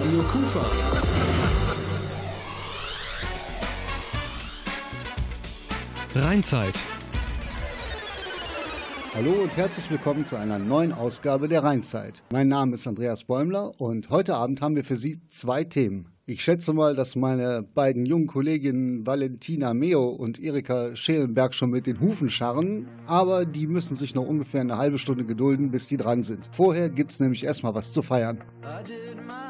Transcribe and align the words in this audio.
Radio 0.00 0.20
Kufa. 0.20 0.64
Rheinzeit. 6.14 6.72
Hallo 9.14 9.32
und 9.42 9.54
herzlich 9.58 9.90
willkommen 9.90 10.24
zu 10.24 10.36
einer 10.36 10.58
neuen 10.58 10.92
Ausgabe 10.92 11.48
der 11.48 11.64
Rheinzeit. 11.64 12.22
Mein 12.32 12.48
Name 12.48 12.74
ist 12.74 12.86
Andreas 12.86 13.24
Bäumler 13.24 13.78
und 13.78 14.08
heute 14.08 14.36
Abend 14.36 14.62
haben 14.62 14.74
wir 14.74 14.84
für 14.84 14.96
Sie 14.96 15.20
zwei 15.28 15.64
Themen. 15.64 16.06
Ich 16.24 16.42
schätze 16.42 16.72
mal, 16.72 16.96
dass 16.96 17.14
meine 17.14 17.62
beiden 17.62 18.06
jungen 18.06 18.26
Kolleginnen 18.26 19.06
Valentina 19.06 19.74
Meo 19.74 20.08
und 20.08 20.40
Erika 20.40 20.96
Schelenberg 20.96 21.54
schon 21.54 21.70
mit 21.70 21.86
den 21.86 22.00
Hufen 22.00 22.30
scharren, 22.30 22.88
aber 23.04 23.44
die 23.44 23.66
müssen 23.66 23.96
sich 23.96 24.14
noch 24.14 24.26
ungefähr 24.26 24.62
eine 24.62 24.78
halbe 24.78 24.96
Stunde 24.96 25.26
gedulden, 25.26 25.70
bis 25.70 25.88
die 25.88 25.98
dran 25.98 26.22
sind. 26.22 26.48
Vorher 26.52 26.88
gibt 26.88 27.10
es 27.10 27.20
nämlich 27.20 27.44
erstmal 27.44 27.74
was 27.74 27.92
zu 27.92 28.00
feiern. 28.00 28.38
I 28.62 29.49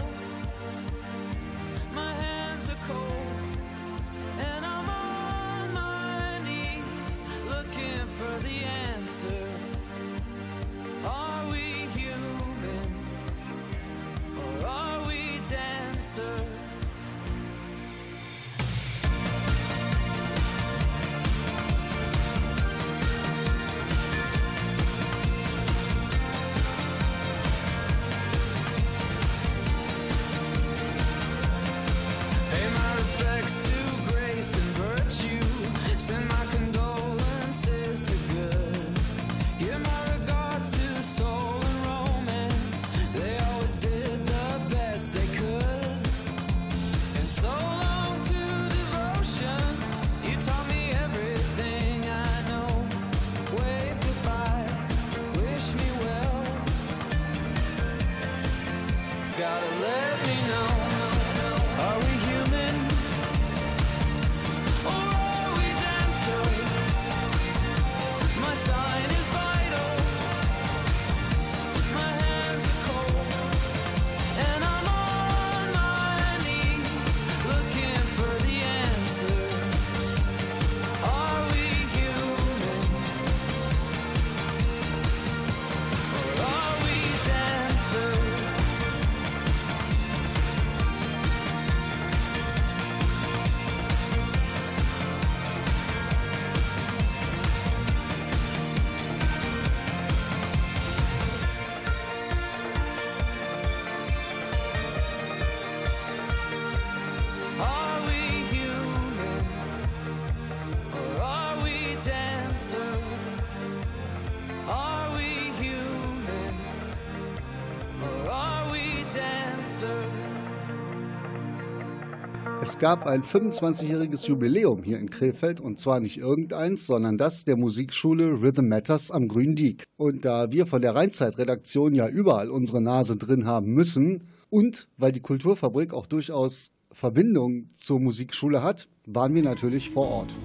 Gab 122.81 123.05
ein 123.05 123.21
25-jähriges 123.21 124.27
Jubiläum 124.27 124.81
hier 124.81 124.97
in 124.97 125.11
Krefeld 125.11 125.61
und 125.61 125.77
zwar 125.77 125.99
nicht 125.99 126.17
irgendeins, 126.17 126.87
sondern 126.87 127.15
das 127.15 127.45
der 127.45 127.55
Musikschule 127.55 128.41
Rhythm 128.41 128.69
Matters 128.69 129.11
am 129.11 129.27
Grünen 129.27 129.55
Diek. 129.55 129.83
Und 129.97 130.25
da 130.25 130.51
wir 130.51 130.65
von 130.65 130.81
der 130.81 130.95
Rheinzeit-Redaktion 130.95 131.93
ja 131.93 132.07
überall 132.07 132.49
unsere 132.49 132.81
Nase 132.81 133.17
drin 133.17 133.45
haben 133.45 133.67
müssen 133.67 134.23
und 134.49 134.87
weil 134.97 135.11
die 135.11 135.19
Kulturfabrik 135.19 135.93
auch 135.93 136.07
durchaus 136.07 136.71
Verbindung 136.91 137.69
zur 137.71 137.99
Musikschule 137.99 138.63
hat, 138.63 138.87
waren 139.05 139.35
wir 139.35 139.43
natürlich 139.43 139.91
vor 139.91 140.07
Ort. 140.07 140.35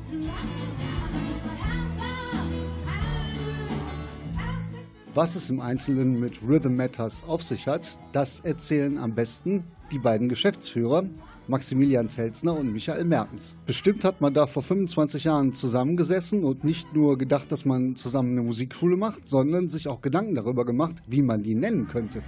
Was 5.14 5.36
es 5.36 5.48
im 5.48 5.60
Einzelnen 5.60 6.20
mit 6.20 6.46
Rhythm 6.46 6.76
Matters 6.76 7.24
auf 7.24 7.42
sich 7.42 7.66
hat, 7.66 7.98
das 8.12 8.40
erzählen 8.40 8.98
am 8.98 9.14
besten 9.14 9.64
die 9.90 9.98
beiden 9.98 10.28
Geschäftsführer, 10.28 11.04
Maximilian 11.48 12.08
Zelzner 12.08 12.56
und 12.56 12.72
Michael 12.72 13.04
Mertens. 13.04 13.54
Bestimmt 13.66 14.04
hat 14.04 14.20
man 14.20 14.34
da 14.34 14.46
vor 14.46 14.62
25 14.62 15.24
Jahren 15.24 15.52
zusammengesessen 15.52 16.44
und 16.44 16.64
nicht 16.64 16.94
nur 16.94 17.18
gedacht, 17.18 17.52
dass 17.52 17.64
man 17.64 17.96
zusammen 17.96 18.32
eine 18.32 18.42
Musikschule 18.42 18.96
macht, 18.96 19.28
sondern 19.28 19.68
sich 19.68 19.88
auch 19.88 20.00
Gedanken 20.00 20.34
darüber 20.34 20.64
gemacht, 20.64 20.96
wie 21.06 21.22
man 21.22 21.42
die 21.42 21.54
nennen 21.54 21.86
könnte. 21.86 22.22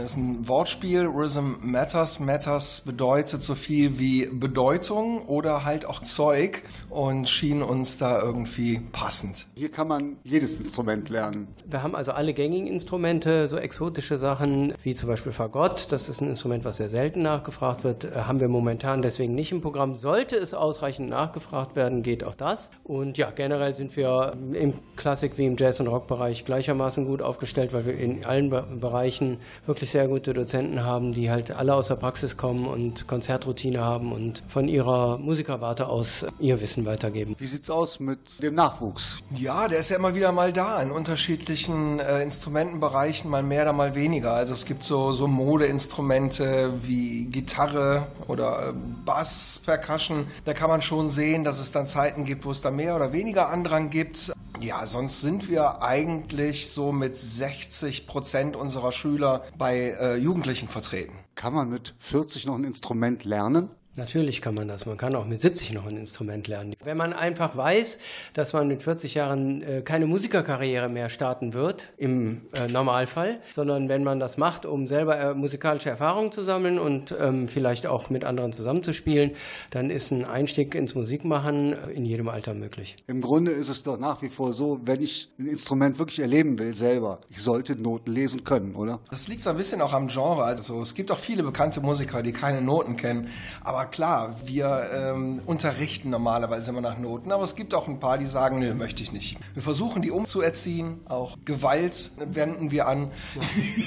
Das 0.00 0.12
ist 0.12 0.16
ein 0.16 0.48
Wortspiel. 0.48 1.04
Rhythm 1.06 1.56
Matters. 1.60 2.20
Matters 2.20 2.80
bedeutet 2.80 3.42
so 3.42 3.54
viel 3.54 3.98
wie 3.98 4.24
Bedeutung 4.24 5.26
oder 5.26 5.66
halt 5.66 5.84
auch 5.84 6.00
Zeug 6.00 6.62
und 6.88 7.28
schien 7.28 7.62
uns 7.62 7.98
da 7.98 8.18
irgendwie 8.22 8.80
passend. 8.92 9.46
Hier 9.54 9.70
kann 9.70 9.88
man 9.88 10.16
jedes 10.24 10.58
Instrument 10.58 11.10
lernen. 11.10 11.48
Wir 11.66 11.82
haben 11.82 11.94
also 11.94 12.12
alle 12.12 12.32
gängigen 12.32 12.66
Instrumente, 12.66 13.46
so 13.46 13.58
exotische 13.58 14.16
Sachen 14.16 14.72
wie 14.82 14.94
zum 14.94 15.06
Beispiel 15.06 15.32
Fagott. 15.32 15.88
Das 15.90 16.08
ist 16.08 16.22
ein 16.22 16.30
Instrument, 16.30 16.64
was 16.64 16.78
sehr 16.78 16.88
selten 16.88 17.20
nachgefragt 17.20 17.84
wird. 17.84 18.06
Äh, 18.06 18.22
Haben 18.22 18.40
wir 18.40 18.48
momentan 18.48 19.02
deswegen 19.02 19.34
nicht 19.34 19.52
im 19.52 19.60
Programm. 19.60 19.98
Sollte 19.98 20.36
es 20.36 20.54
ausreichend 20.54 21.10
nachgefragt 21.10 21.76
werden, 21.76 22.02
geht 22.02 22.24
auch 22.24 22.34
das. 22.34 22.70
Und 22.84 23.18
ja, 23.18 23.30
generell 23.30 23.74
sind 23.74 23.94
wir 23.96 24.32
im 24.54 24.72
Klassik- 24.96 25.36
wie 25.36 25.44
im 25.44 25.58
Jazz- 25.58 25.78
und 25.78 25.88
Rockbereich 25.88 26.46
gleichermaßen 26.46 27.04
gut 27.04 27.20
aufgestellt, 27.20 27.74
weil 27.74 27.84
wir 27.84 27.98
in 27.98 28.24
allen 28.24 28.48
Be 28.48 28.66
Bereichen 28.80 29.38
wirklich 29.66 29.89
sehr 29.90 30.08
gute 30.08 30.32
Dozenten 30.32 30.84
haben, 30.84 31.12
die 31.12 31.30
halt 31.30 31.50
alle 31.50 31.74
aus 31.74 31.88
der 31.88 31.96
Praxis 31.96 32.36
kommen 32.36 32.66
und 32.66 33.06
Konzertroutine 33.06 33.80
haben 33.80 34.12
und 34.12 34.42
von 34.48 34.68
ihrer 34.68 35.18
Musikerwarte 35.18 35.86
aus 35.88 36.24
ihr 36.38 36.60
Wissen 36.60 36.86
weitergeben. 36.86 37.34
Wie 37.38 37.46
sieht's 37.46 37.70
aus 37.70 38.00
mit 38.00 38.42
dem 38.42 38.54
Nachwuchs? 38.54 39.22
Ja, 39.36 39.68
der 39.68 39.80
ist 39.80 39.90
ja 39.90 39.96
immer 39.96 40.14
wieder 40.14 40.32
mal 40.32 40.52
da 40.52 40.80
in 40.82 40.90
unterschiedlichen 40.90 42.00
äh, 42.00 42.22
Instrumentenbereichen, 42.22 43.30
mal 43.30 43.42
mehr 43.42 43.62
oder 43.62 43.72
mal 43.72 43.94
weniger. 43.94 44.32
Also 44.32 44.52
es 44.54 44.64
gibt 44.64 44.84
so, 44.84 45.12
so 45.12 45.26
Modeinstrumente 45.26 46.72
wie 46.82 47.26
Gitarre 47.26 48.06
oder 48.28 48.70
äh, 48.70 48.72
Bass, 49.04 49.60
Percussion. 49.64 50.26
Da 50.44 50.54
kann 50.54 50.70
man 50.70 50.82
schon 50.82 51.10
sehen, 51.10 51.44
dass 51.44 51.60
es 51.60 51.72
dann 51.72 51.86
Zeiten 51.86 52.24
gibt, 52.24 52.44
wo 52.44 52.50
es 52.50 52.60
da 52.60 52.70
mehr 52.70 52.96
oder 52.96 53.12
weniger 53.12 53.48
Andrang 53.48 53.90
gibt. 53.90 54.32
Ja, 54.60 54.84
sonst 54.84 55.22
sind 55.22 55.48
wir 55.48 55.80
eigentlich 55.80 56.70
so 56.70 56.92
mit 56.92 57.16
60 57.16 58.06
Prozent 58.06 58.56
unserer 58.56 58.92
Schüler 58.92 59.44
bei 59.56 59.96
äh, 59.98 60.16
Jugendlichen 60.16 60.68
vertreten. 60.68 61.14
Kann 61.34 61.54
man 61.54 61.70
mit 61.70 61.94
40 61.98 62.44
noch 62.44 62.56
ein 62.56 62.64
Instrument 62.64 63.24
lernen? 63.24 63.70
Natürlich 63.96 64.40
kann 64.40 64.54
man 64.54 64.68
das. 64.68 64.86
Man 64.86 64.96
kann 64.96 65.16
auch 65.16 65.26
mit 65.26 65.40
70 65.40 65.72
noch 65.72 65.86
ein 65.86 65.96
Instrument 65.96 66.46
lernen. 66.46 66.74
Wenn 66.84 66.96
man 66.96 67.12
einfach 67.12 67.56
weiß, 67.56 67.98
dass 68.34 68.52
man 68.52 68.68
mit 68.68 68.84
40 68.84 69.14
Jahren 69.14 69.62
äh, 69.62 69.82
keine 69.82 70.06
Musikerkarriere 70.06 70.88
mehr 70.88 71.10
starten 71.10 71.54
wird, 71.54 71.88
im 71.96 72.42
äh, 72.52 72.68
Normalfall, 72.68 73.40
sondern 73.50 73.88
wenn 73.88 74.04
man 74.04 74.20
das 74.20 74.38
macht, 74.38 74.64
um 74.64 74.86
selber 74.86 75.18
äh, 75.18 75.34
musikalische 75.34 75.90
Erfahrungen 75.90 76.30
zu 76.30 76.42
sammeln 76.42 76.78
und 76.78 77.14
ähm, 77.20 77.48
vielleicht 77.48 77.88
auch 77.88 78.10
mit 78.10 78.24
anderen 78.24 78.52
zusammenzuspielen, 78.52 79.32
dann 79.70 79.90
ist 79.90 80.12
ein 80.12 80.24
Einstieg 80.24 80.76
ins 80.76 80.94
Musikmachen 80.94 81.72
in 81.92 82.04
jedem 82.04 82.28
Alter 82.28 82.54
möglich. 82.54 82.96
Im 83.08 83.20
Grunde 83.20 83.50
ist 83.50 83.68
es 83.68 83.82
doch 83.82 83.98
nach 83.98 84.22
wie 84.22 84.28
vor 84.28 84.52
so, 84.52 84.78
wenn 84.84 85.02
ich 85.02 85.32
ein 85.38 85.46
Instrument 85.46 85.98
wirklich 85.98 86.20
erleben 86.20 86.60
will 86.60 86.76
selber, 86.76 87.20
ich 87.28 87.42
sollte 87.42 87.74
Noten 87.74 88.12
lesen 88.12 88.44
können, 88.44 88.76
oder? 88.76 89.00
Das 89.10 89.26
liegt 89.26 89.42
so 89.42 89.50
ein 89.50 89.56
bisschen 89.56 89.80
auch 89.80 89.92
am 89.92 90.06
Genre. 90.06 90.44
Also 90.44 90.80
es 90.80 90.94
gibt 90.94 91.10
auch 91.10 91.18
viele 91.18 91.42
bekannte 91.42 91.80
Musiker, 91.80 92.22
die 92.22 92.32
keine 92.32 92.62
Noten 92.62 92.96
kennen, 92.96 93.28
aber 93.62 93.79
aber 93.80 93.88
klar, 93.88 94.36
wir 94.44 94.90
ähm, 94.92 95.40
unterrichten 95.46 96.10
normalerweise 96.10 96.70
immer 96.70 96.82
nach 96.82 96.98
Noten, 96.98 97.32
aber 97.32 97.44
es 97.44 97.56
gibt 97.56 97.72
auch 97.72 97.88
ein 97.88 97.98
paar, 97.98 98.18
die 98.18 98.26
sagen, 98.26 98.58
nö, 98.58 98.74
möchte 98.74 99.02
ich 99.02 99.10
nicht. 99.10 99.38
Wir 99.54 99.62
versuchen, 99.62 100.02
die 100.02 100.10
umzuerziehen, 100.10 101.00
auch 101.08 101.38
Gewalt 101.46 102.10
wenden 102.18 102.70
wir 102.70 102.86
an. 102.86 103.10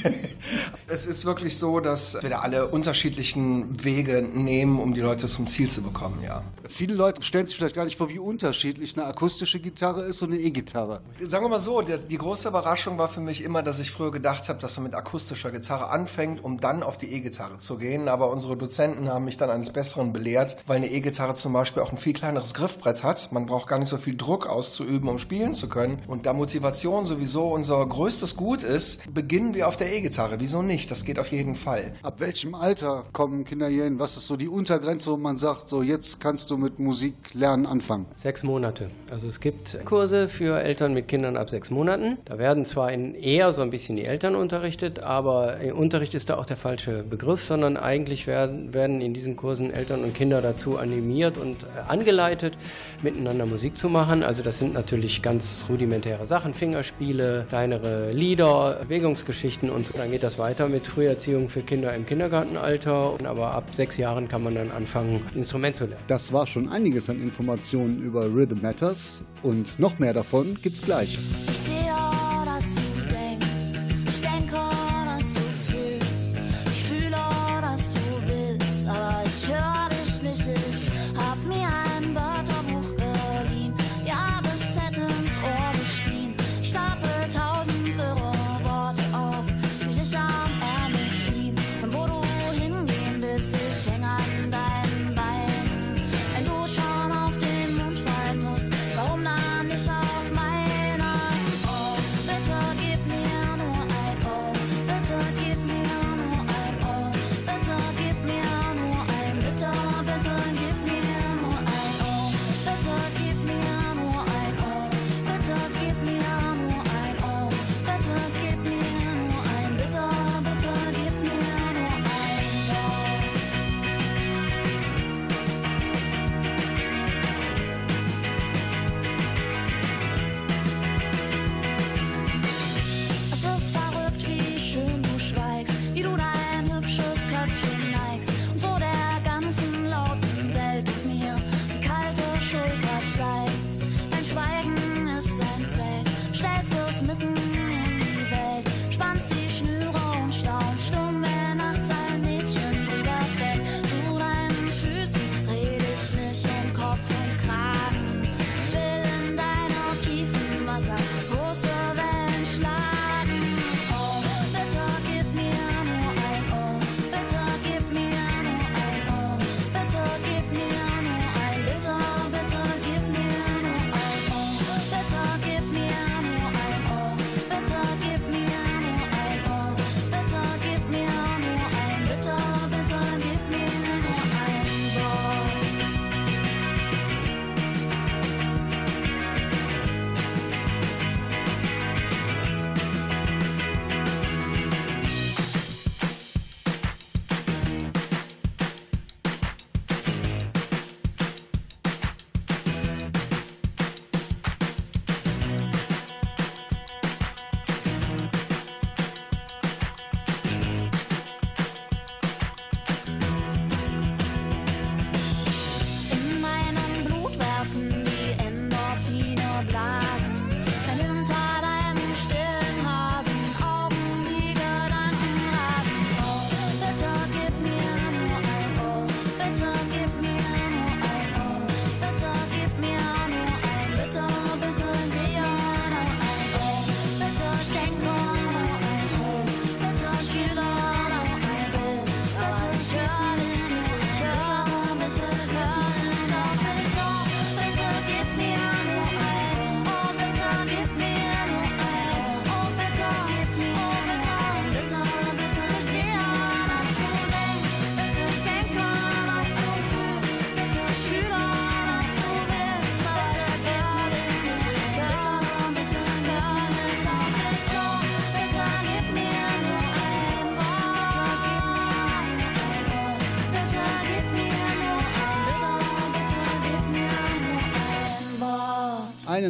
Ja. 0.04 0.12
es 0.88 1.06
ist 1.06 1.25
wirklich 1.25 1.60
so, 1.60 1.80
dass 1.80 2.22
wir 2.22 2.30
da 2.31 2.40
alle 2.40 2.69
unterschiedlichen 2.69 3.84
Wege 3.84 4.24
nehmen, 4.24 4.80
um 4.80 4.95
die 4.95 5.01
Leute 5.01 5.28
zum 5.28 5.45
Ziel 5.45 5.69
zu 5.69 5.84
bekommen, 5.84 6.24
ja. 6.24 6.42
Viele 6.68 6.96
Leute 6.96 7.22
stellen 7.22 7.46
sich 7.46 7.56
vielleicht 7.56 7.75
gar 7.75 7.86
nicht 7.86 7.98
vor, 7.98 8.10
wie 8.10 8.18
unterschiedlich 8.18 8.98
eine 8.98 9.06
akustische 9.06 9.60
Gitarre 9.60 10.01
ist 10.06 10.24
und 10.24 10.34
eine 10.34 10.42
E-Gitarre. 10.42 11.01
Sagen 11.22 11.46
wir 11.46 11.50
mal 11.50 11.60
so, 11.60 11.81
der, 11.81 12.00
die 12.00 12.18
große 12.18 12.48
Überraschung 12.48 12.98
war 12.98 13.07
für 13.07 13.22
mich 13.22 13.44
immer, 13.44 13.62
dass 13.62 13.80
ich 13.80 13.92
früher 13.92 14.12
gedacht 14.12 14.50
habe, 14.50 14.57
dass 14.57 14.75
man 14.78 14.86
mit 14.86 14.96
akustischer 14.96 15.51
Gitarre 15.51 15.89
anfängt, 15.89 16.44
um 16.44 16.60
dann 16.60 16.81
auf 16.81 16.98
die 16.98 17.13
E-Gitarre 17.13 17.60
zu 17.60 17.78
gehen. 17.78 18.07
Aber 18.07 18.31
unsere 18.31 18.57
Dozenten 18.57 19.10
haben 19.10 19.25
mich 19.25 19.38
dann 19.38 19.51
eines 19.51 19.69
Besseren 19.69 19.82
Besseren 19.83 20.13
belehrt, 20.13 20.56
weil 20.65 20.77
eine 20.77 20.89
E-Gitarre 20.89 21.35
zum 21.35 21.51
Beispiel 21.51 21.83
auch 21.83 21.91
ein 21.91 21.97
viel 21.97 22.13
kleineres 22.13 22.53
Griffbrett 22.53 23.03
hat. 23.03 23.33
Man 23.33 23.45
braucht 23.45 23.68
gar 23.68 23.80
nicht 23.80 23.89
so 23.89 23.97
viel 23.97 24.15
Druck 24.15 24.47
auszuüben, 24.47 25.09
um 25.09 25.19
spielen 25.19 25.53
zu 25.53 25.68
können. 25.68 26.01
Und 26.07 26.25
da 26.25 26.31
Motivation 26.31 27.06
sowieso 27.06 27.50
unser 27.50 27.85
größtes 27.85 28.38
Gut 28.38 28.63
ist, 28.63 29.13
beginnen 29.13 29.53
wir 29.53 29.68
auf 29.68 29.75
der 29.75 29.94
E-Gitarre. 29.94 30.39
Wieso 30.39 30.62
nicht? 30.62 30.89
Das 30.89 31.03
geht 31.03 31.19
auf 31.19 31.33
jeden 31.33 31.56
Fall. 31.56 31.95
Ab 32.01 32.21
welchem 32.21 32.56
Alter 32.56 33.03
kommen 33.12 33.44
Kinder 33.44 33.68
hier 33.68 33.83
hin? 33.83 34.00
Was 34.00 34.15
ist 34.15 34.27
so 34.27 34.38
die 34.38 34.47
Untergrenze, 34.47 35.12
wo 35.12 35.18
man 35.18 35.35
sagt, 35.35 35.68
so 35.68 35.83
jetzt 35.83 36.21
kannst 36.21 36.50
du 36.50 36.56
mit 36.56 36.79
Musik 36.79 37.15
lernen 37.33 37.65
anfangen? 37.65 38.06
Sechs 38.15 38.41
Monate. 38.44 38.89
Also 39.12 39.27
es 39.27 39.41
gibt 39.41 39.83
Kurse 39.83 40.29
für 40.29 40.62
Eltern 40.62 40.94
mit 40.94 41.09
Kindern 41.09 41.36
ab 41.36 41.50
sechs 41.50 41.69
Monaten. 41.69 42.19
Da 42.24 42.38
werden 42.38 42.63
zwar 42.63 42.89
in 42.94 43.15
eher 43.15 43.51
so 43.51 43.62
ein 43.62 43.69
bisschen 43.69 43.97
die 43.97 44.06
Eltern 44.06 44.36
unterrichtet, 44.36 45.00
aber 45.00 45.57
Unterricht 45.75 46.13
ist 46.13 46.29
da 46.29 46.38
auch 46.38 46.45
der 46.45 46.56
falsche 46.56 47.03
Begriff, 47.03 47.44
sondern 47.44 47.75
eigentlich 47.75 48.27
werden, 48.27 48.74
werden 48.74 49.01
in 49.01 49.13
diesen 49.13 49.36
Kursen 49.36 49.73
Eltern 49.74 50.04
und 50.04 50.14
Kinder 50.14 50.42
dazu 50.42 50.78
animiert 50.78 51.38
und 51.38 51.64
äh, 51.64 51.68
angeleitet, 51.88 52.58
miteinander 53.02 53.46
Musik 53.46 53.78
zu 53.78 53.90
machen. 53.90 54.24
Also 54.24 54.44
das 54.44 54.60
sind 54.60 54.74
natürlich 54.74 55.22
ganz 55.22 55.66
rudimentäre 55.70 56.28
Sachen, 56.28 56.54
Fingerspiele, 56.54 57.46
kleinere 57.50 58.12
Lieder, 58.12 58.80
Bewegungsgeschichten 58.84 59.70
und 59.70 59.88
so. 59.88 59.98
Dann 59.98 60.12
geht 60.12 60.24
das 60.24 60.38
weiter 60.38 60.68
mit 60.68 60.88
Früherziehung 60.88 61.50
für 61.50 61.62
Kinder 61.62 61.94
im 61.94 62.06
Kindergartenalter. 62.06 63.16
Aber 63.25 63.52
ab 63.52 63.66
sechs 63.72 63.98
Jahren 63.98 64.28
kann 64.28 64.44
man 64.44 64.56
dann 64.56 64.72
anfangen, 64.72 65.22
Instrument 65.36 65.75
zu 65.75 65.86
lernen. 65.86 66.04
Das 66.08 66.31
war 66.31 66.48
schon 66.48 66.70
einiges 66.70 67.10
an 67.10 67.22
Informationen 67.22 68.02
über 68.02 68.25
Rhythm 68.25 68.62
Matters 68.62 69.24
und 69.42 69.80
noch 69.80 70.00
mehr 70.00 70.14
davon 70.14 70.58
gibt's 70.62 70.81
gleich. 70.81 71.18
Ich 71.48 71.58
sehe 71.58 72.12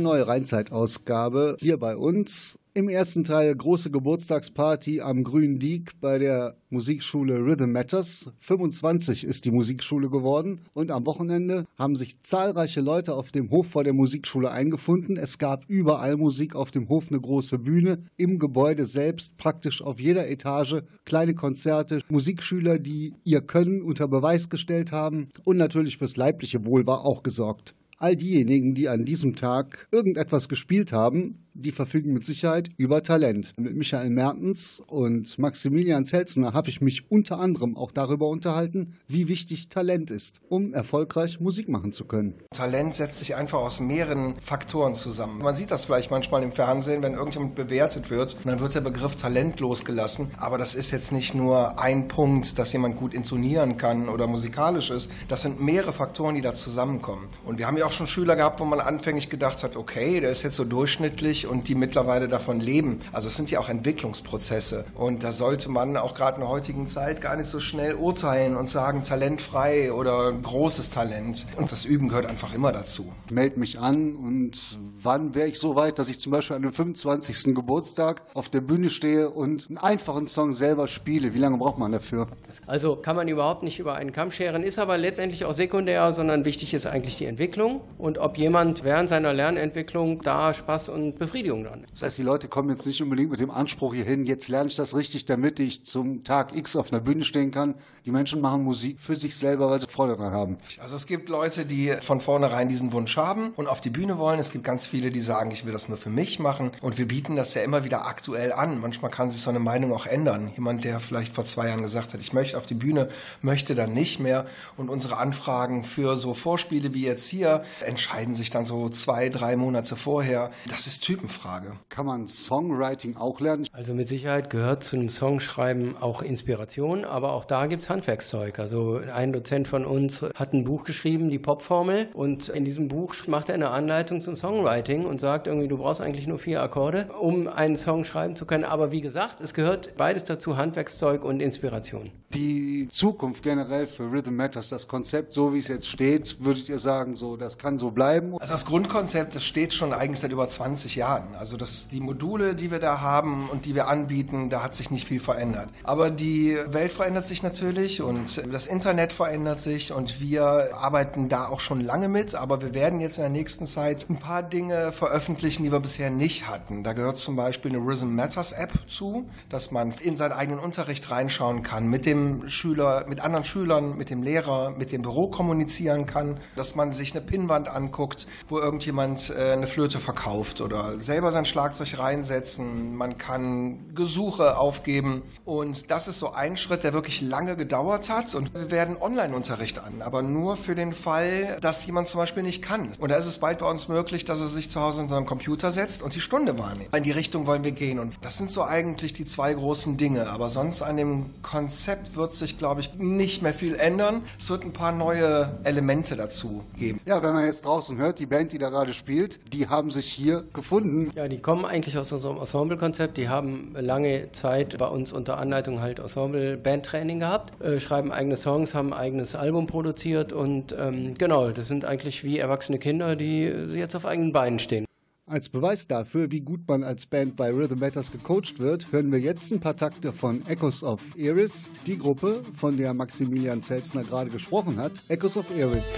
neue 0.03 0.27
Rheinzeitausgabe 0.27 1.57
hier 1.59 1.77
bei 1.77 1.97
uns. 1.97 2.59
Im 2.75 2.89
ersten 2.89 3.23
Teil 3.23 3.55
große 3.55 3.91
Geburtstagsparty 3.91 5.01
am 5.01 5.23
Grünen 5.23 5.59
Diek 5.59 5.91
bei 6.01 6.17
der 6.17 6.55
Musikschule 6.71 7.35
Rhythm 7.35 7.71
Matters. 7.71 8.31
25 8.39 9.25
ist 9.25 9.45
die 9.45 9.51
Musikschule 9.51 10.09
geworden 10.09 10.61
und 10.73 10.89
am 10.89 11.05
Wochenende 11.05 11.67
haben 11.77 11.95
sich 11.95 12.19
zahlreiche 12.23 12.81
Leute 12.81 13.13
auf 13.13 13.31
dem 13.31 13.51
Hof 13.51 13.67
vor 13.67 13.83
der 13.83 13.93
Musikschule 13.93 14.49
eingefunden. 14.49 15.17
Es 15.17 15.37
gab 15.37 15.65
überall 15.67 16.17
Musik 16.17 16.55
auf 16.55 16.71
dem 16.71 16.89
Hof, 16.89 17.11
eine 17.11 17.21
große 17.21 17.59
Bühne, 17.59 18.05
im 18.17 18.39
Gebäude 18.39 18.85
selbst, 18.85 19.37
praktisch 19.37 19.83
auf 19.83 19.99
jeder 19.99 20.27
Etage, 20.27 20.81
kleine 21.05 21.35
Konzerte, 21.35 21.99
Musikschüler, 22.09 22.79
die 22.79 23.13
ihr 23.23 23.41
Können 23.41 23.83
unter 23.83 24.07
Beweis 24.07 24.49
gestellt 24.49 24.91
haben 24.91 25.29
und 25.43 25.57
natürlich 25.57 25.99
fürs 25.99 26.17
leibliche 26.17 26.65
Wohl 26.65 26.87
war 26.87 27.05
auch 27.05 27.21
gesorgt. 27.21 27.75
All 28.03 28.17
diejenigen, 28.17 28.75
die 28.75 28.89
an 28.89 29.05
diesem 29.05 29.37
Tag 29.37 29.87
irgendetwas 29.89 30.49
gespielt 30.49 30.91
haben, 30.91 31.37
die 31.53 31.71
verfügen 31.71 32.13
mit 32.13 32.25
Sicherheit 32.25 32.69
über 32.77 33.03
Talent. 33.03 33.53
Mit 33.57 33.75
Michael 33.75 34.09
Mertens 34.09 34.81
und 34.85 35.37
Maximilian 35.37 36.05
Zelzner 36.05 36.53
habe 36.53 36.69
ich 36.69 36.81
mich 36.81 37.11
unter 37.11 37.39
anderem 37.39 37.75
auch 37.75 37.91
darüber 37.91 38.29
unterhalten, 38.29 38.93
wie 39.07 39.27
wichtig 39.27 39.69
Talent 39.69 40.11
ist, 40.11 40.39
um 40.47 40.73
erfolgreich 40.73 41.39
Musik 41.39 41.69
machen 41.69 41.91
zu 41.91 42.05
können. 42.05 42.35
Talent 42.53 42.95
setzt 42.95 43.19
sich 43.19 43.35
einfach 43.35 43.59
aus 43.59 43.79
mehreren 43.79 44.35
Faktoren 44.39 44.95
zusammen. 44.95 45.39
Man 45.39 45.55
sieht 45.55 45.71
das 45.71 45.85
vielleicht 45.85 46.11
manchmal 46.11 46.43
im 46.43 46.51
Fernsehen, 46.51 47.01
wenn 47.03 47.13
irgendjemand 47.13 47.55
bewertet 47.55 48.09
wird 48.09 48.37
dann 48.53 48.59
wird 48.59 48.75
der 48.75 48.81
Begriff 48.81 49.15
Talent 49.15 49.59
losgelassen. 49.59 50.31
Aber 50.37 50.57
das 50.57 50.75
ist 50.75 50.91
jetzt 50.91 51.11
nicht 51.11 51.33
nur 51.33 51.79
ein 51.79 52.07
Punkt, 52.07 52.59
dass 52.59 52.73
jemand 52.73 52.97
gut 52.97 53.13
intonieren 53.13 53.77
kann 53.77 54.09
oder 54.09 54.27
musikalisch 54.27 54.91
ist. 54.91 55.09
Das 55.27 55.41
sind 55.41 55.61
mehrere 55.61 55.93
Faktoren, 55.93 56.35
die 56.35 56.41
da 56.41 56.53
zusammenkommen. 56.53 57.27
Und 57.45 57.57
wir 57.57 57.67
haben 57.67 57.77
ja 57.77 57.85
auch 57.85 57.91
schon 57.91 58.07
Schüler 58.07 58.35
gehabt, 58.35 58.59
wo 58.59 58.65
man 58.65 58.79
anfänglich 58.79 59.29
gedacht 59.29 59.63
hat, 59.63 59.75
okay, 59.75 60.19
der 60.19 60.31
ist 60.31 60.43
jetzt 60.43 60.55
so 60.55 60.65
durchschnittlich 60.65 61.42
und 61.45 61.67
die 61.67 61.75
mittlerweile 61.75 62.27
davon 62.27 62.59
leben. 62.59 62.99
Also 63.11 63.27
es 63.27 63.35
sind 63.35 63.51
ja 63.51 63.59
auch 63.59 63.69
Entwicklungsprozesse. 63.69 64.85
Und 64.95 65.23
da 65.23 65.31
sollte 65.31 65.69
man 65.69 65.97
auch 65.97 66.13
gerade 66.13 66.35
in 66.35 66.41
der 66.41 66.49
heutigen 66.49 66.87
Zeit 66.87 67.21
gar 67.21 67.35
nicht 67.35 67.47
so 67.47 67.59
schnell 67.59 67.95
urteilen 67.95 68.55
und 68.55 68.69
sagen, 68.69 69.03
talentfrei 69.03 69.91
oder 69.91 70.31
großes 70.31 70.89
Talent. 70.89 71.45
Und 71.57 71.71
das 71.71 71.85
Üben 71.85 72.09
gehört 72.09 72.25
einfach 72.25 72.53
immer 72.53 72.71
dazu. 72.71 73.11
Meld 73.29 73.57
mich 73.57 73.79
an 73.79 74.15
und 74.15 74.77
wann 75.03 75.35
wäre 75.35 75.47
ich 75.47 75.59
so 75.59 75.75
weit, 75.75 75.99
dass 75.99 76.09
ich 76.09 76.19
zum 76.19 76.31
Beispiel 76.31 76.55
an 76.55 76.61
dem 76.61 76.73
25. 76.73 77.55
Geburtstag 77.55 78.23
auf 78.33 78.49
der 78.49 78.61
Bühne 78.61 78.89
stehe 78.89 79.29
und 79.29 79.67
einen 79.69 79.77
einfachen 79.77 80.27
Song 80.27 80.53
selber 80.53 80.87
spiele? 80.87 81.33
Wie 81.33 81.39
lange 81.39 81.57
braucht 81.57 81.77
man 81.77 81.91
dafür? 81.91 82.27
Also 82.67 82.95
kann 82.95 83.15
man 83.15 83.27
überhaupt 83.27 83.63
nicht 83.63 83.79
über 83.79 83.95
einen 83.95 84.11
Kamm 84.11 84.31
scheren, 84.31 84.63
ist 84.63 84.79
aber 84.79 84.97
letztendlich 84.97 85.45
auch 85.45 85.53
sekundär, 85.53 86.13
sondern 86.13 86.45
wichtig 86.45 86.73
ist 86.73 86.85
eigentlich 86.85 87.17
die 87.17 87.25
Entwicklung 87.25 87.81
und 87.97 88.17
ob 88.17 88.37
jemand 88.37 88.83
während 88.83 89.09
seiner 89.09 89.33
Lernentwicklung 89.33 90.21
da 90.21 90.53
Spaß 90.53 90.89
und 90.89 91.19
Befriedigung 91.19 91.32
dran 91.41 91.85
Das 91.91 92.03
heißt, 92.03 92.17
die 92.17 92.23
Leute 92.23 92.47
kommen 92.47 92.69
jetzt 92.69 92.85
nicht 92.85 93.01
unbedingt 93.01 93.31
mit 93.31 93.39
dem 93.39 93.51
Anspruch 93.51 93.93
hierhin, 93.93 94.25
jetzt 94.25 94.47
lerne 94.47 94.67
ich 94.67 94.75
das 94.75 94.95
richtig, 94.95 95.25
damit 95.25 95.59
ich 95.59 95.83
zum 95.85 96.23
Tag 96.23 96.55
X 96.55 96.75
auf 96.75 96.91
einer 96.91 97.01
Bühne 97.01 97.23
stehen 97.23 97.51
kann. 97.51 97.75
Die 98.05 98.11
Menschen 98.11 98.41
machen 98.41 98.63
Musik 98.63 98.99
für 98.99 99.15
sich 99.15 99.35
selber, 99.35 99.69
weil 99.69 99.79
sie 99.79 99.87
Freude 99.87 100.15
daran 100.15 100.33
haben. 100.33 100.57
Also 100.79 100.95
es 100.95 101.07
gibt 101.07 101.29
Leute, 101.29 101.65
die 101.65 101.95
von 102.01 102.19
vornherein 102.19 102.69
diesen 102.69 102.91
Wunsch 102.91 103.17
haben 103.17 103.51
und 103.55 103.67
auf 103.67 103.81
die 103.81 103.89
Bühne 103.89 104.17
wollen. 104.17 104.39
Es 104.39 104.51
gibt 104.51 104.63
ganz 104.63 104.85
viele, 104.85 105.11
die 105.11 105.21
sagen, 105.21 105.51
ich 105.51 105.65
will 105.65 105.73
das 105.73 105.89
nur 105.89 105.97
für 105.97 106.09
mich 106.09 106.39
machen. 106.39 106.71
Und 106.81 106.97
wir 106.97 107.07
bieten 107.07 107.35
das 107.35 107.53
ja 107.53 107.63
immer 107.63 107.83
wieder 107.83 108.05
aktuell 108.05 108.51
an. 108.51 108.79
Manchmal 108.79 109.11
kann 109.11 109.29
sich 109.29 109.41
so 109.41 109.49
eine 109.49 109.59
Meinung 109.59 109.93
auch 109.93 110.05
ändern. 110.05 110.51
Jemand, 110.55 110.83
der 110.83 110.99
vielleicht 110.99 111.33
vor 111.33 111.45
zwei 111.45 111.67
Jahren 111.67 111.81
gesagt 111.81 112.13
hat, 112.13 112.21
ich 112.21 112.33
möchte 112.33 112.57
auf 112.57 112.65
die 112.65 112.73
Bühne, 112.73 113.09
möchte 113.41 113.75
dann 113.75 113.93
nicht 113.93 114.19
mehr. 114.19 114.45
Und 114.77 114.89
unsere 114.89 115.17
Anfragen 115.17 115.83
für 115.83 116.15
so 116.15 116.33
Vorspiele 116.33 116.93
wie 116.93 117.05
jetzt 117.05 117.27
hier 117.27 117.63
entscheiden 117.85 118.35
sich 118.35 118.49
dann 118.49 118.65
so 118.65 118.89
zwei, 118.89 119.29
drei 119.29 119.55
Monate 119.55 119.95
vorher. 119.95 120.51
Das 120.69 120.87
ist 120.87 121.03
Typenfrage. 121.23 121.77
Kann 121.89 122.05
man 122.05 122.27
Songwriting 122.27 123.15
auch 123.15 123.39
lernen? 123.39 123.67
Also 123.71 123.93
mit 123.93 124.07
Sicherheit 124.07 124.49
gehört 124.49 124.83
zu 124.83 124.97
einem 124.97 125.09
Songschreiben 125.09 125.95
auch 125.97 126.21
Inspiration, 126.21 127.05
aber 127.05 127.31
auch 127.31 127.45
da 127.45 127.67
gibt 127.67 127.83
es 127.83 127.89
Handwerkszeug. 127.89 128.59
Also 128.59 128.99
ein 129.13 129.31
Dozent 129.31 129.67
von 129.67 129.85
uns 129.85 130.21
hat 130.35 130.53
ein 130.53 130.65
Buch 130.65 130.83
geschrieben, 130.83 131.29
die 131.29 131.39
Popformel, 131.39 132.09
und 132.13 132.49
in 132.49 132.65
diesem 132.65 132.89
Buch 132.89 133.15
macht 133.27 133.49
er 133.49 133.55
eine 133.55 133.69
Anleitung 133.69 134.19
zum 134.19 134.35
Songwriting 134.35 135.05
und 135.05 135.21
sagt 135.21 135.47
irgendwie, 135.47 135.67
du 135.69 135.77
brauchst 135.77 136.01
eigentlich 136.01 136.27
nur 136.27 136.39
vier 136.39 136.61
Akkorde, 136.61 137.09
um 137.19 137.47
einen 137.47 137.77
Song 137.77 138.03
schreiben 138.03 138.35
zu 138.35 138.45
können. 138.45 138.65
Aber 138.65 138.91
wie 138.91 139.01
gesagt, 139.01 139.39
es 139.39 139.53
gehört 139.53 139.95
beides 139.95 140.25
dazu, 140.25 140.57
Handwerkszeug 140.57 141.23
und 141.23 141.41
Inspiration. 141.41 142.11
Die 142.33 142.87
Zukunft 142.89 143.43
generell 143.43 143.87
für 143.87 144.11
Rhythm 144.11 144.35
Matters, 144.35 144.69
das 144.69 144.87
Konzept, 144.87 145.33
so 145.33 145.53
wie 145.53 145.59
es 145.59 145.67
jetzt 145.67 145.87
steht, 145.87 146.43
würdet 146.43 146.67
ihr 146.67 146.79
sagen, 146.79 147.15
so, 147.15 147.37
das 147.37 147.57
kann 147.57 147.77
so 147.77 147.91
bleiben? 147.91 148.33
Also 148.39 148.53
das 148.53 148.65
Grundkonzept, 148.65 149.35
das 149.35 149.45
steht 149.45 149.73
schon 149.73 149.93
eigentlich 149.93 150.19
seit 150.19 150.31
über 150.31 150.49
20 150.49 150.95
Jahren. 150.95 151.12
Also 151.37 151.57
das, 151.57 151.87
die 151.87 151.99
Module, 151.99 152.55
die 152.55 152.71
wir 152.71 152.79
da 152.79 153.01
haben 153.01 153.49
und 153.49 153.65
die 153.65 153.75
wir 153.75 153.87
anbieten, 153.87 154.49
da 154.49 154.63
hat 154.63 154.75
sich 154.75 154.91
nicht 154.91 155.07
viel 155.07 155.19
verändert. 155.19 155.69
Aber 155.83 156.09
die 156.09 156.57
Welt 156.67 156.91
verändert 156.91 157.27
sich 157.27 157.43
natürlich 157.43 158.01
und 158.01 158.43
das 158.51 158.67
Internet 158.67 159.13
verändert 159.13 159.61
sich 159.61 159.91
und 159.91 160.21
wir 160.21 160.77
arbeiten 160.77 161.29
da 161.29 161.47
auch 161.47 161.59
schon 161.59 161.81
lange 161.81 162.07
mit, 162.07 162.35
aber 162.35 162.61
wir 162.61 162.73
werden 162.73 162.99
jetzt 162.99 163.17
in 163.17 163.23
der 163.23 163.29
nächsten 163.29 163.67
Zeit 163.67 164.05
ein 164.09 164.17
paar 164.17 164.43
Dinge 164.43 164.91
veröffentlichen, 164.91 165.63
die 165.63 165.71
wir 165.71 165.79
bisher 165.79 166.09
nicht 166.09 166.47
hatten. 166.47 166.83
Da 166.83 166.93
gehört 166.93 167.17
zum 167.17 167.35
Beispiel 167.35 167.71
eine 167.71 167.85
Rhythm 167.85 168.15
Matters 168.15 168.51
App 168.51 168.73
zu, 168.87 169.29
dass 169.49 169.71
man 169.71 169.91
in 170.01 170.17
seinen 170.17 170.31
eigenen 170.33 170.59
Unterricht 170.59 171.09
reinschauen 171.09 171.63
kann, 171.63 171.87
mit 171.87 172.05
dem 172.05 172.49
Schüler, 172.49 173.05
mit 173.07 173.19
anderen 173.19 173.43
Schülern, 173.43 173.97
mit 173.97 174.09
dem 174.09 174.23
Lehrer, 174.23 174.71
mit 174.71 174.91
dem 174.91 175.01
Büro 175.01 175.27
kommunizieren 175.27 176.05
kann, 176.05 176.39
dass 176.55 176.75
man 176.75 176.91
sich 176.91 177.13
eine 177.13 177.21
Pinnwand 177.21 177.67
anguckt, 177.67 178.27
wo 178.47 178.59
irgendjemand 178.59 179.33
äh, 179.37 179.53
eine 179.53 179.67
Flöte 179.67 179.99
verkauft 179.99 180.61
oder 180.61 180.99
selber 181.05 181.31
sein 181.31 181.45
Schlagzeug 181.45 181.99
reinsetzen. 181.99 182.95
Man 182.95 183.17
kann 183.17 183.93
Gesuche 183.95 184.57
aufgeben 184.57 185.23
und 185.45 185.91
das 185.91 186.07
ist 186.07 186.19
so 186.19 186.31
ein 186.31 186.57
Schritt, 186.57 186.83
der 186.83 186.93
wirklich 186.93 187.21
lange 187.21 187.55
gedauert 187.55 188.09
hat 188.09 188.33
und 188.35 188.53
wir 188.53 188.71
werden 188.71 188.97
Online-Unterricht 188.99 189.79
an, 189.79 190.01
aber 190.01 190.21
nur 190.21 190.57
für 190.57 190.75
den 190.75 190.93
Fall, 190.93 191.57
dass 191.61 191.85
jemand 191.85 192.07
zum 192.07 192.19
Beispiel 192.19 192.43
nicht 192.43 192.61
kann. 192.61 192.89
Und 192.99 193.09
da 193.09 193.15
ist 193.15 193.25
es 193.25 193.37
bald 193.37 193.59
bei 193.59 193.69
uns 193.69 193.87
möglich, 193.87 194.25
dass 194.25 194.41
er 194.41 194.47
sich 194.47 194.69
zu 194.69 194.81
Hause 194.81 195.01
in 195.01 195.07
seinem 195.07 195.25
Computer 195.25 195.71
setzt 195.71 196.01
und 196.01 196.15
die 196.15 196.21
Stunde 196.21 196.57
wahrnimmt. 196.57 196.95
In 196.95 197.03
die 197.03 197.11
Richtung 197.11 197.47
wollen 197.47 197.63
wir 197.63 197.71
gehen 197.71 197.99
und 197.99 198.15
das 198.21 198.37
sind 198.37 198.51
so 198.51 198.63
eigentlich 198.63 199.13
die 199.13 199.25
zwei 199.25 199.53
großen 199.53 199.97
Dinge, 199.97 200.29
aber 200.29 200.49
sonst 200.49 200.81
an 200.81 200.97
dem 200.97 201.41
Konzept 201.41 202.15
wird 202.15 202.33
sich, 202.33 202.57
glaube 202.57 202.81
ich, 202.81 202.95
nicht 202.95 203.41
mehr 203.41 203.53
viel 203.53 203.75
ändern. 203.75 204.23
Es 204.39 204.49
wird 204.49 204.63
ein 204.63 204.73
paar 204.73 204.91
neue 204.91 205.59
Elemente 205.63 206.15
dazu 206.15 206.63
geben. 206.77 206.99
Ja, 207.05 207.21
wenn 207.21 207.33
man 207.33 207.45
jetzt 207.45 207.65
draußen 207.65 207.97
hört, 207.97 208.19
die 208.19 208.25
Band, 208.25 208.51
die 208.51 208.57
da 208.57 208.69
gerade 208.69 208.93
spielt, 208.93 209.39
die 209.53 209.67
haben 209.67 209.91
sich 209.91 210.11
hier 210.11 210.43
gefunden. 210.53 210.92
Ja, 211.15 211.27
die 211.27 211.39
kommen 211.39 211.65
eigentlich 211.65 211.97
aus 211.97 212.11
unserem 212.11 212.37
Ensemble-Konzept. 212.37 213.17
Die 213.17 213.29
haben 213.29 213.73
lange 213.77 214.31
Zeit 214.31 214.77
bei 214.77 214.87
uns 214.87 215.13
unter 215.13 215.37
Anleitung 215.37 215.81
halt 215.81 215.99
Ensemble-Bandtraining 215.99 217.19
gehabt, 217.19 217.61
äh, 217.61 217.79
schreiben 217.79 218.11
eigene 218.11 218.37
Songs, 218.37 218.75
haben 218.75 218.93
ein 218.93 218.99
eigenes 218.99 219.35
Album 219.35 219.67
produziert 219.67 220.33
und 220.33 220.75
ähm, 220.77 221.15
genau, 221.17 221.51
das 221.51 221.67
sind 221.67 221.85
eigentlich 221.85 222.23
wie 222.23 222.39
erwachsene 222.39 222.79
Kinder, 222.79 223.15
die 223.15 223.43
jetzt 223.43 223.95
auf 223.95 224.05
eigenen 224.05 224.33
Beinen 224.33 224.59
stehen. 224.59 224.85
Als 225.25 225.47
Beweis 225.47 225.87
dafür, 225.87 226.31
wie 226.31 226.41
gut 226.41 226.67
man 226.67 226.83
als 226.83 227.05
Band 227.05 227.37
bei 227.37 227.49
Rhythm 227.49 227.79
Matters 227.79 228.11
gecoacht 228.11 228.59
wird, 228.59 228.91
hören 228.91 229.09
wir 229.11 229.19
jetzt 229.19 229.51
ein 229.53 229.61
paar 229.61 229.77
Takte 229.77 230.11
von 230.11 230.45
Echoes 230.47 230.83
of 230.83 231.01
Eris, 231.17 231.69
die 231.87 231.97
Gruppe, 231.97 232.43
von 232.53 232.75
der 232.75 232.93
Maximilian 232.93 233.61
Zelzner 233.61 234.03
gerade 234.03 234.29
gesprochen 234.29 234.77
hat. 234.77 234.91
Echoes 235.07 235.37
of 235.37 235.45
Eris. 235.57 235.95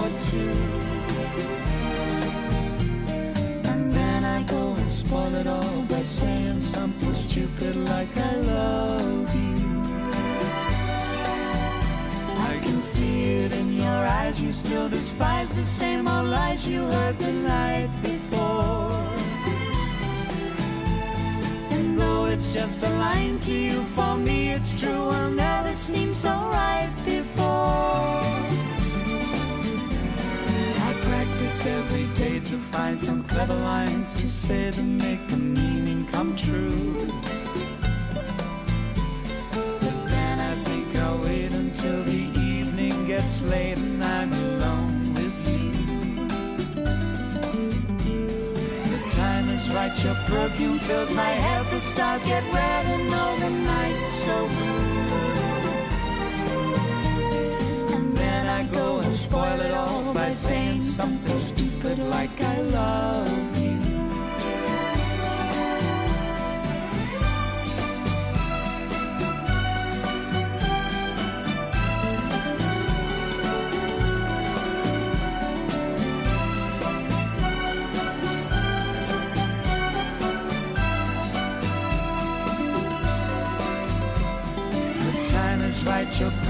Or 0.00 0.08
two. 0.20 0.52
And 3.70 3.92
then 3.92 4.24
I 4.24 4.42
go 4.44 4.74
and 4.74 4.90
spoil 4.92 5.34
it 5.34 5.46
all 5.46 5.82
by 5.82 6.02
saying 6.04 6.62
something 6.62 7.14
stupid 7.14 7.76
like 7.76 8.16
I 8.16 8.34
love 8.36 9.34
you. 9.34 9.82
I 12.50 12.54
can 12.64 12.80
see 12.82 13.34
it 13.44 13.52
in 13.52 13.74
your 13.74 14.02
eyes. 14.18 14.40
You 14.40 14.52
still 14.52 14.88
despise 14.88 15.50
the 15.54 15.64
same 15.64 16.08
old 16.08 16.28
lies 16.28 16.66
you 16.66 16.84
heard 16.84 17.18
the 17.18 17.32
night 17.32 17.90
before. 18.02 19.06
And 21.74 21.98
though 21.98 22.26
it's 22.26 22.52
just 22.52 22.82
a 22.82 22.90
line 22.90 23.38
to 23.40 23.52
you, 23.52 23.82
for 23.96 24.16
me 24.16 24.52
it's 24.52 24.80
true. 24.80 25.06
Will 25.12 25.30
never 25.30 25.74
seem 25.74 26.14
so 26.14 26.30
right 26.30 26.92
before. 27.04 28.31
Every 31.66 32.06
day 32.14 32.40
to 32.40 32.56
find 32.72 32.98
some 32.98 33.22
clever 33.24 33.54
lines 33.54 34.12
to 34.14 34.30
say 34.30 34.70
to 34.70 34.82
make 34.82 35.28
the 35.28 35.36
meaning 35.36 36.06
come 36.08 36.34
true. 36.34 36.94
But 39.80 40.06
then 40.08 40.40
I 40.40 40.54
think 40.64 40.96
I'll 40.96 41.18
wait 41.18 41.52
until 41.52 42.02
the 42.04 42.22
evening 42.40 43.06
gets 43.06 43.42
late 43.42 43.78
and 43.78 44.02
I'm 44.02 44.32
alone 44.32 45.14
with 45.14 45.48
you. 45.48 45.70
The 48.92 49.10
time 49.10 49.48
is 49.48 49.68
right, 49.70 50.04
your 50.04 50.14
perfume 50.26 50.78
fills 50.80 51.12
my 51.12 51.30
head, 51.30 51.66
the 51.66 51.80
stars 51.80 52.24
get 52.24 52.42
red 52.52 52.86
and 52.86 53.14
all 53.14 53.36
the 53.36 53.50
night's 53.50 54.24
so 54.24 54.48
blue. 54.48 54.91
Spoil 59.16 59.60
it 59.60 59.74
all 59.74 60.14
by 60.14 60.32
saying 60.32 60.82
something 60.82 61.40
stupid 61.40 61.98
like 61.98 62.40
I 62.40 62.60
love 62.62 63.61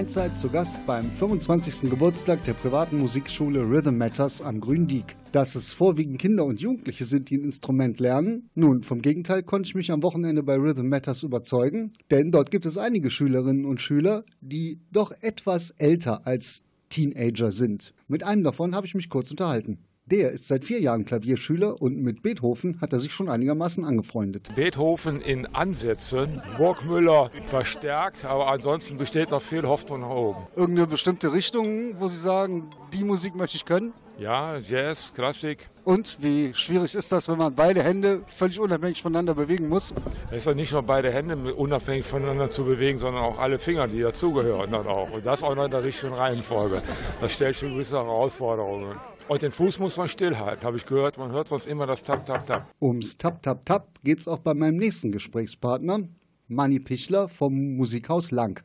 Rheinzeit 0.00 0.38
zu 0.38 0.48
Gast 0.48 0.86
beim 0.86 1.04
25. 1.04 1.90
Geburtstag 1.90 2.42
der 2.44 2.54
privaten 2.54 2.96
Musikschule 2.96 3.60
Rhythm 3.60 3.98
Matters 3.98 4.40
am 4.40 4.58
Gründiek. 4.58 5.14
Dass 5.30 5.54
es 5.54 5.74
vorwiegend 5.74 6.18
Kinder 6.18 6.46
und 6.46 6.58
Jugendliche 6.58 7.04
sind, 7.04 7.28
die 7.28 7.36
ein 7.36 7.44
Instrument 7.44 8.00
lernen? 8.00 8.48
Nun, 8.54 8.82
vom 8.82 9.02
Gegenteil 9.02 9.42
konnte 9.42 9.68
ich 9.68 9.74
mich 9.74 9.92
am 9.92 10.02
Wochenende 10.02 10.42
bei 10.42 10.54
Rhythm 10.54 10.88
Matters 10.88 11.22
überzeugen, 11.22 11.92
denn 12.10 12.30
dort 12.30 12.50
gibt 12.50 12.64
es 12.64 12.78
einige 12.78 13.10
Schülerinnen 13.10 13.66
und 13.66 13.82
Schüler, 13.82 14.24
die 14.40 14.80
doch 14.90 15.12
etwas 15.20 15.72
älter 15.72 16.26
als 16.26 16.62
Teenager 16.88 17.52
sind. 17.52 17.92
Mit 18.08 18.24
einem 18.24 18.42
davon 18.42 18.74
habe 18.74 18.86
ich 18.86 18.94
mich 18.94 19.10
kurz 19.10 19.30
unterhalten. 19.30 19.80
Der 20.10 20.32
ist 20.32 20.48
seit 20.48 20.64
vier 20.64 20.80
Jahren 20.80 21.04
Klavierschüler 21.04 21.80
und 21.80 21.98
mit 21.98 22.22
Beethoven 22.22 22.80
hat 22.80 22.92
er 22.92 22.98
sich 22.98 23.12
schon 23.12 23.28
einigermaßen 23.28 23.84
angefreundet. 23.84 24.48
Beethoven 24.56 25.20
in 25.20 25.46
Ansätzen, 25.46 26.42
Burgmüller 26.56 27.30
verstärkt, 27.46 28.24
aber 28.24 28.48
ansonsten 28.48 28.98
besteht 28.98 29.30
noch 29.30 29.40
viel 29.40 29.62
Hoffnung 29.62 30.00
nach 30.00 30.10
oben. 30.10 30.48
Irgendeine 30.56 30.88
bestimmte 30.88 31.32
Richtung, 31.32 31.94
wo 32.00 32.08
Sie 32.08 32.18
sagen, 32.18 32.70
die 32.92 33.04
Musik 33.04 33.36
möchte 33.36 33.56
ich 33.56 33.64
können? 33.64 33.92
Ja, 34.18 34.58
Jazz, 34.58 35.14
Klassik. 35.14 35.70
Und 35.84 36.18
wie 36.20 36.52
schwierig 36.54 36.96
ist 36.96 37.12
das, 37.12 37.28
wenn 37.28 37.38
man 37.38 37.54
beide 37.54 37.82
Hände 37.82 38.22
völlig 38.26 38.58
unabhängig 38.58 39.02
voneinander 39.02 39.34
bewegen 39.34 39.68
muss? 39.68 39.94
Es 40.30 40.38
ist 40.38 40.46
ja 40.46 40.54
nicht 40.54 40.72
nur 40.72 40.82
beide 40.82 41.12
Hände 41.12 41.54
unabhängig 41.54 42.04
voneinander 42.04 42.50
zu 42.50 42.64
bewegen, 42.64 42.98
sondern 42.98 43.22
auch 43.22 43.38
alle 43.38 43.60
Finger, 43.60 43.86
die 43.86 44.00
dazugehören 44.00 44.72
dann 44.72 44.88
auch. 44.88 45.12
Und 45.12 45.24
das 45.24 45.44
auch 45.44 45.54
noch 45.54 45.66
in 45.66 45.70
der 45.70 45.84
richtigen 45.84 46.12
Reihenfolge. 46.12 46.82
Das 47.20 47.32
stellt 47.32 47.54
schon 47.54 47.70
gewisse 47.70 47.96
Herausforderungen. 47.96 48.96
Und 49.30 49.42
den 49.42 49.52
Fuß 49.52 49.78
muss 49.78 49.96
man 49.96 50.08
stillhalten, 50.08 50.64
habe 50.64 50.76
ich 50.76 50.86
gehört. 50.86 51.16
Man 51.16 51.30
hört 51.30 51.46
sonst 51.46 51.66
immer 51.66 51.86
das 51.86 52.02
Tap, 52.02 52.26
Tap, 52.26 52.48
Tap. 52.48 52.74
Ums 52.80 53.16
Tap, 53.16 53.40
Tap, 53.44 53.64
Tap 53.64 54.00
geht's 54.02 54.26
auch 54.26 54.40
bei 54.40 54.54
meinem 54.54 54.76
nächsten 54.76 55.12
Gesprächspartner, 55.12 56.08
Manni 56.48 56.80
Pichler 56.80 57.28
vom 57.28 57.76
Musikhaus 57.76 58.32
Lang. 58.32 58.60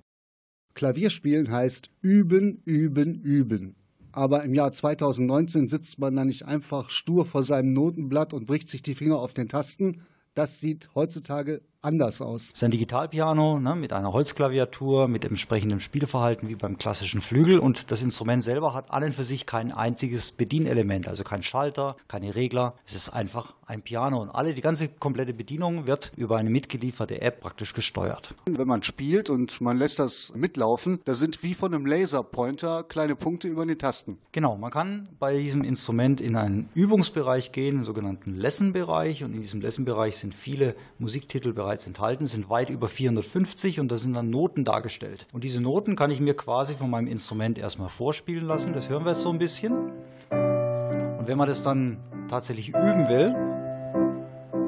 Klavierspielen 0.73 1.51
heißt 1.51 1.91
üben, 2.01 2.63
üben, 2.65 3.21
üben. 3.21 3.75
Aber 4.11 4.43
im 4.43 4.55
Jahr 4.55 4.71
2019 4.71 5.67
sitzt 5.67 5.99
man 5.99 6.15
da 6.15 6.25
nicht 6.25 6.47
einfach 6.47 6.89
stur 6.89 7.27
vor 7.27 7.43
seinem 7.43 7.73
Notenblatt 7.73 8.33
und 8.33 8.47
bricht 8.47 8.67
sich 8.67 8.81
die 8.81 8.95
Finger 8.95 9.19
auf 9.19 9.35
den 9.35 9.47
Tasten. 9.47 10.01
Das 10.33 10.61
sieht 10.61 10.89
heutzutage 10.95 11.61
anders 11.85 12.21
aus. 12.21 12.45
Es 12.45 12.51
ist 12.53 12.63
ein 12.63 12.71
Digitalpiano 12.71 13.59
ne, 13.59 13.75
mit 13.75 13.93
einer 13.93 14.11
Holzklaviatur, 14.11 15.07
mit 15.07 15.23
entsprechendem 15.23 15.79
Spielverhalten 15.79 16.49
wie 16.49 16.55
beim 16.55 16.77
klassischen 16.77 17.21
Flügel. 17.21 17.59
Und 17.59 17.91
das 17.91 18.01
Instrument 18.01 18.43
selber 18.43 18.73
hat 18.73 18.91
an 18.91 19.03
und 19.03 19.13
für 19.13 19.23
sich 19.23 19.45
kein 19.45 19.71
einziges 19.71 20.31
Bedienelement, 20.31 21.07
also 21.07 21.23
kein 21.23 21.43
Schalter, 21.43 21.95
keine 22.07 22.35
Regler. 22.35 22.73
Es 22.85 22.95
ist 22.95 23.09
einfach 23.09 23.53
ein 23.67 23.81
Piano 23.81 24.21
und 24.21 24.29
alle, 24.29 24.53
die 24.53 24.61
ganze 24.61 24.87
komplette 24.87 25.33
Bedienung 25.33 25.87
wird 25.87 26.11
über 26.17 26.37
eine 26.37 26.49
mitgelieferte 26.49 27.21
App 27.21 27.41
praktisch 27.41 27.73
gesteuert. 27.73 28.35
Wenn 28.45 28.67
man 28.67 28.83
spielt 28.83 29.29
und 29.29 29.59
man 29.61 29.77
lässt 29.77 29.99
das 29.99 30.33
mitlaufen, 30.35 30.99
da 31.05 31.13
sind 31.13 31.41
wie 31.43 31.53
von 31.53 31.73
einem 31.73 31.85
Laserpointer 31.85 32.83
kleine 32.83 33.15
Punkte 33.15 33.47
über 33.47 33.65
den 33.65 33.77
Tasten. 33.77 34.17
Genau, 34.31 34.57
man 34.57 34.71
kann 34.71 35.09
bei 35.19 35.37
diesem 35.37 35.63
Instrument 35.63 36.21
in 36.21 36.35
einen 36.35 36.69
Übungsbereich 36.75 37.51
gehen, 37.51 37.75
einen 37.75 37.83
sogenannten 37.83 38.35
Lesson-Bereich. 38.35 39.23
Und 39.23 39.33
in 39.33 39.41
diesem 39.41 39.61
Lesson-Bereich 39.61 40.17
sind 40.17 40.35
viele 40.35 40.75
Musiktitel 40.99 41.53
bereits 41.53 41.74
enthalten, 41.85 42.25
sind 42.25 42.49
weit 42.49 42.69
über 42.69 42.87
450 42.87 43.81
und 43.81 43.91
da 43.91 43.97
sind 43.97 44.15
dann 44.15 44.29
Noten 44.29 44.63
dargestellt. 44.63 45.27
Und 45.33 45.43
diese 45.43 45.61
Noten 45.61 45.95
kann 45.95 46.11
ich 46.11 46.21
mir 46.21 46.35
quasi 46.35 46.75
von 46.75 46.89
meinem 46.89 47.07
Instrument 47.07 47.57
erstmal 47.57 47.89
vorspielen 47.89 48.45
lassen. 48.45 48.71
Das 48.71 48.89
hören 48.89 49.03
wir 49.03 49.11
jetzt 49.11 49.21
so 49.21 49.29
ein 49.29 49.37
bisschen. 49.37 49.91
Und 50.31 51.27
wenn 51.27 51.37
man 51.37 51.47
das 51.47 51.61
dann 51.61 51.97
tatsächlich 52.29 52.69
üben 52.69 53.09
will, 53.09 53.33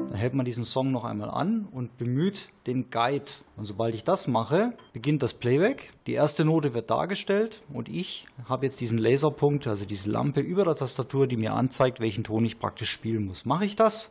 dann 0.08 0.16
hält 0.16 0.34
man 0.34 0.44
diesen 0.44 0.64
Song 0.64 0.90
noch 0.90 1.04
einmal 1.04 1.30
an 1.30 1.68
und 1.70 1.96
bemüht 1.96 2.48
den 2.66 2.90
Guide. 2.90 3.30
Und 3.56 3.66
sobald 3.66 3.94
ich 3.94 4.04
das 4.04 4.26
mache, 4.26 4.72
beginnt 4.92 5.22
das 5.22 5.34
Playback. 5.34 5.92
Die 6.06 6.14
erste 6.14 6.44
Note 6.44 6.74
wird 6.74 6.90
dargestellt 6.90 7.62
und 7.72 7.88
ich 7.88 8.26
habe 8.48 8.66
jetzt 8.66 8.80
diesen 8.80 8.98
Laserpunkt, 8.98 9.66
also 9.66 9.84
diese 9.84 10.10
Lampe 10.10 10.40
über 10.40 10.64
der 10.64 10.74
Tastatur, 10.74 11.26
die 11.26 11.36
mir 11.36 11.54
anzeigt, 11.54 12.00
welchen 12.00 12.24
Ton 12.24 12.44
ich 12.44 12.58
praktisch 12.58 12.90
spielen 12.90 13.26
muss. 13.26 13.44
Mache 13.44 13.64
ich 13.64 13.76
das? 13.76 14.10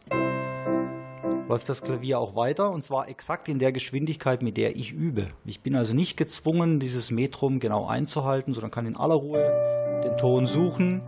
Läuft 1.50 1.70
das 1.70 1.82
Klavier 1.82 2.20
auch 2.20 2.36
weiter 2.36 2.72
und 2.72 2.84
zwar 2.84 3.08
exakt 3.08 3.48
in 3.48 3.60
der 3.60 3.72
Geschwindigkeit, 3.72 4.42
mit 4.42 4.58
der 4.58 4.76
ich 4.76 4.92
übe. 4.92 5.28
Ich 5.46 5.62
bin 5.62 5.76
also 5.76 5.94
nicht 5.94 6.18
gezwungen, 6.18 6.80
dieses 6.80 7.12
Metrum 7.12 7.60
genau 7.60 7.88
einzuhalten, 7.88 8.54
sondern 8.54 8.72
kann 8.72 8.86
in 8.86 8.98
aller 8.98 9.16
Ruhe 9.16 10.02
den 10.04 10.18
Ton 10.18 10.48
suchen. 10.48 11.02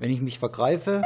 Wenn 0.00 0.10
ich 0.10 0.20
mich 0.20 0.38
vergreife, 0.38 1.02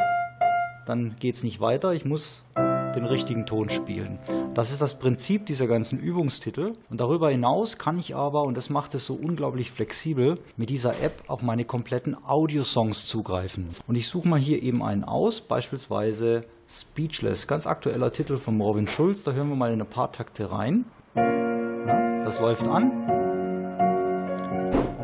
dann 0.87 1.17
geht 1.21 1.35
es 1.35 1.43
nicht 1.43 1.61
weiter. 1.61 1.93
Ich 1.93 2.05
muss 2.05 2.45
den 2.95 3.05
richtigen 3.05 3.47
Ton 3.47 3.69
spielen. 3.69 4.19
Das 4.55 4.73
ist 4.73 4.81
das 4.81 4.99
Prinzip 4.99 5.47
dieser 5.47 5.67
ganzen 5.67 5.99
Übungstitel. 5.99 6.75
Und 6.89 7.01
darüber 7.01 7.31
hinaus 7.31 7.79
kann 7.79 7.99
ich 7.99 8.15
aber, 8.15 8.43
und 8.43 8.57
das 8.57 8.71
macht 8.71 8.95
es 8.95 9.07
so 9.07 9.15
unglaublich 9.15 9.71
flexibel, 9.71 10.39
mit 10.57 10.71
dieser 10.71 11.01
App 11.01 11.23
auf 11.29 11.43
meine 11.43 11.65
kompletten 11.65 12.17
Audiosongs 12.25 13.07
zugreifen. 13.07 13.69
Und 13.87 13.95
ich 13.95 14.09
suche 14.09 14.29
mal 14.29 14.39
hier 14.39 14.63
eben 14.63 14.83
einen 14.83 15.05
aus, 15.05 15.41
beispielsweise 15.41 16.43
Speechless, 16.69 17.47
ganz 17.47 17.67
aktueller 17.67 18.13
Titel 18.13 18.37
von 18.37 18.61
Robin 18.61 18.87
Schulz. 18.87 19.25
Da 19.25 19.33
hören 19.33 19.49
wir 19.49 19.57
mal 19.57 19.73
in 19.73 19.81
ein 19.81 19.87
paar 19.87 20.13
Takte 20.13 20.51
rein. 20.53 20.85
das 21.15 22.39
läuft 22.39 22.69
an. 22.69 23.30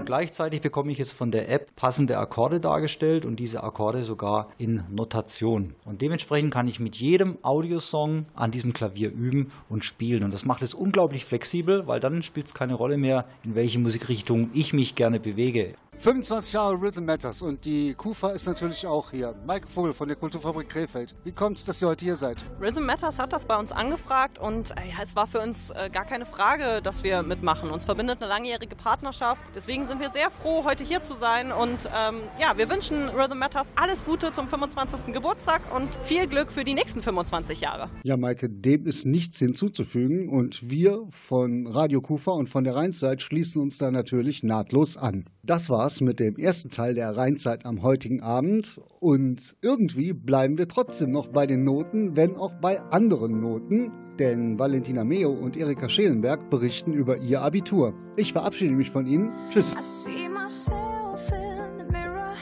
Gleichzeitig 0.06 0.60
bekomme 0.60 0.92
ich 0.92 0.98
jetzt 0.98 1.10
von 1.10 1.32
der 1.32 1.50
App 1.50 1.74
passende 1.74 2.16
Akkorde 2.16 2.60
dargestellt 2.60 3.24
und 3.24 3.40
diese 3.40 3.64
Akkorde 3.64 4.04
sogar 4.04 4.52
in 4.56 4.84
Notation. 4.88 5.74
Und 5.84 6.00
dementsprechend 6.00 6.54
kann 6.54 6.68
ich 6.68 6.78
mit 6.78 6.94
jedem 6.94 7.38
Audiosong 7.42 8.26
an 8.36 8.52
diesem 8.52 8.72
Klavier 8.72 9.10
üben 9.10 9.50
und 9.68 9.84
spielen. 9.84 10.22
Und 10.22 10.32
das 10.32 10.44
macht 10.44 10.62
es 10.62 10.74
unglaublich 10.74 11.24
flexibel, 11.24 11.88
weil 11.88 11.98
dann 11.98 12.22
spielt 12.22 12.46
es 12.46 12.54
keine 12.54 12.74
Rolle 12.74 12.98
mehr, 12.98 13.24
in 13.42 13.56
welche 13.56 13.80
Musikrichtung 13.80 14.50
ich 14.54 14.72
mich 14.72 14.94
gerne 14.94 15.18
bewege. 15.18 15.74
25 15.98 16.52
Jahre 16.52 16.80
Rhythm 16.80 17.04
Matters 17.04 17.40
und 17.40 17.64
die 17.64 17.94
KUFA 17.94 18.30
ist 18.30 18.46
natürlich 18.46 18.86
auch 18.86 19.10
hier. 19.10 19.34
Maike 19.46 19.66
Vogel 19.66 19.94
von 19.94 20.06
der 20.06 20.16
Kulturfabrik 20.16 20.68
Krefeld. 20.68 21.14
Wie 21.24 21.32
kommt 21.32 21.58
es, 21.58 21.64
dass 21.64 21.80
ihr 21.82 21.88
heute 21.88 22.04
hier 22.04 22.16
seid? 22.16 22.44
Rhythm 22.60 22.84
Matters 22.84 23.18
hat 23.18 23.32
das 23.32 23.46
bei 23.46 23.56
uns 23.56 23.72
angefragt 23.72 24.38
und 24.38 24.72
äh, 24.72 24.90
ja, 24.90 25.02
es 25.02 25.16
war 25.16 25.26
für 25.26 25.40
uns 25.40 25.70
äh, 25.70 25.88
gar 25.90 26.04
keine 26.04 26.26
Frage, 26.26 26.82
dass 26.82 27.02
wir 27.02 27.22
mitmachen. 27.22 27.70
Uns 27.70 27.84
verbindet 27.84 28.20
eine 28.20 28.28
langjährige 28.28 28.76
Partnerschaft. 28.76 29.40
Deswegen 29.54 29.88
sind 29.88 30.00
wir 30.00 30.10
sehr 30.12 30.30
froh, 30.30 30.64
heute 30.64 30.84
hier 30.84 31.00
zu 31.00 31.14
sein 31.14 31.50
und 31.50 31.78
ähm, 31.86 32.16
ja, 32.38 32.56
wir 32.56 32.70
wünschen 32.70 33.08
Rhythm 33.08 33.38
Matters 33.38 33.68
alles 33.74 34.04
Gute 34.04 34.32
zum 34.32 34.48
25. 34.48 35.14
Geburtstag 35.14 35.62
und 35.74 35.88
viel 36.04 36.26
Glück 36.26 36.52
für 36.52 36.64
die 36.64 36.74
nächsten 36.74 37.00
25 37.00 37.60
Jahre. 37.60 37.88
Ja, 38.02 38.16
Maike, 38.16 38.50
dem 38.50 38.86
ist 38.86 39.06
nichts 39.06 39.38
hinzuzufügen 39.38 40.28
und 40.28 40.70
wir 40.70 41.06
von 41.10 41.66
Radio 41.66 42.02
KUFA 42.02 42.32
und 42.32 42.48
von 42.48 42.64
der 42.64 42.76
Rheinzeit 42.76 43.22
schließen 43.22 43.62
uns 43.62 43.78
da 43.78 43.90
natürlich 43.90 44.42
nahtlos 44.42 44.96
an. 44.98 45.24
Das 45.46 45.70
war's 45.70 46.00
mit 46.00 46.18
dem 46.18 46.34
ersten 46.34 46.70
Teil 46.70 46.94
der 46.94 47.16
Rheinzeit 47.16 47.66
am 47.66 47.82
heutigen 47.82 48.20
Abend. 48.20 48.80
Und 48.98 49.54
irgendwie 49.62 50.12
bleiben 50.12 50.58
wir 50.58 50.66
trotzdem 50.66 51.12
noch 51.12 51.28
bei 51.28 51.46
den 51.46 51.62
Noten, 51.62 52.16
wenn 52.16 52.34
auch 52.34 52.52
bei 52.60 52.80
anderen 52.90 53.40
Noten. 53.40 53.92
Denn 54.18 54.58
Valentina 54.58 55.04
Meo 55.04 55.30
und 55.30 55.56
Erika 55.56 55.88
Schelenberg 55.88 56.50
berichten 56.50 56.92
über 56.92 57.18
ihr 57.18 57.42
Abitur. 57.42 57.94
Ich 58.16 58.32
verabschiede 58.32 58.74
mich 58.74 58.90
von 58.90 59.06
Ihnen. 59.06 59.30
Tschüss. 59.50 59.72
I 59.74 59.82
see 59.82 60.28
myself 60.28 61.30
in 61.30 61.78
the 61.78 61.92
mirror 61.92 62.34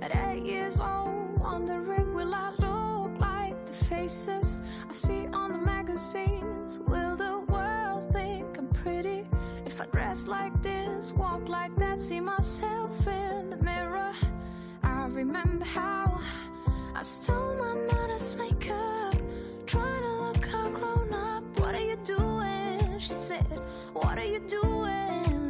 at 0.00 0.10
eight 0.14 0.46
years 0.46 0.80
old, 0.80 1.38
wondering 1.38 2.14
will 2.14 2.32
I 2.32 2.50
look 2.62 2.68
like 10.28 10.47
this, 10.98 11.12
walk 11.12 11.48
like 11.48 11.74
that? 11.76 12.00
See 12.00 12.20
myself 12.20 13.06
in 13.06 13.50
the 13.50 13.56
mirror. 13.56 14.12
I 14.82 15.06
remember 15.06 15.64
how 15.64 16.20
I 16.94 17.02
stole 17.02 17.54
my 17.54 17.74
mother's 17.74 18.34
makeup, 18.34 19.14
trying 19.66 20.02
to 20.02 20.12
look 20.24 20.54
all 20.54 20.70
grown 20.70 21.12
up. 21.12 21.44
What 21.60 21.74
are 21.74 21.86
you 21.90 21.96
doing? 22.04 22.98
She 22.98 23.14
said, 23.14 23.60
What 23.92 24.18
are 24.18 24.30
you 24.34 24.40
doing? 24.40 25.40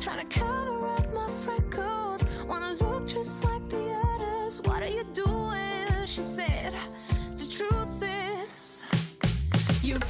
Trying 0.00 0.26
to 0.26 0.40
cover 0.40 0.86
up 0.88 1.06
my 1.14 1.30
freckles. 1.44 2.22
Wanna 2.48 2.72
look 2.74 3.06
just 3.06 3.44
like 3.44 3.68
the 3.68 3.84
others. 4.14 4.60
What 4.62 4.82
are 4.82 4.94
you 4.98 5.04
doing? 5.12 5.86
She 6.04 6.22
said, 6.22 6.74
The 7.38 7.46
truth 7.46 8.02
is, 8.02 8.84
you're 9.82 10.00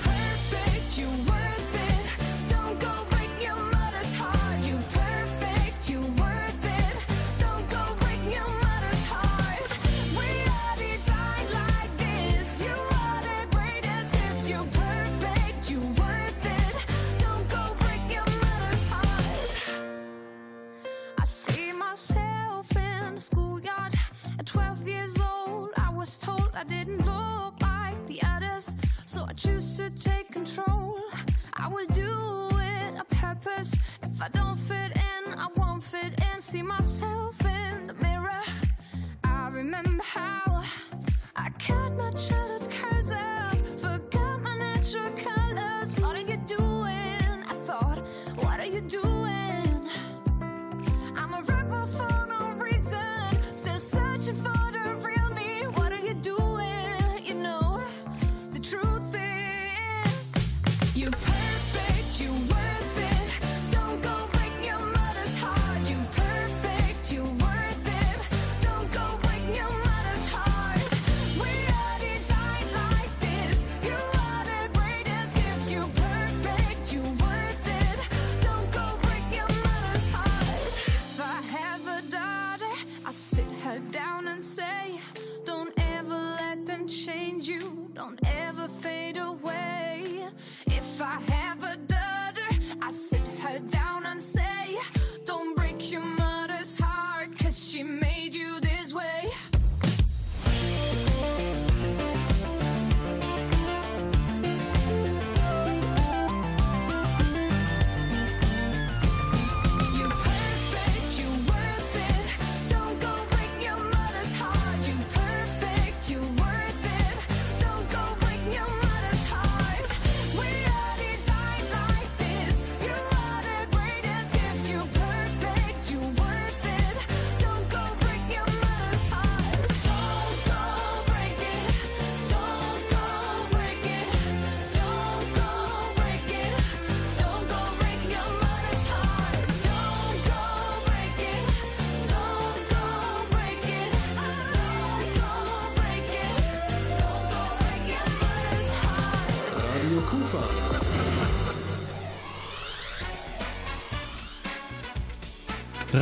If 34.16 34.22
I 34.22 34.28
don't 34.28 34.56
fit 34.56 34.96
in, 34.96 35.34
I 35.34 35.46
won't 35.56 35.84
fit 35.84 36.18
in. 36.32 36.40
See 36.40 36.62
myself 36.62 37.45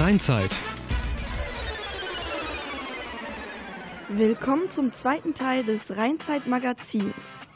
Rheinzeit. 0.05 0.55
Willkommen 4.11 4.69
zum 4.69 4.93
zweiten 4.93 5.33
Teil 5.33 5.65
des 5.65 5.97
Rheinzeit-Magazins. 5.97 7.49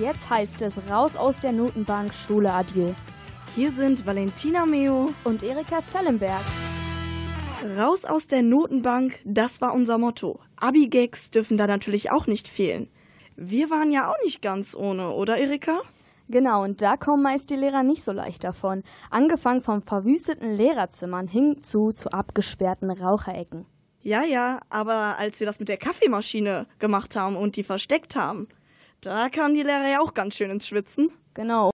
Jetzt 0.00 0.28
heißt 0.28 0.62
es 0.62 0.90
raus 0.90 1.14
aus 1.14 1.38
der 1.38 1.52
Notenbank 1.52 2.12
Schule 2.12 2.52
Adieu. 2.52 2.92
Hier 3.54 3.70
sind 3.70 4.04
Valentina 4.04 4.66
Meo 4.66 5.14
und 5.22 5.44
Erika 5.44 5.80
Schellenberg. 5.80 6.42
Raus 7.76 8.04
aus 8.04 8.26
der 8.26 8.42
Notenbank, 8.42 9.20
das 9.24 9.60
war 9.60 9.72
unser 9.72 9.96
Motto. 9.96 10.40
Abi-Gags 10.56 11.30
dürfen 11.30 11.56
da 11.56 11.68
natürlich 11.68 12.10
auch 12.10 12.26
nicht 12.26 12.48
fehlen. 12.48 12.90
Wir 13.36 13.70
waren 13.70 13.92
ja 13.92 14.10
auch 14.10 14.20
nicht 14.24 14.42
ganz 14.42 14.74
ohne, 14.74 15.10
oder 15.12 15.38
Erika? 15.38 15.82
Genau, 16.28 16.62
und 16.62 16.82
da 16.82 16.96
kommen 16.96 17.22
meist 17.22 17.50
die 17.50 17.56
Lehrer 17.56 17.82
nicht 17.82 18.04
so 18.04 18.12
leicht 18.12 18.44
davon. 18.44 18.82
Angefangen 19.10 19.62
von 19.62 19.82
verwüsteten 19.82 20.54
Lehrerzimmern 20.54 21.26
hin 21.26 21.62
zu, 21.62 21.90
zu 21.90 22.10
abgesperrten 22.10 22.90
Raucherecken. 22.90 23.66
Ja, 24.02 24.24
ja, 24.24 24.60
aber 24.68 25.18
als 25.18 25.40
wir 25.40 25.46
das 25.46 25.58
mit 25.58 25.68
der 25.68 25.76
Kaffeemaschine 25.76 26.66
gemacht 26.78 27.16
haben 27.16 27.36
und 27.36 27.56
die 27.56 27.62
versteckt 27.64 28.14
haben, 28.14 28.48
Da 29.00 29.28
kamen 29.28 29.54
die 29.54 29.62
Lehrer 29.62 29.88
ja 29.88 30.00
auch 30.00 30.12
ganz 30.12 30.34
schön 30.34 30.50
ins 30.50 30.66
Schwitzen. 30.66 31.10
Genau. 31.34 31.70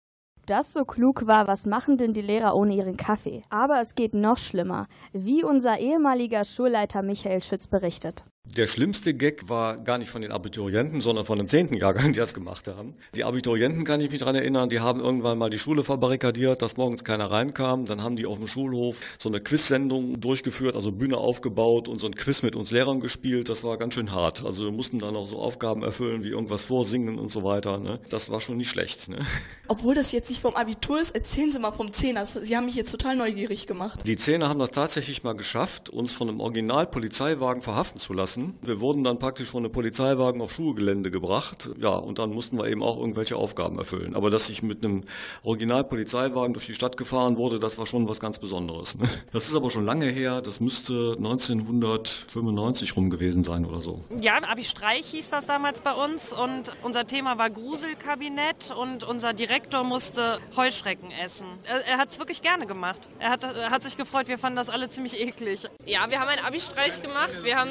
Das 0.46 0.74
so 0.74 0.86
klug 0.86 1.28
war, 1.28 1.48
was 1.48 1.66
machen 1.66 1.98
denn 1.98 2.14
die 2.14 2.22
Lehrer 2.22 2.56
ohne 2.56 2.74
ihren 2.76 2.98
Kaffee? 2.98 3.42
Aber 3.50 3.82
es 3.82 3.94
geht 3.94 4.14
noch 4.14 4.38
schlimmer, 4.38 4.88
wie 5.12 5.44
unser 5.44 5.80
ehemaliger 5.80 6.46
Schulleiter 6.46 7.04
Michael 7.04 7.44
Schütz 7.44 7.68
berichtet. 7.68 8.24
Der 8.46 8.68
schlimmste 8.68 9.14
Gag 9.14 9.48
war 9.48 9.76
gar 9.76 9.98
nicht 9.98 10.10
von 10.10 10.22
den 10.22 10.32
Abiturienten, 10.32 11.02
sondern 11.02 11.24
von 11.24 11.38
dem 11.38 11.48
zehnten 11.48 11.76
Jahrgang, 11.76 12.14
die 12.14 12.20
das 12.20 12.34
gemacht 12.34 12.68
haben. 12.68 12.96
Die 13.16 13.24
Abiturienten, 13.24 13.84
kann 13.84 14.02
ich 14.02 14.10
mich 14.10 14.20
daran 14.20 14.36
erinnern, 14.36 14.70
die 14.70 14.80
haben 14.80 15.00
irgendwann 15.00 15.38
mal 15.38 15.50
die 15.50 15.60
Schule 15.60 15.84
verbarrikadiert, 15.84 16.62
dass 16.62 16.76
morgens 16.76 17.04
keiner 17.04 17.30
reinkam. 17.30 17.86
Dann 17.86 18.02
haben 18.02 18.16
die 18.16 18.26
auf 18.26 18.38
dem 18.38 18.48
Schulhof 18.48 19.02
so 19.20 19.30
eine 19.30 19.40
Quiz-Sendung 19.40 20.20
durchgeführt, 20.20 20.76
also 20.76 20.92
Bühne 20.92 21.18
aufgebaut 21.18 21.88
und 21.88 22.00
so 22.00 22.08
ein 22.08 22.16
Quiz 22.16 22.42
mit 22.42 22.56
uns 22.56 22.72
Lehrern 22.72 23.00
gespielt. 23.00 23.50
Das 23.50 23.64
war 23.64 23.78
ganz 23.78 23.94
schön 23.94 24.12
hart. 24.12 24.44
Also 24.44 24.66
wir 24.66 24.72
mussten 24.72 25.00
dann 25.00 25.16
auch 25.16 25.28
so 25.28 25.38
Aufgaben 25.38 25.84
erfüllen, 25.84 26.24
wie 26.24 26.30
irgendwas 26.30 26.64
vorsingen 26.64 27.20
und 27.20 27.30
so 27.30 27.44
weiter. 27.44 27.78
Ne? 27.78 28.00
Das 28.10 28.30
war 28.32 28.42
schon 28.42 28.58
nicht 28.58 28.70
schlecht. 28.70 29.10
Ne? 29.10 29.20
Obwohl 29.68 29.94
das 29.94 30.12
jetzt 30.12 30.30
nicht 30.30 30.42
vom 30.42 30.56
Abitur 30.56 31.00
ist, 31.00 31.12
erzählen 31.12 31.52
Sie 31.52 31.60
mal 31.60 31.72
vom 31.72 31.94
Zehner. 31.94 32.26
Sie 32.26 32.58
haben 32.58 32.66
mich 32.66 32.76
jetzt 32.76 32.92
total 32.92 33.16
neugierig 33.16 33.68
gemacht. 33.68 34.00
Die 34.06 34.18
Zehner 34.18 34.50
haben 34.50 34.60
das 34.60 34.72
tatsächlich 34.72 35.24
mal 35.24 35.34
geschafft, 35.34 35.90
uns 35.90 36.14
von 36.14 36.30
einem 36.30 36.40
Original-Polizeiwagen 36.40 37.62
verhaften 37.62 38.00
zu 38.00 38.14
lassen. 38.14 38.39
Wir 38.62 38.80
wurden 38.80 39.04
dann 39.04 39.20
praktisch 39.20 39.50
von 39.50 39.64
einem 39.64 39.72
Polizeiwagen 39.72 40.42
auf 40.42 40.52
Schulgelände 40.52 41.12
gebracht. 41.12 41.70
Ja, 41.80 41.90
und 41.90 42.20
dann 42.20 42.32
mussten 42.32 42.58
wir 42.58 42.68
eben 42.68 42.84
auch 42.84 42.98
irgendwelche 42.98 43.36
Aufgaben 43.36 43.78
erfüllen. 43.78 44.16
Aber 44.16 44.30
dass 44.30 44.50
ich 44.50 44.64
mit 44.64 44.84
einem 44.84 45.04
Original-Polizeiwagen 45.44 46.54
durch 46.54 46.66
die 46.66 46.76
Stadt 46.76 46.98
gefahren 46.98 47.38
wurde, 47.38 47.60
das 47.60 47.78
war 47.78 47.86
schon 47.86 48.08
was 48.08 48.20
ganz 48.20 48.40
Besonderes. 48.40 48.98
Ne? 48.98 49.08
Das 49.32 49.48
ist 49.48 49.56
aber 49.56 49.70
schon 49.70 49.86
lange 49.86 50.08
her. 50.08 50.42
Das 50.42 50.60
müsste 50.60 51.16
1995 51.18 52.96
rum 52.96 53.10
gewesen 53.10 53.44
sein 53.44 53.66
oder 53.66 53.82
so. 53.82 54.04
Ja, 54.22 54.40
Abi 54.44 54.64
Streich 54.64 55.08
hieß 55.08 55.30
das 55.30 55.46
damals 55.46 55.82
bei 55.82 55.94
uns 55.94 56.34
und 56.34 56.72
unser 56.84 57.06
Thema 57.08 57.38
war 57.38 57.50
Gruselkabinett 57.50 58.74
und 58.76 59.04
unser 59.04 59.34
Direktor 59.34 59.84
musste 59.84 60.40
Heuschrecken 60.56 61.12
essen. 61.24 61.48
Er, 61.64 61.86
er 61.86 61.98
hat 61.98 62.10
es 62.10 62.20
wirklich 62.20 62.42
gerne 62.42 62.66
gemacht. 62.66 63.02
Er 63.20 63.30
hat, 63.30 63.44
er 63.44 63.70
hat 63.70 63.84
sich 63.84 63.98
gefreut, 63.98 64.28
wir 64.28 64.38
fanden 64.38 64.58
das 64.58 64.70
alle 64.70 64.90
ziemlich 64.90 65.20
eklig. 65.20 65.64
Ja, 65.86 66.10
wir 66.10 66.20
haben 66.20 66.28
einen 66.30 66.46
Abi-Streich 66.46 67.02
gemacht. 67.02 67.44
Wir 67.44 67.58
haben 67.58 67.70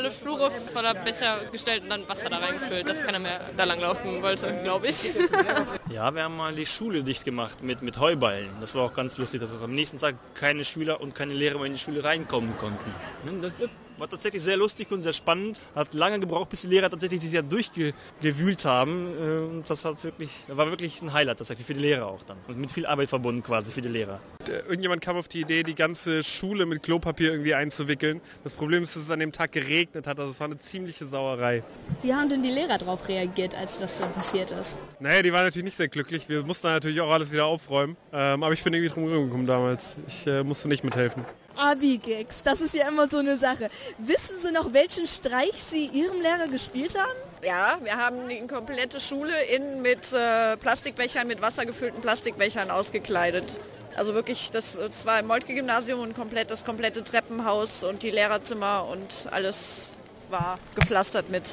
alle 0.00 0.10
Flure 0.10 0.50
voller 0.50 0.94
Becher 0.94 1.44
gestellt 1.52 1.82
und 1.82 1.90
dann 1.90 2.08
Wasser 2.08 2.30
da 2.30 2.38
reingefüllt, 2.38 2.88
dass 2.88 3.02
keiner 3.02 3.18
mehr 3.18 3.38
da 3.54 3.64
langlaufen 3.64 4.22
wollte, 4.22 4.52
glaube 4.62 4.88
ich. 4.88 5.10
Ja, 5.90 6.14
wir 6.14 6.22
haben 6.22 6.36
mal 6.36 6.54
die 6.54 6.66
Schule 6.66 7.02
dicht 7.02 7.24
gemacht 7.24 7.62
mit, 7.62 7.82
mit 7.82 7.98
Heuballen. 7.98 8.48
Das 8.60 8.76
war 8.76 8.82
auch 8.82 8.94
ganz 8.94 9.18
lustig, 9.18 9.40
dass 9.40 9.60
am 9.60 9.74
nächsten 9.74 9.98
Tag 9.98 10.14
keine 10.34 10.64
Schüler 10.64 11.00
und 11.00 11.16
keine 11.16 11.34
Lehrer 11.34 11.56
mehr 11.56 11.66
in 11.66 11.72
die 11.72 11.78
Schule 11.80 12.04
reinkommen 12.04 12.56
konnten. 12.58 12.94
Das 13.42 13.54
war 14.00 14.08
tatsächlich 14.08 14.42
sehr 14.42 14.56
lustig 14.56 14.90
und 14.90 15.02
sehr 15.02 15.12
spannend. 15.12 15.60
Hat 15.74 15.94
lange 15.94 16.18
gebraucht, 16.18 16.48
bis 16.50 16.62
die 16.62 16.66
Lehrer 16.68 16.90
tatsächlich 16.90 17.20
sich 17.20 17.32
ja 17.32 17.42
durchgewühlt 17.42 18.64
haben. 18.64 19.06
Äh, 19.06 19.38
Und 19.56 19.68
das 19.70 19.84
hat 19.84 20.02
wirklich, 20.02 20.30
war 20.48 20.68
wirklich 20.70 21.00
ein 21.02 21.12
Highlight 21.12 21.38
tatsächlich 21.38 21.66
für 21.66 21.74
die 21.74 21.80
Lehrer 21.80 22.06
auch 22.06 22.22
dann. 22.22 22.38
Und 22.48 22.58
mit 22.58 22.70
viel 22.70 22.86
Arbeit 22.86 23.08
verbunden 23.08 23.42
quasi 23.42 23.70
für 23.70 23.82
die 23.82 23.88
Lehrer. 23.88 24.20
Irgendjemand 24.48 25.02
kam 25.02 25.16
auf 25.16 25.28
die 25.28 25.40
Idee, 25.42 25.62
die 25.62 25.74
ganze 25.74 26.24
Schule 26.24 26.66
mit 26.66 26.82
Klopapier 26.82 27.32
irgendwie 27.32 27.54
einzuwickeln. 27.54 28.20
Das 28.42 28.52
Problem 28.54 28.82
ist, 28.82 28.96
dass 28.96 29.04
es 29.04 29.10
an 29.10 29.20
dem 29.20 29.32
Tag 29.32 29.52
geregnet 29.52 30.06
hat. 30.06 30.18
Also 30.18 30.32
es 30.32 30.40
war 30.40 30.46
eine 30.46 30.58
ziemliche 30.58 31.06
Sauerei. 31.06 31.62
Wie 32.02 32.14
haben 32.14 32.28
denn 32.28 32.42
die 32.42 32.50
Lehrer 32.50 32.78
darauf 32.78 33.06
reagiert, 33.08 33.54
als 33.54 33.78
das 33.78 33.98
so 33.98 34.06
passiert 34.06 34.50
ist? 34.52 34.76
Naja, 34.98 35.22
die 35.22 35.32
waren 35.32 35.44
natürlich 35.44 35.64
nicht 35.64 35.76
sehr 35.76 35.88
glücklich. 35.88 36.28
Wir 36.28 36.42
mussten 36.44 36.66
natürlich 36.68 37.00
auch 37.00 37.10
alles 37.10 37.30
wieder 37.32 37.44
aufräumen. 37.46 37.96
Ähm, 38.12 38.42
aber 38.42 38.52
ich 38.54 38.64
bin 38.64 38.72
irgendwie 38.74 38.92
drum 38.92 39.06
gekommen 39.06 39.46
damals. 39.46 39.96
Ich 40.08 40.26
äh, 40.26 40.42
musste 40.42 40.68
nicht 40.68 40.84
mithelfen. 40.84 41.24
Abi-Gags, 41.56 42.42
das 42.42 42.60
ist 42.60 42.74
ja 42.74 42.88
immer 42.88 43.08
so 43.08 43.18
eine 43.18 43.36
Sache. 43.36 43.70
Wissen 43.98 44.36
Sie 44.38 44.52
noch, 44.52 44.72
welchen 44.72 45.06
Streich 45.06 45.62
Sie 45.62 45.86
Ihrem 45.86 46.20
Lehrer 46.20 46.48
gespielt 46.48 46.98
haben? 46.98 47.18
Ja, 47.42 47.78
wir 47.82 47.96
haben 47.96 48.28
die 48.28 48.46
komplette 48.46 49.00
Schule 49.00 49.32
innen 49.54 49.82
mit 49.82 50.12
äh, 50.12 50.56
Plastikbechern, 50.56 51.26
mit 51.26 51.40
wassergefüllten 51.40 52.00
Plastikbechern 52.00 52.70
ausgekleidet. 52.70 53.44
Also 53.96 54.14
wirklich, 54.14 54.50
das, 54.50 54.76
das 54.76 55.04
war 55.06 55.18
im 55.18 55.26
Moltke-Gymnasium 55.26 56.00
und 56.00 56.14
komplett 56.14 56.50
das 56.50 56.64
komplette 56.64 57.02
Treppenhaus 57.02 57.82
und 57.82 58.02
die 58.02 58.10
Lehrerzimmer 58.10 58.86
und 58.86 59.28
alles 59.30 59.90
war 60.28 60.58
gepflastert 60.74 61.28
mit 61.28 61.44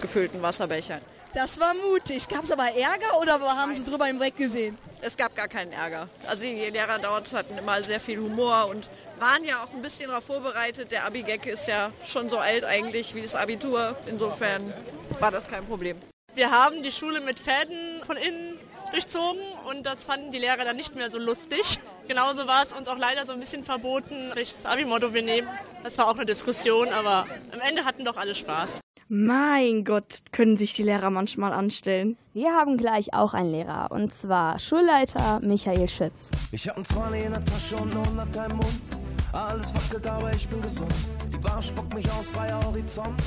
gefüllten 0.00 0.42
Wasserbechern. 0.42 1.00
Das 1.32 1.60
war 1.60 1.74
mutig. 1.74 2.28
Gab 2.28 2.44
es 2.44 2.50
aber 2.50 2.64
Ärger 2.64 3.20
oder 3.20 3.38
haben 3.40 3.74
Sie 3.74 3.84
drüber 3.84 4.08
im 4.08 4.18
Dreck 4.18 4.36
gesehen? 4.36 4.78
Es 5.02 5.16
gab 5.16 5.36
gar 5.36 5.48
keinen 5.48 5.72
Ärger. 5.72 6.08
Also 6.26 6.42
die 6.42 6.70
Lehrer 6.70 6.98
dort 6.98 7.32
hatten 7.34 7.58
immer 7.58 7.82
sehr 7.82 8.00
viel 8.00 8.18
Humor 8.18 8.68
und 8.70 8.88
waren 9.18 9.44
ja 9.44 9.62
auch 9.62 9.72
ein 9.72 9.82
bisschen 9.82 10.08
darauf 10.08 10.24
vorbereitet. 10.24 10.92
Der 10.92 11.06
Abi-Gag 11.06 11.46
ist 11.46 11.68
ja 11.68 11.92
schon 12.06 12.28
so 12.28 12.38
alt 12.38 12.64
eigentlich 12.64 13.14
wie 13.14 13.22
das 13.22 13.34
Abitur. 13.34 13.96
Insofern 14.06 14.72
war 15.20 15.30
das 15.30 15.48
kein 15.48 15.64
Problem. 15.64 15.96
Wir 16.34 16.50
haben 16.50 16.82
die 16.82 16.92
Schule 16.92 17.20
mit 17.20 17.38
Fäden 17.38 18.02
von 18.04 18.16
innen 18.16 18.58
durchzogen 18.92 19.40
und 19.68 19.84
das 19.84 20.04
fanden 20.04 20.32
die 20.32 20.38
Lehrer 20.38 20.64
dann 20.64 20.76
nicht 20.76 20.94
mehr 20.94 21.10
so 21.10 21.18
lustig. 21.18 21.78
Genauso 22.08 22.46
war 22.46 22.62
es 22.62 22.72
uns 22.72 22.88
auch 22.88 22.98
leider 22.98 23.26
so 23.26 23.32
ein 23.32 23.40
bisschen 23.40 23.64
verboten, 23.64 24.30
welches 24.34 24.64
Abi-Motto 24.64 25.12
wir 25.12 25.22
nehmen. 25.22 25.48
Das 25.82 25.98
war 25.98 26.08
auch 26.08 26.14
eine 26.14 26.26
Diskussion, 26.26 26.88
aber 26.88 27.26
am 27.52 27.60
Ende 27.60 27.84
hatten 27.84 28.04
doch 28.04 28.16
alle 28.16 28.34
Spaß. 28.34 28.68
Mein 29.08 29.84
Gott, 29.84 30.18
können 30.32 30.56
sich 30.56 30.72
die 30.72 30.82
Lehrer 30.82 31.10
manchmal 31.10 31.52
anstellen. 31.52 32.16
Wir 32.32 32.52
haben 32.54 32.76
gleich 32.76 33.14
auch 33.14 33.34
einen 33.34 33.52
Lehrer, 33.52 33.92
und 33.92 34.12
zwar 34.12 34.58
Schulleiter 34.58 35.40
Michael 35.40 35.88
Schütz. 35.88 36.32
Ich 36.50 36.68
hab 36.68 36.76
ein 36.76 36.84
20 36.84 37.24
in 37.24 37.30
der 37.30 37.44
Tasche 37.44 37.76
und 37.76 37.92
eine 37.92 38.00
100 38.00 38.50
im 38.50 38.56
Mund. 38.56 39.05
Alles 39.32 39.74
wackelt, 39.74 40.06
aber 40.06 40.32
ich 40.32 40.48
bin 40.48 40.62
gesund. 40.62 40.94
Die 41.32 41.38
Bar 41.38 41.60
spuckt 41.62 41.94
mich 41.94 42.10
aus, 42.12 42.30
freier 42.30 42.60
Horizont. 42.64 43.22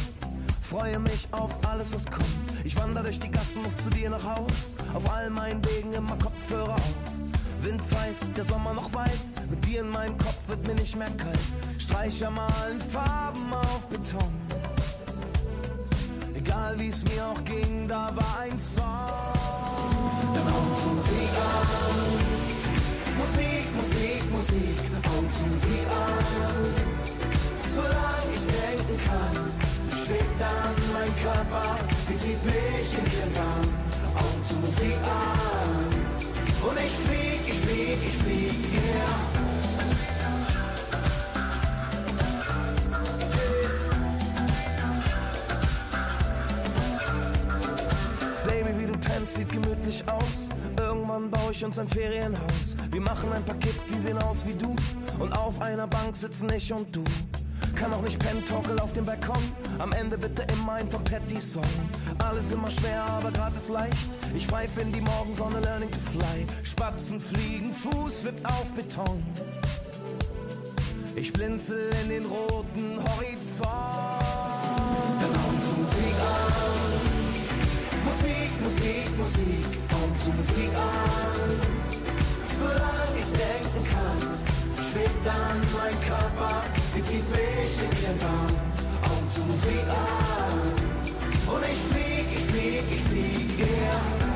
Freue 0.61 0.99
mich 0.99 1.27
auf 1.31 1.51
alles, 1.67 1.93
was 1.93 2.05
kommt. 2.05 2.25
Ich 2.63 2.77
wandere 2.79 3.05
durch 3.05 3.19
die 3.19 3.31
Gassen, 3.31 3.63
muss 3.63 3.77
zu 3.77 3.89
dir 3.89 4.09
nach 4.09 4.23
Haus. 4.23 4.75
Auf 4.93 5.11
all 5.11 5.29
meinen 5.29 5.63
Wegen 5.65 5.93
immer 5.93 6.15
Kopfhörer 6.17 6.75
auf. 6.75 6.93
Wind 7.61 7.83
pfeift, 7.83 8.37
der 8.37 8.45
Sommer 8.45 8.73
noch 8.73 8.93
weit. 8.93 9.19
Mit 9.49 9.65
dir 9.65 9.81
in 9.81 9.89
meinem 9.89 10.17
Kopf 10.17 10.37
wird 10.47 10.65
mir 10.67 10.75
nicht 10.75 10.95
mehr 10.95 11.09
kalt. 11.17 11.39
Streicher 11.77 12.29
malen 12.29 12.79
Farben 12.79 13.51
auf 13.51 13.87
Beton. 13.89 14.33
Egal 16.35 16.79
wie 16.79 16.89
es 16.89 17.03
mir 17.03 17.25
auch 17.25 17.43
ging, 17.43 17.87
da 17.87 18.15
war 18.15 18.39
ein 18.41 18.59
Song. 18.59 18.83
Dann 20.33 20.53
haut's 20.53 20.85
Musik 20.85 21.29
an. 21.35 22.08
Musik, 23.19 23.65
Musik, 23.75 24.23
Musik, 24.31 24.79
haut's 25.07 25.39
Musik 25.51 25.85
an. 25.91 26.55
Solange 27.69 28.31
ich 28.33 28.45
denken 28.47 28.97
kann, 29.05 29.35
schwebt 29.91 30.39
dann 30.39 30.75
mein 30.93 31.11
Körper, 31.21 31.77
sie 32.07 32.17
zieht 32.17 32.43
mich 32.45 32.93
in 32.97 33.05
ihren 33.19 33.33
Bann. 33.33 33.67
Haut's 34.15 34.51
Musik 34.61 34.97
an. 35.03 36.09
Und 36.65 36.77
ich 36.79 36.95
flieg, 37.05 37.41
ich 37.45 37.59
flieg, 37.59 37.99
ich 38.01 38.17
flieg, 38.23 38.53
yeah. 38.73 39.39
Baby, 48.47 48.79
wie 48.79 48.87
du 48.87 48.97
pennst, 48.97 49.35
sieht 49.35 49.51
gemütlich 49.51 50.03
aus. 50.07 50.58
Irgendwann 50.89 51.29
baue 51.29 51.51
ich 51.51 51.63
uns 51.63 51.77
ein 51.77 51.87
Ferienhaus. 51.87 52.75
Wir 52.89 52.99
machen 52.99 53.31
ein 53.31 53.45
paar 53.45 53.57
Kids, 53.57 53.85
die 53.85 53.99
sehen 53.99 54.17
aus 54.23 54.43
wie 54.47 54.55
du. 54.55 54.75
Und 55.19 55.31
auf 55.33 55.61
einer 55.61 55.85
Bank 55.85 56.15
sitzen 56.15 56.51
ich 56.51 56.73
und 56.73 56.95
du. 56.95 57.03
Kann 57.75 57.93
auch 57.93 58.01
nicht 58.01 58.17
pennen, 58.17 58.43
torkel 58.43 58.79
auf 58.79 58.91
dem 58.93 59.05
Balkon. 59.05 59.37
Am 59.77 59.93
Ende 59.93 60.17
bitte 60.17 60.47
immer 60.51 60.73
ein 60.73 60.89
Tom 60.89 61.03
Petty-Song. 61.03 61.61
Alles 62.17 62.51
immer 62.51 62.71
schwer, 62.71 63.03
aber 63.03 63.29
grad 63.29 63.55
ist 63.55 63.69
leicht. 63.69 64.09
Ich 64.35 64.47
pfeife 64.47 64.81
in 64.81 64.91
die 64.91 65.01
Morgensonne, 65.01 65.59
learning 65.59 65.91
to 65.91 65.99
fly. 65.99 66.47
Spatzen 66.63 67.21
fliegen, 67.21 67.71
Fuß 67.71 68.23
wippt 68.23 68.43
auf 68.47 68.73
Beton. 68.73 69.23
Ich 71.15 71.31
blinzel 71.31 71.91
in 72.01 72.09
den 72.09 72.25
roten 72.25 72.97
Horizont. 73.13 74.48
Musik, 78.61 79.09
Musik, 79.17 79.17
Musik, 79.17 79.65
haut's 79.91 80.27
Musik 80.37 80.71
an. 80.75 81.49
Solange 82.53 83.17
ich 83.17 83.31
denken 83.31 83.83
kann, 83.91 84.19
schwebt 84.75 85.25
dann 85.25 85.59
mein 85.73 85.95
Körper, 86.01 86.63
sie 86.93 87.03
zieht 87.03 87.29
mich 87.29 87.73
in 87.79 88.03
ihren 88.03 88.19
Bann. 88.19 88.51
Haut's 89.03 89.37
Musik 89.47 89.85
an. 89.87 91.53
Und 91.53 91.63
ich 91.63 91.79
flieg, 91.89 92.25
ich 92.37 92.45
flieg, 92.45 92.83
ich 92.91 93.03
flieg, 93.03 93.59
yeah. 93.59 94.28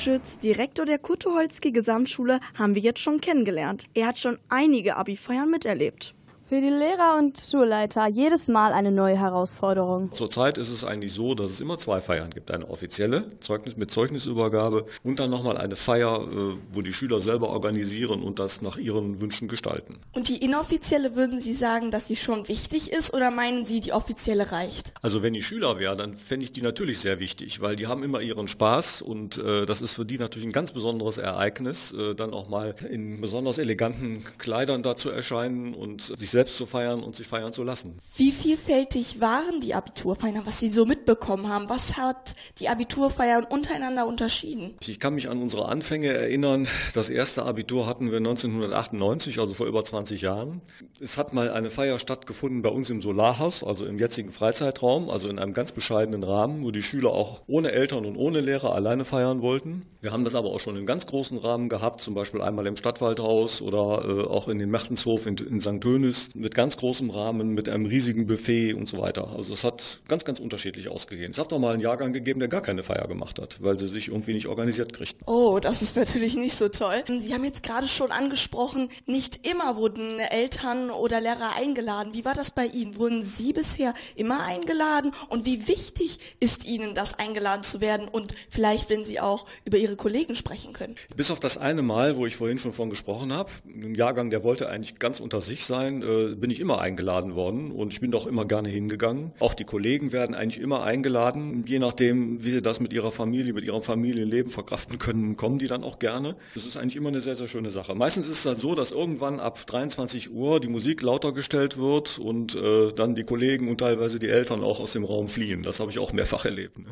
Schütz, 0.00 0.38
Direktor 0.38 0.86
der 0.86 0.98
Kutteholzki 0.98 1.72
Gesamtschule, 1.72 2.40
haben 2.58 2.74
wir 2.74 2.80
jetzt 2.80 3.00
schon 3.00 3.20
kennengelernt. 3.20 3.84
Er 3.92 4.06
hat 4.06 4.18
schon 4.18 4.38
einige 4.48 4.96
Abi-Feiern 4.96 5.50
miterlebt. 5.50 6.14
Für 6.50 6.60
die 6.60 6.68
Lehrer 6.68 7.16
und 7.16 7.38
Schulleiter 7.38 8.08
jedes 8.08 8.48
Mal 8.48 8.72
eine 8.72 8.90
neue 8.90 9.16
Herausforderung. 9.16 10.12
Zurzeit 10.12 10.58
ist 10.58 10.68
es 10.68 10.82
eigentlich 10.82 11.12
so, 11.12 11.36
dass 11.36 11.52
es 11.52 11.60
immer 11.60 11.78
zwei 11.78 12.00
Feiern 12.00 12.30
gibt. 12.30 12.50
Eine 12.50 12.68
offizielle 12.68 13.38
Zeugnis 13.38 13.76
mit 13.76 13.92
Zeugnisübergabe 13.92 14.84
und 15.04 15.20
dann 15.20 15.30
nochmal 15.30 15.58
eine 15.58 15.76
Feier, 15.76 16.20
äh, 16.20 16.56
wo 16.72 16.82
die 16.82 16.92
Schüler 16.92 17.20
selber 17.20 17.50
organisieren 17.50 18.24
und 18.24 18.40
das 18.40 18.62
nach 18.62 18.78
ihren 18.78 19.20
Wünschen 19.20 19.46
gestalten. 19.46 20.00
Und 20.12 20.28
die 20.28 20.44
inoffizielle 20.44 21.14
würden 21.14 21.40
Sie 21.40 21.54
sagen, 21.54 21.92
dass 21.92 22.08
sie 22.08 22.16
schon 22.16 22.48
wichtig 22.48 22.90
ist 22.90 23.14
oder 23.14 23.30
meinen 23.30 23.64
Sie, 23.64 23.80
die 23.80 23.92
offizielle 23.92 24.50
reicht? 24.50 24.92
Also 25.02 25.22
wenn 25.22 25.34
die 25.34 25.44
Schüler 25.44 25.78
wären, 25.78 25.98
dann 25.98 26.14
fände 26.16 26.42
ich 26.42 26.50
die 26.50 26.62
natürlich 26.62 26.98
sehr 26.98 27.20
wichtig, 27.20 27.60
weil 27.60 27.76
die 27.76 27.86
haben 27.86 28.02
immer 28.02 28.22
ihren 28.22 28.48
Spaß 28.48 29.02
und 29.02 29.38
äh, 29.38 29.66
das 29.66 29.82
ist 29.82 29.92
für 29.92 30.04
die 30.04 30.18
natürlich 30.18 30.48
ein 30.48 30.52
ganz 30.52 30.72
besonderes 30.72 31.16
Ereignis, 31.16 31.92
äh, 31.92 32.16
dann 32.16 32.34
auch 32.34 32.48
mal 32.48 32.74
in 32.90 33.20
besonders 33.20 33.58
eleganten 33.58 34.24
Kleidern 34.38 34.82
da 34.82 34.96
zu 34.96 35.10
erscheinen 35.10 35.74
und 35.74 36.02
sich 36.02 36.28
selbst 36.28 36.39
zu 36.48 36.66
feiern 36.66 37.02
und 37.02 37.16
sich 37.16 37.26
feiern 37.26 37.52
zu 37.52 37.62
lassen. 37.62 37.98
Wie 38.16 38.32
vielfältig 38.32 39.20
waren 39.20 39.60
die 39.60 39.74
Abiturfeiern, 39.74 40.42
was 40.44 40.58
Sie 40.58 40.70
so 40.70 40.86
mitbekommen 40.86 41.48
haben? 41.48 41.68
Was 41.68 41.96
hat 41.96 42.34
die 42.58 42.68
Abiturfeiern 42.68 43.44
untereinander 43.44 44.06
unterschieden? 44.06 44.76
Ich 44.86 45.00
kann 45.00 45.14
mich 45.14 45.28
an 45.28 45.40
unsere 45.40 45.66
Anfänge 45.66 46.08
erinnern. 46.08 46.68
Das 46.94 47.10
erste 47.10 47.44
Abitur 47.44 47.86
hatten 47.86 48.10
wir 48.10 48.18
1998, 48.18 49.38
also 49.38 49.54
vor 49.54 49.66
über 49.66 49.84
20 49.84 50.22
Jahren. 50.22 50.62
Es 51.00 51.16
hat 51.16 51.32
mal 51.32 51.50
eine 51.50 51.70
Feier 51.70 51.98
stattgefunden 51.98 52.62
bei 52.62 52.70
uns 52.70 52.90
im 52.90 53.02
Solarhaus, 53.02 53.62
also 53.62 53.86
im 53.86 53.98
jetzigen 53.98 54.32
Freizeitraum, 54.32 55.10
also 55.10 55.28
in 55.28 55.38
einem 55.38 55.52
ganz 55.52 55.72
bescheidenen 55.72 56.24
Rahmen, 56.24 56.62
wo 56.64 56.70
die 56.70 56.82
Schüler 56.82 57.10
auch 57.10 57.40
ohne 57.46 57.72
Eltern 57.72 58.04
und 58.04 58.16
ohne 58.16 58.40
Lehrer 58.40 58.74
alleine 58.74 59.04
feiern 59.04 59.42
wollten. 59.42 59.82
Wir 60.00 60.12
haben 60.12 60.24
das 60.24 60.34
aber 60.34 60.50
auch 60.50 60.60
schon 60.60 60.76
im 60.76 60.86
ganz 60.86 61.06
großen 61.06 61.38
Rahmen 61.38 61.68
gehabt, 61.68 62.00
zum 62.00 62.14
Beispiel 62.14 62.40
einmal 62.40 62.66
im 62.66 62.76
Stadtwaldhaus 62.76 63.60
oder 63.60 64.04
äh, 64.04 64.26
auch 64.26 64.48
in 64.48 64.58
den 64.58 64.70
Mertenshof 64.70 65.26
in, 65.26 65.36
in 65.36 65.60
St. 65.60 65.80
Tönis 65.80 66.29
mit 66.34 66.54
ganz 66.54 66.76
großem 66.76 67.10
Rahmen, 67.10 67.54
mit 67.54 67.68
einem 67.68 67.86
riesigen 67.86 68.26
Buffet 68.26 68.74
und 68.74 68.88
so 68.88 68.98
weiter. 68.98 69.32
Also 69.36 69.54
es 69.54 69.64
hat 69.64 70.00
ganz, 70.08 70.24
ganz 70.24 70.40
unterschiedlich 70.40 70.88
ausgegeben. 70.88 71.32
Es 71.32 71.38
hat 71.38 71.52
doch 71.52 71.58
mal 71.58 71.72
einen 71.72 71.82
Jahrgang 71.82 72.12
gegeben, 72.12 72.40
der 72.40 72.48
gar 72.48 72.62
keine 72.62 72.82
Feier 72.82 73.06
gemacht 73.08 73.40
hat, 73.40 73.62
weil 73.62 73.78
sie 73.78 73.88
sich 73.88 74.08
irgendwie 74.08 74.34
nicht 74.34 74.46
organisiert 74.46 74.92
kriegten. 74.92 75.22
Oh, 75.26 75.58
das 75.60 75.82
ist 75.82 75.96
natürlich 75.96 76.36
nicht 76.36 76.56
so 76.56 76.68
toll. 76.68 77.02
Sie 77.06 77.34
haben 77.34 77.44
jetzt 77.44 77.62
gerade 77.62 77.88
schon 77.88 78.12
angesprochen, 78.12 78.88
nicht 79.06 79.46
immer 79.46 79.76
wurden 79.76 80.18
Eltern 80.18 80.90
oder 80.90 81.20
Lehrer 81.20 81.56
eingeladen. 81.56 82.14
Wie 82.14 82.24
war 82.24 82.34
das 82.34 82.50
bei 82.50 82.66
Ihnen? 82.66 82.96
Wurden 82.96 83.24
Sie 83.24 83.52
bisher 83.52 83.94
immer 84.14 84.44
eingeladen? 84.44 85.12
Und 85.28 85.46
wie 85.46 85.66
wichtig 85.68 86.18
ist 86.40 86.64
Ihnen 86.64 86.94
das, 86.94 87.18
eingeladen 87.18 87.62
zu 87.62 87.80
werden? 87.80 88.08
Und 88.08 88.34
vielleicht, 88.48 88.90
wenn 88.90 89.04
Sie 89.04 89.20
auch 89.20 89.46
über 89.64 89.78
Ihre 89.78 89.96
Kollegen 89.96 90.36
sprechen 90.36 90.72
können. 90.72 90.94
Bis 91.16 91.30
auf 91.30 91.40
das 91.40 91.58
eine 91.58 91.82
Mal, 91.82 92.16
wo 92.16 92.26
ich 92.26 92.36
vorhin 92.36 92.58
schon 92.58 92.72
von 92.72 92.90
gesprochen 92.90 93.32
habe, 93.32 93.50
ein 93.66 93.94
Jahrgang, 93.94 94.30
der 94.30 94.42
wollte 94.42 94.68
eigentlich 94.68 94.98
ganz 94.98 95.20
unter 95.20 95.40
sich 95.40 95.64
sein, 95.64 96.02
bin 96.28 96.50
ich 96.50 96.60
immer 96.60 96.80
eingeladen 96.80 97.34
worden 97.34 97.70
und 97.70 97.92
ich 97.92 98.00
bin 98.00 98.10
doch 98.10 98.26
immer 98.26 98.44
gerne 98.44 98.68
hingegangen. 98.68 99.32
Auch 99.40 99.54
die 99.54 99.64
Kollegen 99.64 100.12
werden 100.12 100.34
eigentlich 100.34 100.62
immer 100.62 100.82
eingeladen, 100.82 101.64
je 101.66 101.78
nachdem, 101.78 102.42
wie 102.44 102.50
sie 102.50 102.62
das 102.62 102.80
mit 102.80 102.92
ihrer 102.92 103.10
Familie, 103.10 103.52
mit 103.52 103.64
ihrem 103.64 103.82
Familienleben 103.82 104.50
verkraften 104.50 104.98
können, 104.98 105.36
kommen 105.36 105.58
die 105.58 105.66
dann 105.66 105.84
auch 105.84 105.98
gerne. 105.98 106.36
Das 106.54 106.66
ist 106.66 106.76
eigentlich 106.76 106.96
immer 106.96 107.08
eine 107.08 107.20
sehr, 107.20 107.34
sehr 107.34 107.48
schöne 107.48 107.70
Sache. 107.70 107.94
Meistens 107.94 108.26
ist 108.26 108.40
es 108.40 108.46
halt 108.46 108.58
so, 108.58 108.74
dass 108.74 108.90
irgendwann 108.90 109.40
ab 109.40 109.58
23 109.66 110.32
Uhr 110.32 110.60
die 110.60 110.68
Musik 110.68 111.02
lauter 111.02 111.32
gestellt 111.32 111.78
wird 111.78 112.18
und 112.18 112.54
äh, 112.54 112.92
dann 112.92 113.14
die 113.14 113.24
Kollegen 113.24 113.68
und 113.68 113.78
teilweise 113.78 114.18
die 114.18 114.28
Eltern 114.28 114.62
auch 114.62 114.80
aus 114.80 114.92
dem 114.92 115.04
Raum 115.04 115.28
fliehen. 115.28 115.62
Das 115.62 115.80
habe 115.80 115.90
ich 115.90 115.98
auch 115.98 116.12
mehrfach 116.12 116.44
erlebt. 116.44 116.78
Ne? 116.78 116.86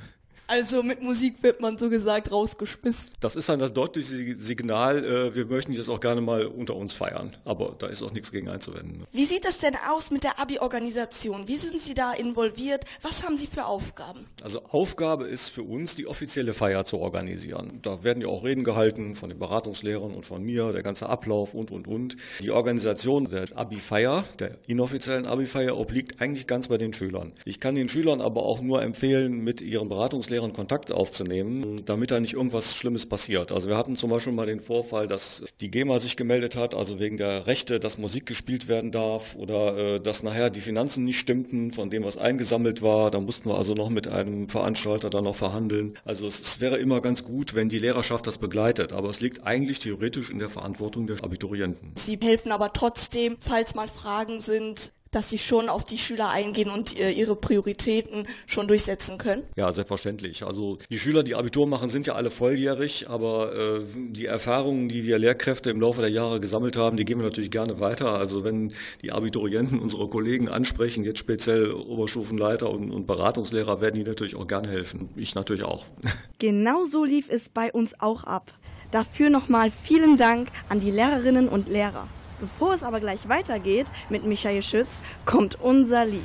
Also 0.50 0.82
mit 0.82 1.02
Musik 1.02 1.42
wird 1.42 1.60
man 1.60 1.76
so 1.76 1.90
gesagt 1.90 2.32
rausgeschmissen. 2.32 3.10
Das 3.20 3.36
ist 3.36 3.50
dann 3.50 3.58
das 3.58 3.74
deutliche 3.74 4.34
Signal, 4.34 5.04
äh, 5.04 5.34
wir 5.34 5.44
möchten 5.44 5.76
das 5.76 5.90
auch 5.90 6.00
gerne 6.00 6.22
mal 6.22 6.46
unter 6.46 6.74
uns 6.74 6.94
feiern. 6.94 7.36
Aber 7.44 7.76
da 7.78 7.86
ist 7.86 8.02
auch 8.02 8.12
nichts 8.12 8.32
gegen 8.32 8.48
einzuwenden. 8.48 9.04
Wie 9.12 9.26
sieht 9.26 9.44
es 9.44 9.58
denn 9.58 9.74
aus 9.90 10.10
mit 10.10 10.24
der 10.24 10.40
Abi-Organisation? 10.40 11.46
Wie 11.48 11.58
sind 11.58 11.78
Sie 11.82 11.92
da 11.92 12.14
involviert? 12.14 12.86
Was 13.02 13.22
haben 13.22 13.36
Sie 13.36 13.46
für 13.46 13.66
Aufgaben? 13.66 14.20
Also 14.42 14.62
Aufgabe 14.70 15.26
ist 15.26 15.50
für 15.50 15.64
uns, 15.64 15.96
die 15.96 16.06
offizielle 16.06 16.54
Feier 16.54 16.86
zu 16.86 16.98
organisieren. 16.98 17.80
Da 17.82 18.02
werden 18.02 18.22
ja 18.22 18.28
auch 18.28 18.42
Reden 18.42 18.64
gehalten 18.64 19.16
von 19.16 19.28
den 19.28 19.38
Beratungslehrern 19.38 20.14
und 20.14 20.24
von 20.24 20.42
mir, 20.42 20.72
der 20.72 20.82
ganze 20.82 21.10
Ablauf 21.10 21.52
und, 21.52 21.70
und, 21.70 21.86
und. 21.86 22.16
Die 22.40 22.52
Organisation 22.52 23.28
der 23.28 23.44
Abi-Feier, 23.54 24.24
der 24.38 24.56
inoffiziellen 24.66 25.26
Abi-Feier, 25.26 25.76
obliegt 25.76 26.22
eigentlich 26.22 26.46
ganz 26.46 26.68
bei 26.68 26.78
den 26.78 26.94
Schülern. 26.94 27.34
Ich 27.44 27.60
kann 27.60 27.74
den 27.74 27.90
Schülern 27.90 28.22
aber 28.22 28.44
auch 28.44 28.62
nur 28.62 28.80
empfehlen, 28.80 29.44
mit 29.44 29.60
ihren 29.60 29.90
Beratungslehrern 29.90 30.37
Kontakt 30.52 30.92
aufzunehmen, 30.92 31.76
damit 31.84 32.10
da 32.10 32.20
nicht 32.20 32.34
irgendwas 32.34 32.76
Schlimmes 32.76 33.06
passiert. 33.06 33.52
Also 33.52 33.68
wir 33.68 33.76
hatten 33.76 33.96
zum 33.96 34.10
Beispiel 34.10 34.32
mal 34.32 34.46
den 34.46 34.60
Vorfall, 34.60 35.08
dass 35.08 35.44
die 35.60 35.70
GEMA 35.70 35.98
sich 35.98 36.16
gemeldet 36.16 36.56
hat, 36.56 36.74
also 36.74 36.98
wegen 36.98 37.16
der 37.16 37.46
Rechte, 37.46 37.80
dass 37.80 37.98
Musik 37.98 38.26
gespielt 38.26 38.68
werden 38.68 38.90
darf 38.90 39.34
oder 39.36 39.76
äh, 39.76 40.00
dass 40.00 40.22
nachher 40.22 40.50
die 40.50 40.60
Finanzen 40.60 41.04
nicht 41.04 41.18
stimmten 41.18 41.70
von 41.70 41.90
dem, 41.90 42.04
was 42.04 42.16
eingesammelt 42.16 42.82
war. 42.82 43.10
Da 43.10 43.20
mussten 43.20 43.48
wir 43.48 43.56
also 43.56 43.74
noch 43.74 43.90
mit 43.90 44.08
einem 44.08 44.48
Veranstalter 44.48 45.10
dann 45.10 45.24
noch 45.24 45.34
verhandeln. 45.34 45.94
Also 46.04 46.26
es, 46.26 46.40
es 46.40 46.60
wäre 46.60 46.78
immer 46.78 47.00
ganz 47.00 47.24
gut, 47.24 47.54
wenn 47.54 47.68
die 47.68 47.78
Lehrerschaft 47.78 48.26
das 48.26 48.38
begleitet, 48.38 48.92
aber 48.92 49.10
es 49.10 49.20
liegt 49.20 49.46
eigentlich 49.46 49.78
theoretisch 49.78 50.30
in 50.30 50.38
der 50.38 50.48
Verantwortung 50.48 51.06
der 51.06 51.22
Abiturienten. 51.22 51.92
Sie 51.96 52.18
helfen 52.20 52.52
aber 52.52 52.72
trotzdem, 52.72 53.36
falls 53.40 53.74
mal 53.74 53.88
Fragen 53.88 54.40
sind, 54.40 54.92
dass 55.10 55.30
sie 55.30 55.38
schon 55.38 55.68
auf 55.68 55.84
die 55.84 55.98
Schüler 55.98 56.30
eingehen 56.30 56.70
und 56.70 56.98
äh, 56.98 57.10
ihre 57.10 57.36
Prioritäten 57.36 58.26
schon 58.46 58.68
durchsetzen 58.68 59.18
können? 59.18 59.42
Ja, 59.56 59.72
selbstverständlich. 59.72 60.44
Also 60.44 60.78
die 60.90 60.98
Schüler, 60.98 61.22
die 61.22 61.34
Abitur 61.34 61.66
machen, 61.66 61.88
sind 61.88 62.06
ja 62.06 62.14
alle 62.14 62.30
volljährig, 62.30 63.08
aber 63.08 63.54
äh, 63.54 63.80
die 63.94 64.26
Erfahrungen, 64.26 64.88
die 64.88 65.06
wir 65.06 65.18
Lehrkräfte 65.18 65.70
im 65.70 65.80
Laufe 65.80 66.00
der 66.00 66.10
Jahre 66.10 66.40
gesammelt 66.40 66.76
haben, 66.76 66.96
die 66.96 67.04
geben 67.04 67.20
wir 67.20 67.26
natürlich 67.26 67.50
gerne 67.50 67.80
weiter. 67.80 68.18
Also 68.18 68.44
wenn 68.44 68.72
die 69.02 69.12
Abiturienten 69.12 69.78
unsere 69.78 70.08
Kollegen 70.08 70.48
ansprechen, 70.48 71.04
jetzt 71.04 71.18
speziell 71.18 71.70
Oberstufenleiter 71.70 72.70
und, 72.70 72.90
und 72.90 73.06
Beratungslehrer, 73.06 73.80
werden 73.80 73.96
die 73.96 74.04
natürlich 74.04 74.36
auch 74.36 74.46
gerne 74.46 74.68
helfen. 74.68 75.10
Ich 75.16 75.34
natürlich 75.34 75.64
auch. 75.64 75.84
Genau 76.40 76.84
so 76.84 77.04
lief 77.04 77.28
es 77.28 77.48
bei 77.48 77.72
uns 77.72 77.98
auch 78.00 78.22
ab. 78.22 78.52
Dafür 78.90 79.28
nochmal 79.28 79.70
vielen 79.70 80.16
Dank 80.16 80.48
an 80.68 80.80
die 80.80 80.90
Lehrerinnen 80.90 81.48
und 81.48 81.68
Lehrer. 81.68 82.08
Bevor 82.40 82.74
es 82.74 82.82
aber 82.82 83.00
gleich 83.00 83.28
weitergeht 83.28 83.86
mit 84.08 84.24
Michael 84.24 84.62
Schütz, 84.62 85.02
kommt 85.24 85.60
unser 85.60 86.04
Lied. 86.04 86.22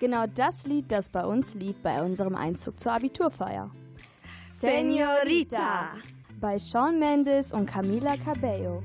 Genau 0.00 0.26
das 0.26 0.64
Lied, 0.64 0.92
das 0.92 1.08
bei 1.08 1.24
uns 1.24 1.54
lief 1.54 1.76
bei 1.82 2.00
unserem 2.02 2.36
Einzug 2.36 2.78
zur 2.78 2.92
Abiturfeier. 2.92 3.70
Senorita 4.54 5.90
bei 6.40 6.58
Shawn 6.58 6.98
Mendes 6.98 7.52
und 7.52 7.66
Camila 7.66 8.16
Cabello. 8.16 8.82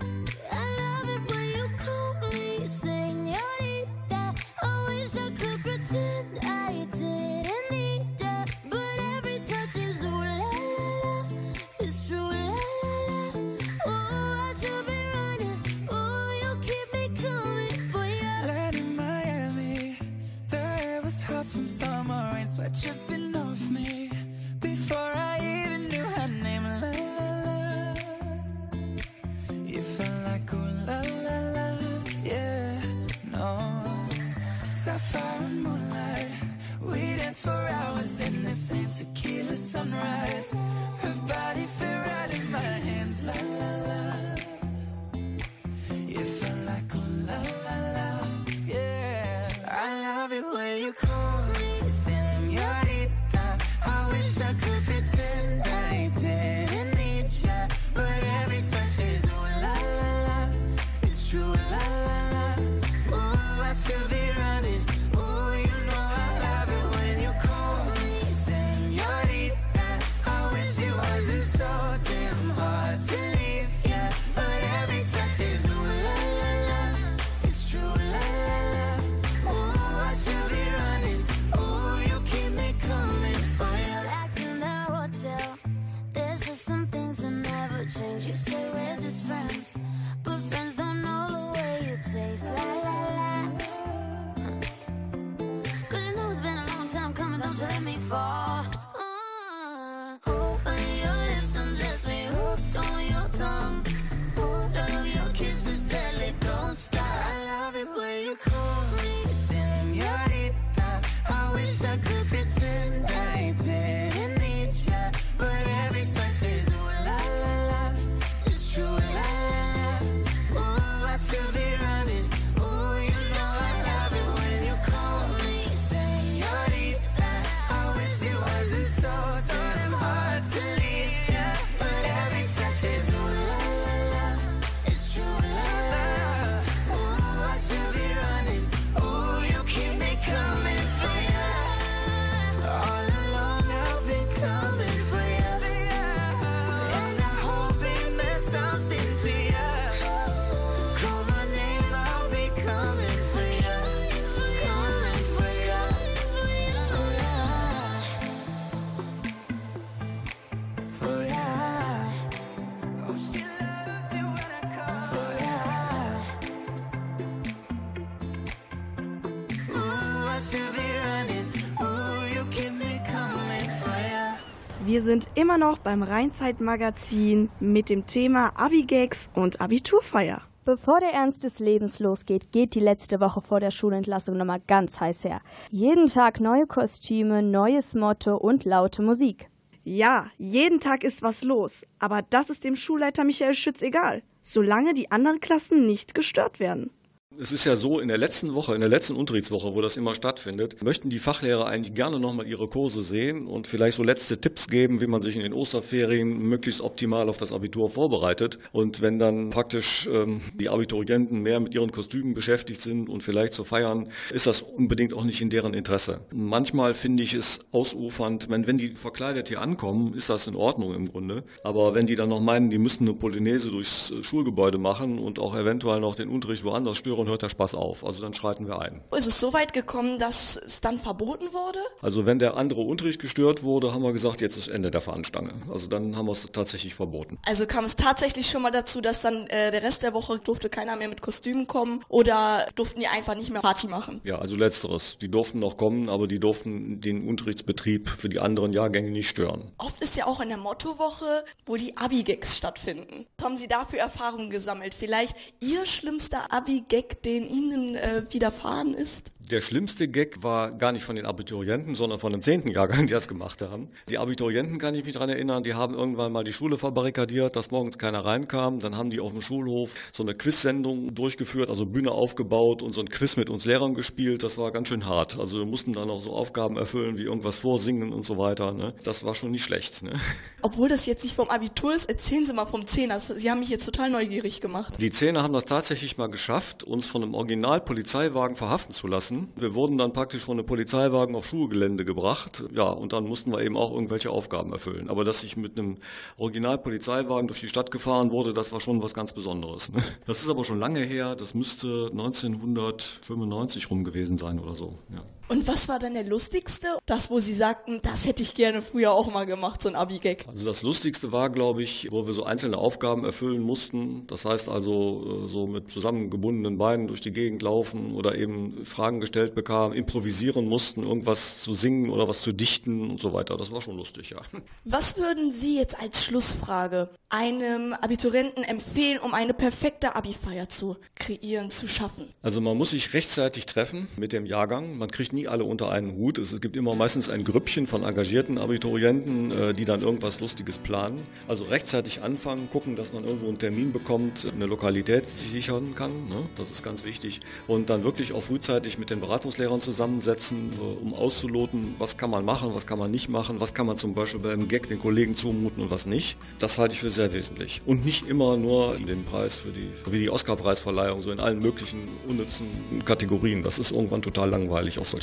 Wir 174.94 175.02
sind 175.02 175.28
immer 175.34 175.58
noch 175.58 175.80
beim 175.80 176.04
Rheinzeit-Magazin 176.04 177.50
mit 177.60 177.90
dem 177.90 178.06
Thema 178.06 178.50
Abigags 178.56 179.32
und 179.34 179.60
Abiturfeier. 179.60 180.44
Bevor 180.66 181.00
der 181.00 181.10
Ernst 181.10 181.44
des 181.44 181.58
Lebens 181.58 181.98
losgeht, 181.98 182.52
geht 182.52 182.76
die 182.76 182.80
letzte 182.80 183.20
Woche 183.20 183.42
vor 183.42 183.60
der 183.60 183.72
Schulentlassung 183.72 184.38
nochmal 184.38 184.62
ganz 184.68 185.02
heiß 185.02 185.24
her. 185.24 185.42
Jeden 185.72 186.06
Tag 186.06 186.40
neue 186.40 186.68
Kostüme, 186.68 187.42
neues 187.42 187.96
Motto 187.96 188.38
und 188.38 188.66
laute 188.66 189.02
Musik. 189.02 189.50
Ja, 189.84 190.28
jeden 190.38 190.80
Tag 190.80 191.04
ist 191.04 191.24
was 191.24 191.42
los, 191.42 191.82
aber 191.98 192.22
das 192.30 192.52
ist 192.52 192.64
dem 192.64 192.76
Schulleiter 192.76 193.24
Michael 193.24 193.56
Schütz 193.56 193.82
egal, 193.82 194.22
solange 194.44 194.94
die 194.94 195.10
anderen 195.10 195.40
Klassen 195.40 195.88
nicht 195.88 196.14
gestört 196.14 196.60
werden. 196.60 196.92
Es 197.40 197.52
ist 197.52 197.66
ja 197.66 197.76
so, 197.76 198.00
in 198.00 198.10
der 198.10 198.20
letzten 198.20 198.54
Woche, 198.54 198.76
in 198.76 198.82
der 198.82 198.92
letzten 198.92 199.16
Unterrichtswoche, 199.16 199.74
wo 199.74 199.82
das 199.82 199.98
immer 199.98 200.14
stattfindet, 200.14 200.84
möchten 200.84 201.10
die 201.10 201.18
Fachlehrer 201.18 201.66
eigentlich 201.66 201.96
gerne 201.96 202.20
nochmal 202.20 202.46
ihre 202.46 202.68
Kurse 202.68 203.02
sehen 203.02 203.48
und 203.48 203.66
vielleicht 203.66 203.98
so 203.98 204.04
letzte 204.04 204.40
Tipps 204.40 204.68
geben, 204.68 205.02
wie 205.02 205.08
man 205.08 205.24
sich 205.24 205.36
in 205.36 205.42
den 205.42 205.52
Osterferien 205.52 206.38
möglichst 206.38 206.82
optimal 206.82 207.30
auf 207.30 207.38
das 207.38 207.52
Abitur 207.52 207.90
vorbereitet. 207.90 208.60
Und 208.72 209.02
wenn 209.02 209.18
dann 209.18 209.50
praktisch 209.50 210.08
ähm, 210.14 210.42
die 210.54 210.70
Abiturienten 210.70 211.42
mehr 211.42 211.60
mit 211.60 211.74
ihren 211.74 211.92
Kostümen 211.92 212.36
beschäftigt 212.36 212.82
sind 212.84 213.10
und 213.10 213.24
vielleicht 213.24 213.56
zu 213.56 213.64
feiern, 213.64 214.10
ist 214.32 214.46
das 214.46 214.62
unbedingt 214.62 215.16
auch 215.16 215.24
nicht 215.24 215.42
in 215.42 215.50
deren 215.50 215.74
Interesse. 215.74 216.22
Manchmal 216.32 216.94
finde 216.94 217.24
ich 217.24 217.34
es 217.34 217.62
ausufernd, 217.72 218.48
wenn, 218.52 218.68
wenn 218.68 218.78
die 218.78 218.90
verkleidet 218.90 219.48
hier 219.48 219.60
ankommen, 219.60 220.14
ist 220.14 220.30
das 220.30 220.46
in 220.46 220.56
Ordnung 220.56 220.94
im 220.94 221.10
Grunde. 221.10 221.44
Aber 221.64 221.96
wenn 221.96 222.06
die 222.06 222.16
dann 222.16 222.30
noch 222.30 222.42
meinen, 222.42 222.70
die 222.70 222.78
müssten 222.78 223.06
eine 223.06 223.16
Polonaise 223.16 223.72
durchs 223.72 224.12
äh, 224.12 224.24
Schulgebäude 224.24 224.78
machen 224.78 225.18
und 225.18 225.40
auch 225.40 225.56
eventuell 225.56 226.00
noch 226.00 226.14
den 226.14 226.30
Unterricht 226.30 226.64
woanders 226.64 227.00
stören, 227.00 227.23
hört 227.28 227.42
der 227.42 227.50
Spaß 227.50 227.76
auf. 227.76 228.06
Also 228.06 228.22
dann 228.22 228.34
schreiten 228.34 228.68
wir 228.68 228.80
ein. 228.80 229.02
Ist 229.16 229.28
es 229.28 229.40
so 229.40 229.54
weit 229.54 229.74
gekommen, 229.74 230.20
dass 230.20 230.56
es 230.56 230.82
dann 230.82 230.98
verboten 230.98 231.54
wurde? 231.54 231.80
Also 232.02 232.26
wenn 232.26 232.40
der 232.40 232.58
andere 232.58 232.82
Unterricht 232.82 233.20
gestört 233.22 233.64
wurde, 233.64 233.94
haben 233.94 234.04
wir 234.04 234.14
gesagt, 234.14 234.42
jetzt 234.42 234.58
ist 234.58 234.68
Ende 234.68 234.92
der 234.92 235.02
Fahnenstange. 235.02 235.54
Also 235.72 235.88
dann 235.88 236.16
haben 236.16 236.26
wir 236.26 236.32
es 236.32 236.46
tatsächlich 236.52 236.96
verboten. 236.96 237.38
Also 237.48 237.66
kam 237.66 237.86
es 237.86 237.96
tatsächlich 237.96 238.50
schon 238.50 238.62
mal 238.62 238.72
dazu, 238.72 239.02
dass 239.02 239.22
dann 239.22 239.48
äh, 239.48 239.72
der 239.72 239.84
Rest 239.84 240.04
der 240.04 240.14
Woche 240.14 240.40
durfte 240.40 240.70
keiner 240.70 240.96
mehr 240.96 241.08
mit 241.08 241.22
Kostümen 241.22 241.68
kommen 241.68 242.04
oder 242.10 242.68
durften 242.76 243.00
die 243.00 243.08
einfach 243.08 243.36
nicht 243.36 243.52
mehr 243.52 243.62
Party 243.62 243.88
machen? 243.88 244.22
Ja, 244.24 244.40
also 244.40 244.56
letzteres. 244.56 245.18
Die 245.18 245.30
durften 245.30 245.60
noch 245.60 245.78
kommen, 245.78 246.10
aber 246.10 246.28
die 246.28 246.40
durften 246.40 247.00
den 247.00 247.28
Unterrichtsbetrieb 247.28 248.10
für 248.10 248.30
die 248.30 248.40
anderen 248.40 248.74
Jahrgänge 248.74 249.12
nicht 249.12 249.30
stören. 249.30 249.72
Oft 249.78 250.02
ist 250.02 250.16
ja 250.16 250.26
auch 250.26 250.40
in 250.40 250.50
der 250.50 250.58
Mottowoche, 250.58 251.46
wo 251.66 251.76
die 251.76 251.98
Abi-Gags 251.98 252.58
stattfinden. 252.58 253.26
Haben 253.42 253.58
Sie 253.58 253.68
dafür 253.68 254.00
Erfahrungen 254.00 254.50
gesammelt? 254.50 254.94
Vielleicht 254.94 255.36
Ihr 255.60 255.86
schlimmster 255.86 256.52
Abi-Gag, 256.52 257.13
den 257.16 257.48
Ihnen 257.48 257.96
äh, 257.96 258.24
widerfahren 258.30 258.94
ist? 258.94 259.32
Der 259.52 259.60
schlimmste 259.60 260.08
Gag 260.08 260.42
war 260.42 260.70
gar 260.70 260.94
nicht 260.94 261.04
von 261.04 261.18
den 261.18 261.26
Abiturienten, 261.26 261.96
sondern 261.96 262.18
von 262.18 262.32
dem 262.32 262.42
zehnten 262.42 262.70
Jahrgang, 262.70 263.08
die 263.08 263.14
das 263.14 263.28
gemacht 263.28 263.62
haben. 263.62 263.90
Die 264.10 264.18
Abiturienten 264.18 264.78
kann 264.78 264.96
ich 264.96 265.04
mich 265.04 265.14
dran 265.14 265.30
erinnern, 265.30 265.64
die 265.64 265.74
haben 265.74 265.94
irgendwann 265.94 266.32
mal 266.32 266.44
die 266.44 266.54
Schule 266.54 266.78
verbarrikadiert, 266.78 267.56
dass 267.56 267.70
morgens 267.70 267.98
keiner 267.98 268.24
reinkam. 268.24 268.80
Dann 268.80 268.96
haben 268.96 269.10
die 269.10 269.20
auf 269.20 269.32
dem 269.32 269.42
Schulhof 269.42 269.96
so 270.14 270.24
eine 270.24 270.34
Quiz-Sendung 270.34 271.14
durchgeführt, 271.14 271.70
also 271.70 271.86
Bühne 271.86 272.12
aufgebaut 272.12 272.82
und 272.82 272.94
so 272.94 273.02
ein 273.02 273.10
Quiz 273.10 273.36
mit 273.36 273.50
uns 273.50 273.66
Lehrern 273.66 273.94
gespielt. 273.94 274.44
Das 274.44 274.58
war 274.58 274.72
ganz 274.72 274.88
schön 274.88 275.06
hart. 275.06 275.38
Also 275.38 275.60
wir 275.60 275.66
mussten 275.66 275.94
dann 275.94 276.10
auch 276.10 276.22
so 276.22 276.32
Aufgaben 276.32 276.78
erfüllen, 276.78 277.18
wie 277.18 277.24
irgendwas 277.24 277.58
vorsingen 277.58 278.14
und 278.14 278.24
so 278.24 278.38
weiter. 278.38 278.74
Ne? 278.74 278.94
Das 279.04 279.26
war 279.26 279.36
schon 279.36 279.52
nicht 279.52 279.64
schlecht. 279.64 280.04
Ne? 280.04 280.14
Obwohl 280.62 280.88
das 280.88 281.06
jetzt 281.06 281.24
nicht 281.24 281.36
vom 281.36 281.50
Abitur 281.50 281.94
ist, 281.94 282.10
erzählen 282.10 282.46
Sie 282.46 282.54
mal 282.54 282.66
vom 282.66 282.88
Zehner. 282.88 283.20
Sie 283.20 283.52
haben 283.52 283.60
mich 283.60 283.70
jetzt 283.70 283.86
total 283.86 284.10
neugierig 284.10 284.62
gemacht. 284.62 284.94
Die 285.00 285.12
Zehner 285.12 285.44
haben 285.44 285.54
das 285.54 285.66
tatsächlich 285.66 286.18
mal 286.18 286.28
geschafft, 286.28 286.84
uns 286.84 287.08
von 287.08 287.24
einem 287.24 287.34
Original-Polizeiwagen 287.34 288.56
verhaften 288.56 288.94
zu 288.94 289.08
lassen. 289.08 289.33
Wir 289.56 289.74
wurden 289.74 289.98
dann 289.98 290.14
praktisch 290.14 290.44
von 290.44 290.58
einem 290.58 290.66
Polizeiwagen 290.66 291.36
auf 291.36 291.46
Schulgelände 291.46 292.06
gebracht. 292.06 292.64
Ja, 292.74 292.90
und 292.90 293.14
dann 293.14 293.26
mussten 293.26 293.52
wir 293.52 293.62
eben 293.62 293.78
auch 293.78 293.92
irgendwelche 293.92 294.30
Aufgaben 294.30 294.72
erfüllen. 294.72 295.10
Aber 295.10 295.24
dass 295.24 295.44
ich 295.44 295.58
mit 295.58 295.78
einem 295.78 295.98
Original-Polizeiwagen 296.38 297.48
durch 297.48 297.60
die 297.60 297.70
Stadt 297.70 297.92
gefahren 297.92 298.32
wurde, 298.32 298.54
das 298.54 298.72
war 298.72 298.80
schon 298.80 299.02
was 299.02 299.14
ganz 299.14 299.34
Besonderes. 299.34 299.92
Ne? 299.92 300.02
Das 300.26 300.42
ist 300.42 300.50
aber 300.50 300.64
schon 300.64 300.80
lange 300.80 301.02
her. 301.02 301.36
Das 301.36 301.54
müsste 301.54 302.10
1995 302.12 303.90
rum 303.90 304.04
gewesen 304.04 304.38
sein 304.38 304.60
oder 304.60 304.76
so. 304.76 304.94
Ja. 305.14 305.24
Und 305.50 305.68
was 305.68 305.88
war 305.88 306.00
dann 306.00 306.14
der 306.14 306.24
lustigste? 306.24 306.88
Das, 307.06 307.30
wo 307.30 307.40
Sie 307.40 307.54
sagten, 307.54 308.00
das 308.02 308.26
hätte 308.26 308.42
ich 308.42 308.54
gerne 308.54 308.82
früher 308.82 309.12
auch 309.12 309.32
mal 309.32 309.46
gemacht, 309.46 309.82
so 309.82 309.90
ein 309.90 309.96
Abi-Gag. 309.96 310.46
Also 310.48 310.66
das 310.66 310.84
Lustigste 310.84 311.32
war, 311.32 311.50
glaube 311.50 311.84
ich, 311.84 312.08
wo 312.12 312.26
wir 312.26 312.34
so 312.34 312.44
einzelne 312.44 312.78
Aufgaben 312.78 313.26
erfüllen 313.26 313.62
mussten. 313.62 314.26
Das 314.28 314.46
heißt 314.46 314.70
also, 314.70 315.44
äh, 315.44 315.48
so 315.48 315.68
mit 315.68 315.92
zusammengebundenen 315.92 316.78
Beinen 316.78 317.08
durch 317.08 317.22
die 317.22 317.32
Gegend 317.32 317.62
laufen 317.62 318.14
oder 318.14 318.36
eben 318.36 318.86
Fragen 318.86 319.20
gestellt 319.20 319.54
bekamen, 319.54 319.96
improvisieren 319.96 320.68
mussten, 320.68 321.04
irgendwas 321.04 321.62
zu 321.62 321.74
singen 321.74 322.10
oder 322.10 322.28
was 322.28 322.42
zu 322.42 322.54
dichten 322.54 323.12
und 323.12 323.20
so 323.20 323.34
weiter. 323.34 323.58
Das 323.58 323.72
war 323.72 323.82
schon 323.82 323.98
lustig, 323.98 324.32
ja. 324.32 324.38
Was 324.86 325.18
würden 325.18 325.52
Sie 325.52 325.78
jetzt 325.78 326.00
als 326.00 326.24
Schlussfrage 326.24 327.10
einem 327.30 327.94
Abiturienten 327.94 328.64
empfehlen, 328.64 329.20
um 329.20 329.34
eine 329.34 329.54
perfekte 329.54 330.16
Abi-Feier 330.16 330.70
zu 330.70 330.98
kreieren, 331.16 331.70
zu 331.70 331.88
schaffen? 331.88 332.28
Also 332.42 332.62
man 332.62 332.78
muss 332.78 332.92
sich 332.92 333.14
rechtzeitig 333.14 333.66
treffen 333.66 334.08
mit 334.16 334.34
dem 334.34 334.46
Jahrgang. 334.46 334.98
Man 334.98 335.10
kriegt 335.12 335.33
nie 335.34 335.48
alle 335.48 335.64
unter 335.64 335.92
einen 335.92 336.16
Hut. 336.16 336.38
Es 336.38 336.62
gibt 336.62 336.76
immer 336.76 336.96
meistens 336.96 337.30
ein 337.30 337.44
Grüppchen 337.44 337.88
von 337.88 338.04
engagierten 338.04 338.58
Abiturienten, 338.58 339.52
äh, 339.52 339.74
die 339.74 339.86
dann 339.86 340.02
irgendwas 340.02 340.40
Lustiges 340.40 340.78
planen. 340.78 341.20
Also 341.48 341.66
rechtzeitig 341.66 342.22
anfangen, 342.22 342.70
gucken, 342.72 342.96
dass 342.96 343.14
man 343.14 343.26
irgendwo 343.26 343.48
einen 343.48 343.58
Termin 343.58 343.92
bekommt, 343.92 344.48
eine 344.54 344.66
Lokalität 344.66 345.26
sich 345.26 345.50
sichern 345.50 345.96
kann. 345.96 346.12
Ne? 346.28 346.44
Das 346.56 346.72
ist 346.72 346.84
ganz 346.84 347.04
wichtig. 347.04 347.42
Und 347.68 347.90
dann 347.90 348.04
wirklich 348.04 348.34
auch 348.34 348.44
frühzeitig 348.44 348.98
mit 348.98 349.10
den 349.10 349.20
Beratungslehrern 349.20 349.82
zusammensetzen, 349.82 350.74
um 351.02 351.14
auszuloten, 351.14 351.96
was 351.98 352.18
kann 352.18 352.30
man 352.30 352.46
machen, 352.46 352.70
was 352.74 352.86
kann 352.86 353.00
man 353.00 353.12
nicht 353.12 353.30
machen, 353.30 353.60
was 353.60 353.74
kann 353.74 353.88
man 353.88 353.98
zum 353.98 354.14
Beispiel 354.14 354.42
beim 354.42 354.68
Gag 354.68 354.88
den 354.88 355.00
Kollegen 355.00 355.36
zumuten 355.36 355.84
und 355.84 355.92
was 355.92 356.06
nicht. 356.06 356.38
Das 356.60 356.78
halte 356.78 356.94
ich 356.94 357.00
für 357.00 357.10
sehr 357.10 357.34
wesentlich. 357.34 357.82
Und 357.86 358.06
nicht 358.06 358.28
immer 358.28 358.58
nur 358.58 358.96
den 358.96 359.26
Preis 359.26 359.56
für 359.58 359.72
die, 359.72 359.90
wie 360.10 360.20
die 360.20 360.30
Oscar-Preisverleihung, 360.30 361.22
so 361.22 361.32
in 361.32 361.40
allen 361.40 361.60
möglichen 361.60 362.08
unnützen 362.28 362.68
Kategorien. 363.06 363.64
Das 363.64 363.80
ist 363.80 363.92
irgendwann 363.92 364.22
total 364.22 364.50
langweilig 364.50 365.00
auf 365.00 365.08
solchen 365.08 365.23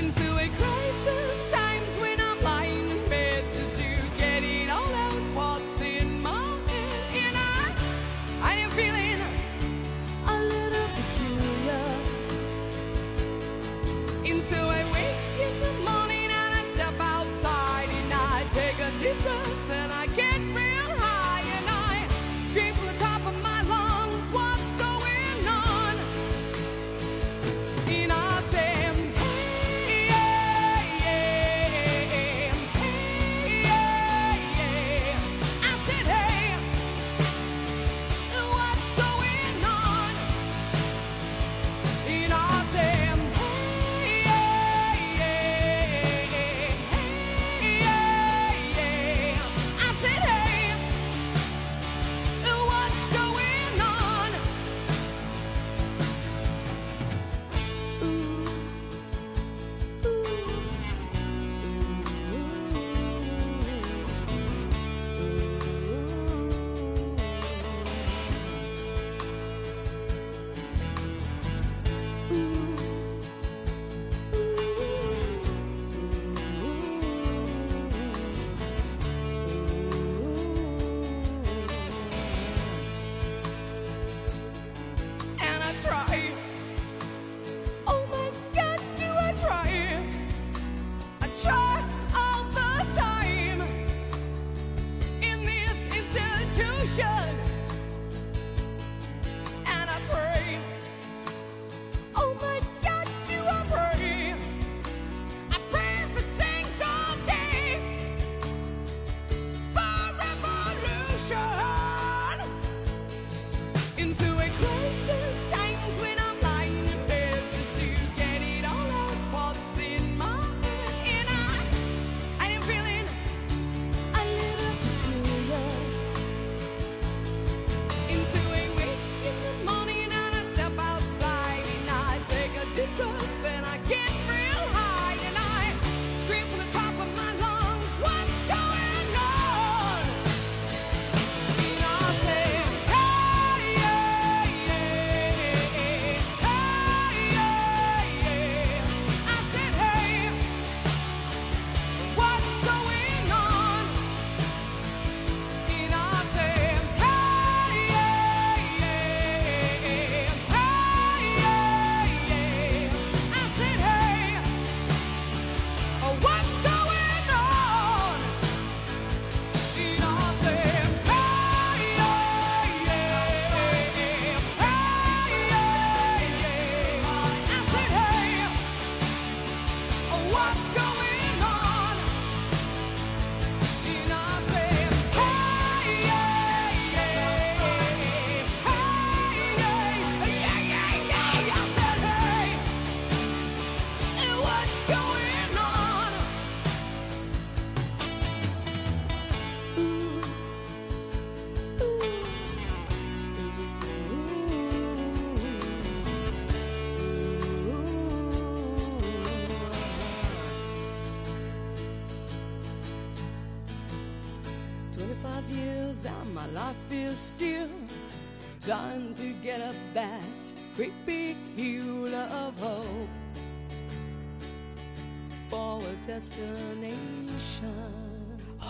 Into 0.00 0.34
a 0.38 0.48
crisis 0.48 1.49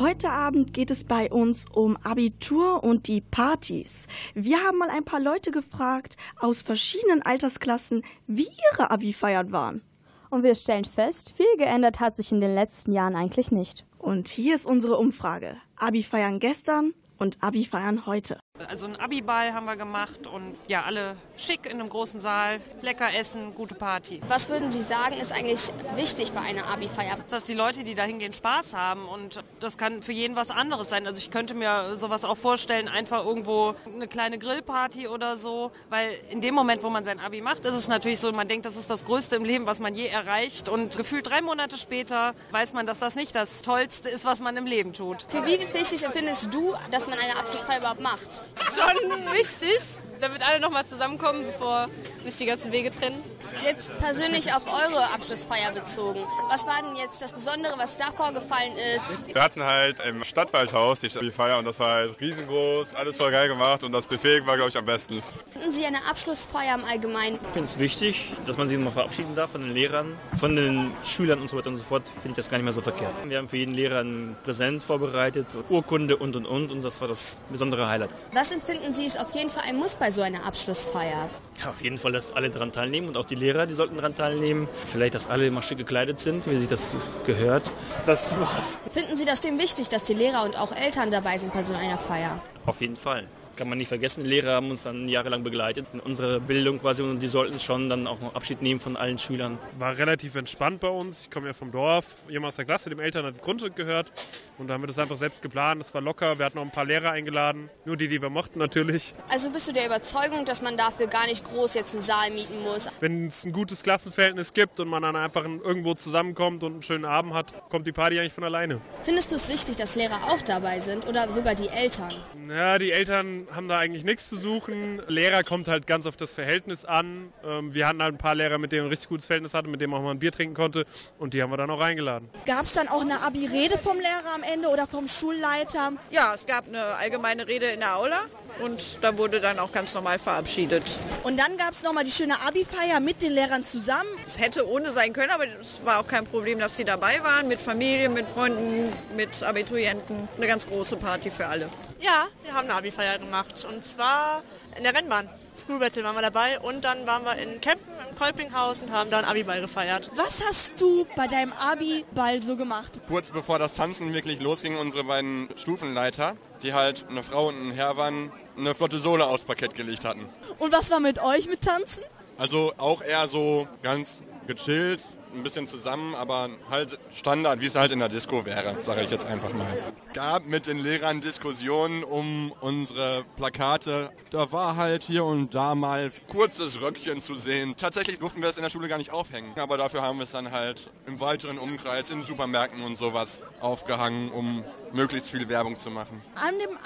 Heute 0.01 0.31
Abend 0.31 0.73
geht 0.73 0.91
es 0.91 1.05
bei 1.05 1.31
uns 1.31 1.67
um 1.71 1.99
Abitur 1.99 2.83
und 2.83 3.07
die 3.07 3.21
Partys. 3.21 4.07
Wir 4.33 4.57
haben 4.65 4.79
mal 4.79 4.89
ein 4.89 5.05
paar 5.05 5.21
Leute 5.21 5.51
gefragt 5.51 6.17
aus 6.39 6.63
verschiedenen 6.63 7.21
Altersklassen, 7.21 8.03
wie 8.27 8.49
ihre 8.73 8.91
Abi-Feiern 8.91 9.53
waren. 9.53 9.83
Und 10.31 10.43
wir 10.43 10.55
stellen 10.55 10.87
fest, 10.87 11.35
viel 11.37 11.55
geändert 11.59 12.01
hat 12.01 12.17
sich 12.17 12.33
in 12.33 12.41
den 12.41 12.55
letzten 12.55 12.93
Jahren 12.93 13.15
eigentlich 13.15 13.53
nicht. 13.53 13.85
Und 13.99 14.29
hier 14.29 14.55
ist 14.55 14.65
unsere 14.65 14.97
Umfrage. 14.97 15.59
Abi-Feiern 15.77 16.39
gestern 16.39 16.95
und 17.19 17.37
Abi-Feiern 17.43 18.07
heute. 18.07 18.41
Also 18.69 18.87
einen 18.87 18.97
Abiball 18.97 19.53
haben 19.53 19.65
wir 19.67 19.77
gemacht 19.77 20.27
und 20.27 20.57
ja, 20.69 20.83
alle 20.83 21.17
schick 21.37 21.67
in 21.67 21.73
einem 21.73 21.89
großen 21.89 22.21
Saal, 22.21 22.61
lecker 22.83 23.09
essen, 23.15 23.55
gute 23.55 23.75
Party. 23.75 24.21
Was 24.29 24.49
würden 24.49 24.71
Sie 24.71 24.83
sagen, 24.83 25.17
ist 25.17 25.33
eigentlich 25.33 25.73
wichtig 25.95 26.33
bei 26.33 26.41
einer 26.41 26.67
Abi-Feier? 26.67 27.17
Dass 27.31 27.45
die 27.45 27.55
Leute, 27.55 27.85
die 27.85 27.95
da 27.95 28.03
hingehen, 28.03 28.33
Spaß 28.33 28.75
haben 28.75 29.07
und 29.07 29.43
das 29.61 29.77
kann 29.77 30.03
für 30.03 30.13
jeden 30.13 30.37
was 30.37 30.51
anderes 30.51 30.91
sein. 30.91 31.07
Also 31.07 31.19
ich 31.19 31.31
könnte 31.31 31.55
mir 31.55 31.97
sowas 31.97 32.25
auch 32.25 32.37
vorstellen, 32.37 32.89
einfach 32.89 33.25
irgendwo 33.25 33.75
eine 33.87 34.09
kleine 34.09 34.39
Grillparty 34.39 35.09
oder 35.09 35.37
so, 35.37 35.71
weil 35.89 36.19
in 36.31 36.41
dem 36.41 36.55
Moment, 36.55 36.83
wo 36.83 36.91
man 36.91 37.05
sein 37.05 37.21
Abi 37.21 37.41
macht, 37.41 37.65
ist 37.65 37.75
es 37.75 37.89
natürlich 37.89 38.21
so, 38.21 38.31
man 38.33 38.49
denkt, 38.49 38.67
das 38.67 38.77
ist 38.77 38.91
das 38.91 39.05
Größte 39.05 39.37
im 39.37 39.45
Leben, 39.45 39.67
was 39.67 39.79
man 39.79 39.95
je 39.95 40.07
erreicht 40.07 40.69
und 40.69 40.97
gefühlt 40.97 41.29
drei 41.29 41.41
Monate 41.41 41.79
später 41.79 42.35
weiß 42.51 42.73
man, 42.73 42.87
dass 42.87 42.99
das 42.99 43.15
nicht 43.15 43.35
das 43.35 43.63
Tollste 43.63 44.09
ist, 44.09 44.25
was 44.25 44.41
man 44.41 44.57
im 44.57 44.67
Leben 44.67 44.93
tut. 44.93 45.25
Für 45.29 45.45
wie 45.47 45.59
wichtig 45.73 46.03
empfindest 46.03 46.53
du, 46.53 46.75
dass 46.91 47.07
man 47.07 47.19
eine 47.19 47.37
Abschlussfeier 47.37 47.79
überhaupt 47.79 48.01
macht? 48.01 48.43
Schon 48.57 49.33
wichtig, 49.33 49.81
damit 50.21 50.43
alle 50.43 50.61
nochmal 50.61 50.87
zusammenkommen, 50.87 51.47
bevor 51.47 51.89
sich 52.25 52.37
die 52.37 52.47
ganzen 52.47 52.73
Wege 52.73 52.91
trennen. 52.91 53.23
Jetzt 53.65 53.91
persönlich 53.99 54.53
auf 54.53 54.63
eure 54.67 55.13
Abschlussfeier 55.13 55.73
bezogen. 55.73 56.21
Was 56.49 56.65
war 56.67 56.83
denn 56.83 56.95
jetzt 56.95 57.21
das 57.21 57.33
Besondere, 57.33 57.75
was 57.79 57.97
da 57.97 58.13
vorgefallen 58.13 58.73
ist? 58.97 59.35
Wir 59.35 59.43
hatten 59.43 59.63
halt 59.63 59.99
im 60.07 60.23
Stadtwaldhaus 60.23 61.01
die 61.01 61.11
Feier 61.33 61.59
und 61.59 61.65
das 61.65 61.81
war 61.81 61.91
halt 61.91 62.21
riesengroß, 62.21 62.95
alles 62.95 63.17
voll 63.17 63.33
geil 63.33 63.49
gemacht 63.49 63.83
und 63.83 63.91
das 63.91 64.07
Buffet 64.07 64.47
war, 64.47 64.57
glaube 64.57 64.71
ich, 64.71 64.79
am 64.79 64.85
besten. 64.85 65.21
Finden 65.53 65.73
Sie 65.73 65.85
eine 65.85 66.05
Abschlussfeier 66.09 66.75
im 66.77 66.85
Allgemeinen? 66.85 67.41
Ich 67.43 67.53
finde 67.53 67.69
es 67.69 67.79
wichtig, 67.79 68.33
dass 68.47 68.57
man 68.57 68.69
sich 68.69 68.79
nochmal 68.79 68.93
verabschieden 68.93 69.35
darf 69.35 69.51
von 69.51 69.63
den 69.63 69.75
Lehrern, 69.75 70.17
von 70.39 70.55
den 70.55 70.93
Schülern 71.05 71.41
und 71.41 71.49
so 71.49 71.57
weiter 71.57 71.71
und 71.71 71.77
so 71.77 71.83
fort. 71.83 72.05
Finde 72.09 72.31
ich 72.31 72.37
das 72.37 72.51
gar 72.51 72.59
nicht 72.59 72.65
mehr 72.65 72.73
so 72.73 72.83
verkehrt. 72.83 73.13
Wir 73.25 73.39
haben 73.39 73.49
für 73.49 73.57
jeden 73.57 73.75
Lehrer 73.75 74.01
ein 74.01 74.37
Präsent 74.45 74.85
vorbereitet, 74.85 75.49
Urkunde 75.69 76.17
und 76.17 76.37
und 76.37 76.47
und 76.47 76.71
und 76.71 76.83
das 76.83 77.01
war 77.01 77.09
das 77.09 77.41
besondere 77.51 77.89
Highlight. 77.89 78.11
Was 78.33 78.53
empfinden 78.53 78.93
Sie 78.93 79.07
ist 79.07 79.19
auf 79.19 79.35
jeden 79.35 79.51
Fall 79.51 79.65
ein 79.67 79.77
Muss 79.77 79.97
bei 79.97 80.13
so 80.13 80.23
einer 80.23 80.45
Abschlussfeier? 80.47 81.29
Ja, 81.61 81.71
auf 81.71 81.83
jeden 81.83 81.99
Fall, 81.99 82.13
dass 82.13 82.31
alle 82.31 82.49
daran 82.49 82.71
teilnehmen 82.71 83.09
und 83.09 83.17
auch 83.17 83.27
die 83.27 83.35
Lehrer, 83.35 83.67
die 83.67 83.75
sollten 83.75 83.97
daran 83.97 84.15
teilnehmen. 84.15 84.69
Vielleicht, 84.93 85.15
dass 85.15 85.29
alle 85.29 85.49
immer 85.49 85.63
schick 85.63 85.79
gekleidet 85.79 86.21
sind, 86.21 86.49
wie 86.49 86.57
sich 86.57 86.69
das 86.69 86.95
gehört. 87.27 87.73
Das 88.07 88.39
war's. 88.39 88.79
Finden 88.89 89.17
Sie 89.17 89.25
das 89.25 89.41
dem 89.41 89.59
wichtig, 89.59 89.89
dass 89.89 90.05
die 90.05 90.15
Lehrer 90.15 90.45
und 90.45 90.57
auch 90.57 90.71
Eltern 90.71 91.11
dabei 91.11 91.39
sind 91.39 91.53
bei 91.53 91.65
so 91.65 91.75
einer 91.75 91.99
Feier? 91.99 92.41
Auf 92.67 92.81
jeden 92.81 92.97
Fall. 92.97 93.27
Kann 93.61 93.69
man 93.69 93.77
nicht 93.77 93.89
vergessen, 93.89 94.25
Lehrer 94.25 94.55
haben 94.55 94.71
uns 94.71 94.85
dann 94.85 95.07
jahrelang 95.07 95.43
begleitet 95.43 95.85
in 95.93 96.01
unserer 96.01 96.41
Bildung 96.41 96.81
quasi 96.81 97.03
und 97.03 97.23
die 97.23 97.29
sollten 97.29 97.61
schon 97.61 97.91
dann 97.91 98.07
auch 98.07 98.19
noch 98.19 98.35
Abschied 98.35 98.63
nehmen 98.63 98.81
von 98.81 98.97
allen 98.97 99.19
Schülern. 99.19 99.59
War 99.79 99.99
relativ 99.99 100.35
entspannt 100.35 100.81
bei 100.81 100.89
uns. 100.89 101.25
Ich 101.25 101.31
komme 101.31 101.49
ja 101.49 101.53
vom 101.53 101.71
Dorf. 101.71 102.07
Jemand 102.31 102.49
aus 102.49 102.57
der 102.57 102.65
Klasse, 102.65 102.89
dem 102.89 103.01
Eltern 103.01 103.27
hat 103.27 103.43
Grundstück 103.43 103.77
gehört. 103.77 104.13
Und 104.57 104.69
da 104.69 104.75
haben 104.75 104.83
wir 104.83 104.87
das 104.87 104.99
einfach 104.99 105.19
selbst 105.19 105.43
geplant. 105.43 105.83
Es 105.85 105.93
war 105.93 106.01
locker. 106.01 106.39
Wir 106.39 106.47
hatten 106.47 106.57
noch 106.57 106.65
ein 106.65 106.71
paar 106.71 106.87
Lehrer 106.87 107.11
eingeladen. 107.11 107.69
Nur 107.85 107.99
die, 107.99 108.09
die 108.09 108.23
wir 108.23 108.31
mochten 108.31 108.59
natürlich. 108.59 109.15
Also 109.29 109.51
bist 109.51 109.69
du 109.69 109.73
der 109.73 109.85
Überzeugung, 109.85 110.47
dass 110.47 110.63
man 110.63 110.79
dafür 110.79 111.07
gar 111.07 111.27
nicht 111.27 111.45
groß 111.45 111.75
jetzt 111.75 111.93
einen 111.93 112.03
Saal 112.03 112.31
mieten 112.31 112.63
muss? 112.63 112.89
Wenn 113.01 113.27
es 113.27 113.45
ein 113.45 113.53
gutes 113.53 113.83
Klassenverhältnis 113.83 114.55
gibt 114.55 114.81
und 114.81 114.89
man 114.89 115.03
dann 115.03 115.17
einfach 115.17 115.45
irgendwo 115.45 115.93
zusammenkommt 115.93 116.65
und 116.65 116.73
einen 116.73 116.83
schönen 116.83 117.05
Abend 117.05 117.35
hat, 117.35 117.69
kommt 117.69 117.87
die 117.87 117.93
Party 117.93 118.19
eigentlich 118.19 118.33
von 118.33 118.45
alleine. 118.45 118.81
Findest 119.03 119.31
du 119.31 119.35
es 119.35 119.51
wichtig, 119.51 119.77
dass 119.77 119.97
Lehrer 119.97 120.19
auch 120.29 120.41
dabei 120.41 120.81
sind 120.81 121.07
oder 121.07 121.31
sogar 121.31 121.55
die 121.55 121.69
Eltern? 121.69 122.15
Ja, 122.49 122.79
die 122.79 122.91
Eltern 122.91 123.47
haben 123.55 123.69
da 123.69 123.79
eigentlich 123.79 124.05
nichts 124.05 124.29
zu 124.29 124.37
suchen. 124.37 125.03
Lehrer 125.09 125.43
kommt 125.43 125.69
halt 125.69 125.87
ganz 125.87 126.07
auf 126.07 126.17
das 126.17 126.33
Verhältnis 126.33 126.85
an. 126.85 127.33
Ähm, 127.45 127.75
Wir 127.75 127.87
hatten 127.89 128.03
halt 128.03 128.15
ein 128.15 128.19
paar 128.19 128.35
Lehrer, 128.35 128.59
mit 128.59 128.73
denen 128.73 128.85
ein 128.87 128.91
richtig 128.91 129.09
gutes 129.09 129.27
Verhältnis 129.27 129.55
hatten, 129.55 129.71
mit 129.71 129.81
denen 129.81 129.91
man 129.91 130.01
auch 130.01 130.05
mal 130.05 130.11
ein 130.13 130.19
Bier 130.19 130.33
trinken 130.33 130.55
konnte. 130.55 130.85
Und 131.19 131.35
die 131.35 131.43
haben 131.43 131.51
wir 131.51 131.57
dann 131.57 131.71
auch 131.71 131.81
eingeladen. 131.81 132.29
Gab 132.47 132.65
es 132.65 132.73
dann 132.73 132.89
auch 132.89 133.03
eine 133.03 133.21
Abi-Rede 133.23 133.79
vom 133.79 133.99
Lehrer 133.99 134.35
am 134.35 134.43
Ende 134.43 134.69
oder 134.69 134.87
vom 134.87 135.09
Schulleiter? 135.09 135.93
Ja, 136.11 136.35
es 136.35 136.47
gab 136.47 136.69
eine 136.69 136.85
allgemeine 136.95 137.47
Rede 137.47 137.67
in 137.67 137.81
der 137.81 137.97
Aula 137.97 138.21
und 138.63 138.99
da 139.03 139.17
wurde 139.19 139.41
dann 139.41 139.59
auch 139.59 139.73
ganz 139.73 139.95
normal 139.95 140.19
verabschiedet. 140.19 140.99
Und 141.23 141.39
dann 141.39 141.57
gab 141.57 141.73
es 141.73 141.83
nochmal 141.83 142.05
die 142.05 142.11
schöne 142.11 142.41
Abi-Feier 142.41 143.01
mit 143.01 143.23
den 143.23 143.33
Lehrern 143.33 143.65
zusammen. 143.65 144.09
Es 144.27 144.39
hätte 144.41 144.69
ohne 144.69 144.93
sein 144.93 145.13
können, 145.13 145.31
aber 145.31 145.45
es 145.61 145.81
war 145.85 146.01
auch 146.01 146.07
kein 146.07 146.25
Problem, 146.25 146.59
dass 146.59 146.77
sie 146.77 146.85
dabei 146.85 147.21
waren, 147.23 147.49
mit 147.49 147.61
Familie, 147.61 148.09
mit 148.09 148.29
Freunden, 148.29 148.93
mit 149.17 149.43
Abiturienten. 149.43 150.29
Eine 150.37 150.47
ganz 150.47 150.67
große 150.67 150.97
Party 150.97 151.31
für 151.31 151.47
alle. 151.47 151.69
Ja, 152.01 152.29
wir 152.43 152.55
haben 152.55 152.69
eine 152.69 152.75
Abi-Feier 152.79 153.19
gemacht. 153.19 153.67
Und 153.69 153.85
zwar 153.85 154.43
in 154.77 154.83
der 154.83 154.95
Rennbahn. 154.95 155.29
School 155.55 155.79
Battle 155.79 156.03
waren 156.05 156.15
wir 156.15 156.23
dabei 156.23 156.59
und 156.61 156.85
dann 156.85 157.07
waren 157.07 157.25
wir 157.25 157.37
in 157.37 157.61
Kempen 157.61 157.93
im 158.09 158.17
Kolpinghaus 158.17 158.79
und 158.81 158.91
haben 158.91 159.11
da 159.11 159.19
einen 159.19 159.27
Abi-Ball 159.27 159.61
gefeiert. 159.61 160.11
Was 160.15 160.41
hast 160.49 160.81
du 160.81 161.07
bei 161.17 161.27
deinem 161.27 161.53
Abi-Ball 161.53 162.41
so 162.41 162.57
gemacht? 162.57 163.01
Kurz 163.09 163.31
bevor 163.31 163.59
das 163.59 163.75
Tanzen 163.75 164.15
wirklich 164.15 164.41
losging, 164.41 164.79
unsere 164.79 165.05
beiden 165.05 165.49
Stufenleiter, 165.57 166.37
die 166.63 166.73
halt 166.73 167.05
eine 167.11 167.23
Frau 167.23 167.49
und 167.49 167.69
ein 167.69 167.73
Herr 167.73 167.97
waren, 167.97 168.33
eine 168.57 168.75
flotte 168.75 168.99
Sohle 168.99 169.27
aufs 169.27 169.43
Parkett 169.43 169.75
gelegt 169.75 170.05
hatten. 170.05 170.27
Und 170.59 170.73
was 170.73 170.91
war 170.91 171.01
mit 171.01 171.19
euch 171.19 171.49
mit 171.49 171.63
Tanzen? 171.63 172.05
Also 172.39 172.73
auch 172.79 173.03
eher 173.03 173.29
so 173.29 173.69
ganz 173.83 174.23
gechillt, 174.47 175.07
ein 175.35 175.43
bisschen 175.43 175.69
zusammen, 175.69 176.15
aber 176.15 176.51
halt 176.71 176.99
Standard, 177.15 177.61
wie 177.61 177.67
es 177.67 177.75
halt 177.75 177.93
in 177.93 177.99
der 177.99 178.09
Disco 178.09 178.45
wäre, 178.45 178.77
sage 178.83 179.03
ich 179.03 179.11
jetzt 179.11 179.27
einfach 179.27 179.53
mal. 179.53 179.67
Gab 180.15 180.47
mit 180.47 180.67
den 180.67 180.79
Lehrern 180.79 181.21
Diskussionen 181.21 182.05
um 182.05 182.53
unsere 182.61 183.25
Plakate. 183.37 184.11
Da 184.31 184.53
war 184.53 184.77
halt 184.77 185.03
hier 185.03 185.25
und 185.25 185.55
da 185.55 185.75
mal 185.75 186.11
kurzes 186.29 186.81
Röckchen 186.81 187.21
zu 187.21 187.35
sehen. 187.35 187.75
Tatsächlich 187.77 188.19
durften 188.19 188.43
wir 188.43 188.49
es 188.49 188.57
in 188.57 188.63
der 188.63 188.71
Schule 188.71 188.89
gar 188.89 188.99
nicht 188.99 189.13
aufhängen, 189.13 189.53
aber 189.57 189.77
dafür 189.77 190.03
haben 190.03 190.19
wir 190.19 190.25
es 190.25 190.33
dann 190.33 190.51
halt 190.51 190.91
im 191.07 191.21
weiteren 191.21 191.59
Umkreis 191.59 192.11
in 192.11 192.23
Supermärkten 192.23 192.83
und 192.83 192.97
sowas 192.97 193.43
aufgehangen, 193.61 194.31
um 194.31 194.65
möglichst 194.93 195.31
viel 195.31 195.49
Werbung 195.49 195.79
zu 195.79 195.91
machen. 195.91 196.23
An 196.35 196.59
dem 196.59 196.77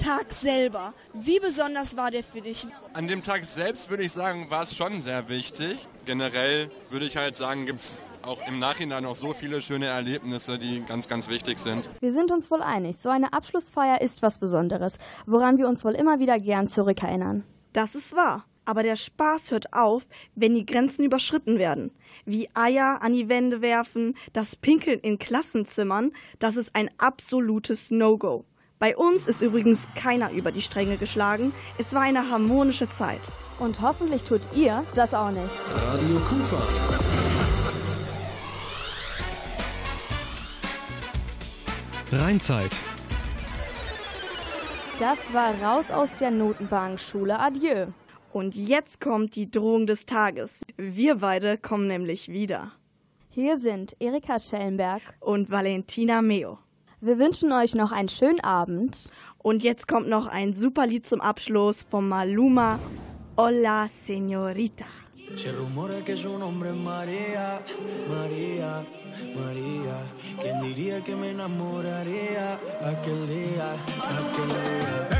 Abi-Tag 0.00 0.32
selber, 0.32 0.94
wie 1.12 1.40
besonders 1.40 1.96
war 1.96 2.10
der 2.10 2.24
für 2.24 2.40
dich? 2.40 2.66
An 2.94 3.06
dem 3.06 3.22
Tag 3.22 3.44
selbst 3.44 3.90
würde 3.90 4.02
ich 4.02 4.12
sagen, 4.12 4.46
war 4.50 4.62
es 4.62 4.74
schon 4.74 5.00
sehr 5.00 5.28
wichtig. 5.28 5.86
Generell 6.06 6.70
würde 6.90 7.04
ich 7.04 7.16
halt 7.16 7.36
sagen, 7.36 7.66
gibt 7.66 7.80
es 7.80 8.00
auch 8.22 8.46
im 8.48 8.58
Nachhinein 8.58 9.02
noch 9.02 9.14
so 9.14 9.34
viele 9.34 9.60
schöne 9.60 9.86
Erlebnisse, 9.86 10.58
die 10.58 10.82
ganz, 10.86 11.08
ganz 11.08 11.28
wichtig 11.28 11.58
sind. 11.58 11.88
Wir 12.00 12.12
sind 12.12 12.30
uns 12.32 12.50
wohl 12.50 12.62
einig, 12.62 12.96
so 12.96 13.10
eine 13.10 13.32
Abschlussfeier 13.32 14.00
ist 14.00 14.22
was 14.22 14.38
Besonderes, 14.38 14.98
woran 15.26 15.58
wir 15.58 15.68
uns 15.68 15.84
wohl 15.84 15.94
immer 15.94 16.18
wieder 16.18 16.38
gern 16.38 16.66
zurückerinnern. 16.66 17.44
Das 17.72 17.94
ist 17.94 18.14
wahr. 18.16 18.44
Aber 18.66 18.82
der 18.82 18.96
Spaß 18.96 19.50
hört 19.50 19.72
auf, 19.72 20.06
wenn 20.34 20.54
die 20.54 20.66
Grenzen 20.66 21.04
überschritten 21.04 21.58
werden. 21.58 21.90
Wie 22.24 22.48
Eier 22.54 23.00
an 23.02 23.12
die 23.12 23.28
Wände 23.28 23.62
werfen, 23.62 24.14
das 24.32 24.54
Pinkeln 24.54 25.00
in 25.00 25.18
Klassenzimmern, 25.18 26.12
das 26.38 26.56
ist 26.56 26.74
ein 26.74 26.90
absolutes 26.98 27.90
No-Go. 27.90 28.44
Bei 28.80 28.96
uns 28.96 29.26
ist 29.26 29.42
übrigens 29.42 29.86
keiner 29.94 30.30
über 30.30 30.52
die 30.52 30.62
Stränge 30.62 30.96
geschlagen. 30.96 31.52
Es 31.76 31.92
war 31.92 32.00
eine 32.00 32.30
harmonische 32.30 32.88
Zeit. 32.88 33.20
Und 33.58 33.82
hoffentlich 33.82 34.24
tut 34.24 34.40
ihr 34.54 34.86
das 34.94 35.12
auch 35.12 35.30
nicht. 35.30 35.50
Radio 35.74 36.16
Kufa. 36.20 36.62
Rheinzeit. 42.10 42.74
Das 44.98 45.30
war 45.34 45.52
raus 45.60 45.90
aus 45.90 46.16
der 46.16 46.30
Notenbank. 46.30 47.00
Schule 47.00 47.38
Adieu. 47.38 47.88
Und 48.32 48.54
jetzt 48.54 48.98
kommt 48.98 49.36
die 49.36 49.50
Drohung 49.50 49.86
des 49.86 50.06
Tages. 50.06 50.62
Wir 50.78 51.16
beide 51.16 51.58
kommen 51.58 51.86
nämlich 51.86 52.30
wieder. 52.30 52.72
Hier 53.28 53.58
sind 53.58 53.94
Erika 54.00 54.38
Schellenberg 54.38 55.02
und 55.20 55.50
Valentina 55.50 56.22
Meo. 56.22 56.58
Wir 57.02 57.18
wünschen 57.18 57.50
euch 57.50 57.74
noch 57.74 57.92
einen 57.92 58.10
schönen 58.10 58.40
Abend. 58.40 59.10
Und 59.38 59.62
jetzt 59.62 59.88
kommt 59.88 60.08
noch 60.08 60.26
ein 60.26 60.52
super 60.52 60.86
Lied 60.86 61.06
zum 61.06 61.22
Abschluss 61.22 61.82
von 61.82 62.06
Maluma. 62.06 62.78
Hola, 63.38 63.88
Señorita. 63.88 64.84
C'è 65.34 65.50
rumore 65.52 66.02
che 66.02 66.14
su 66.16 66.28
un 66.28 66.42
hombre 66.42 66.70
es 66.70 66.74
María, 66.74 67.62
María, 68.06 68.84
María. 69.34 69.96
¿Quién 70.42 70.60
diría 70.60 71.02
que 71.02 71.14
me 71.14 71.30
enamoraría 71.30 72.58
aquel 72.84 73.26
día, 73.28 73.72
aquel 74.18 74.48
día? 74.48 75.19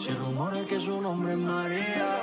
Se 0.00 0.14
rumora 0.14 0.64
que 0.64 0.80
su 0.80 0.98
nombre 0.98 1.32
es 1.32 1.38
María, 1.38 2.22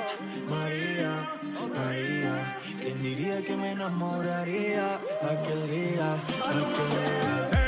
María, 0.50 1.30
María. 1.76 2.56
¿Quién 2.80 3.00
diría 3.00 3.40
que 3.40 3.56
me 3.56 3.70
enamoraría 3.70 4.96
aquel 5.22 5.70
día, 5.70 6.14
aquel 6.14 7.52
día? 7.52 7.67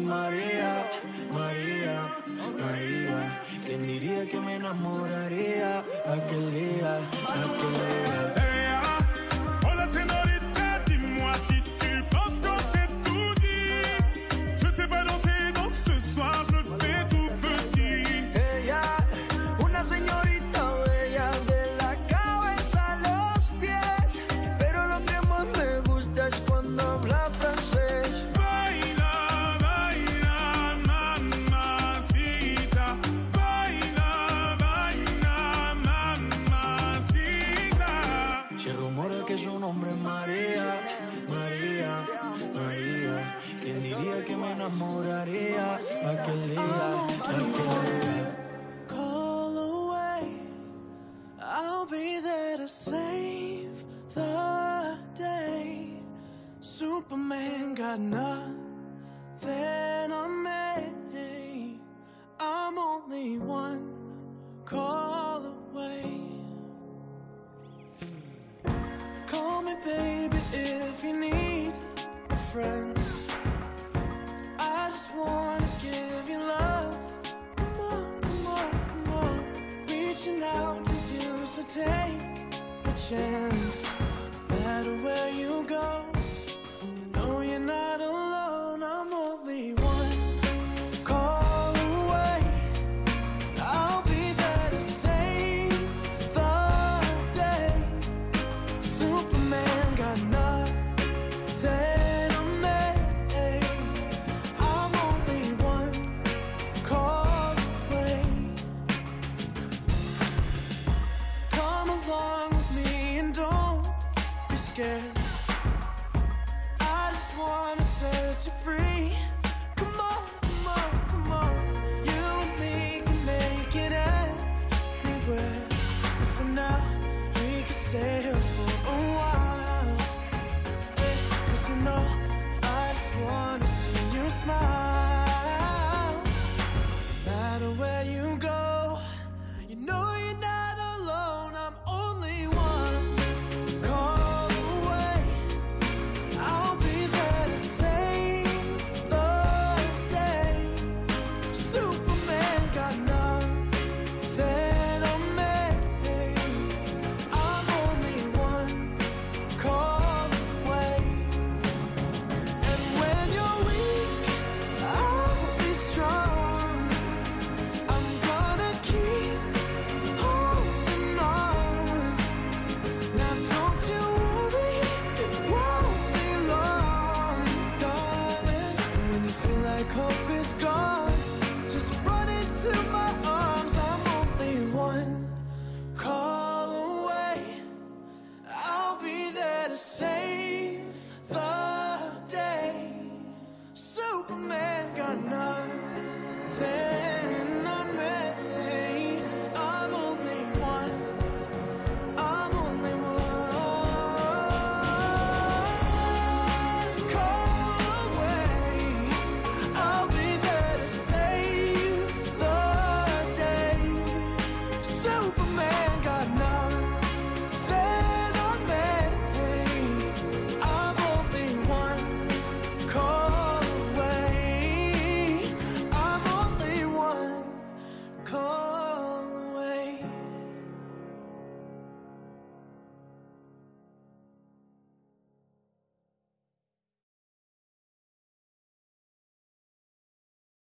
María, 0.00 0.86
María, 1.32 2.16
María. 2.58 3.40
¿Quién 3.64 3.86
diría 3.86 4.26
que 4.26 4.40
me 4.40 4.56
enamoraría 4.56 5.78
aquel 6.06 6.52
día, 6.52 6.98
aquel 7.28 7.72
día? 7.72 8.09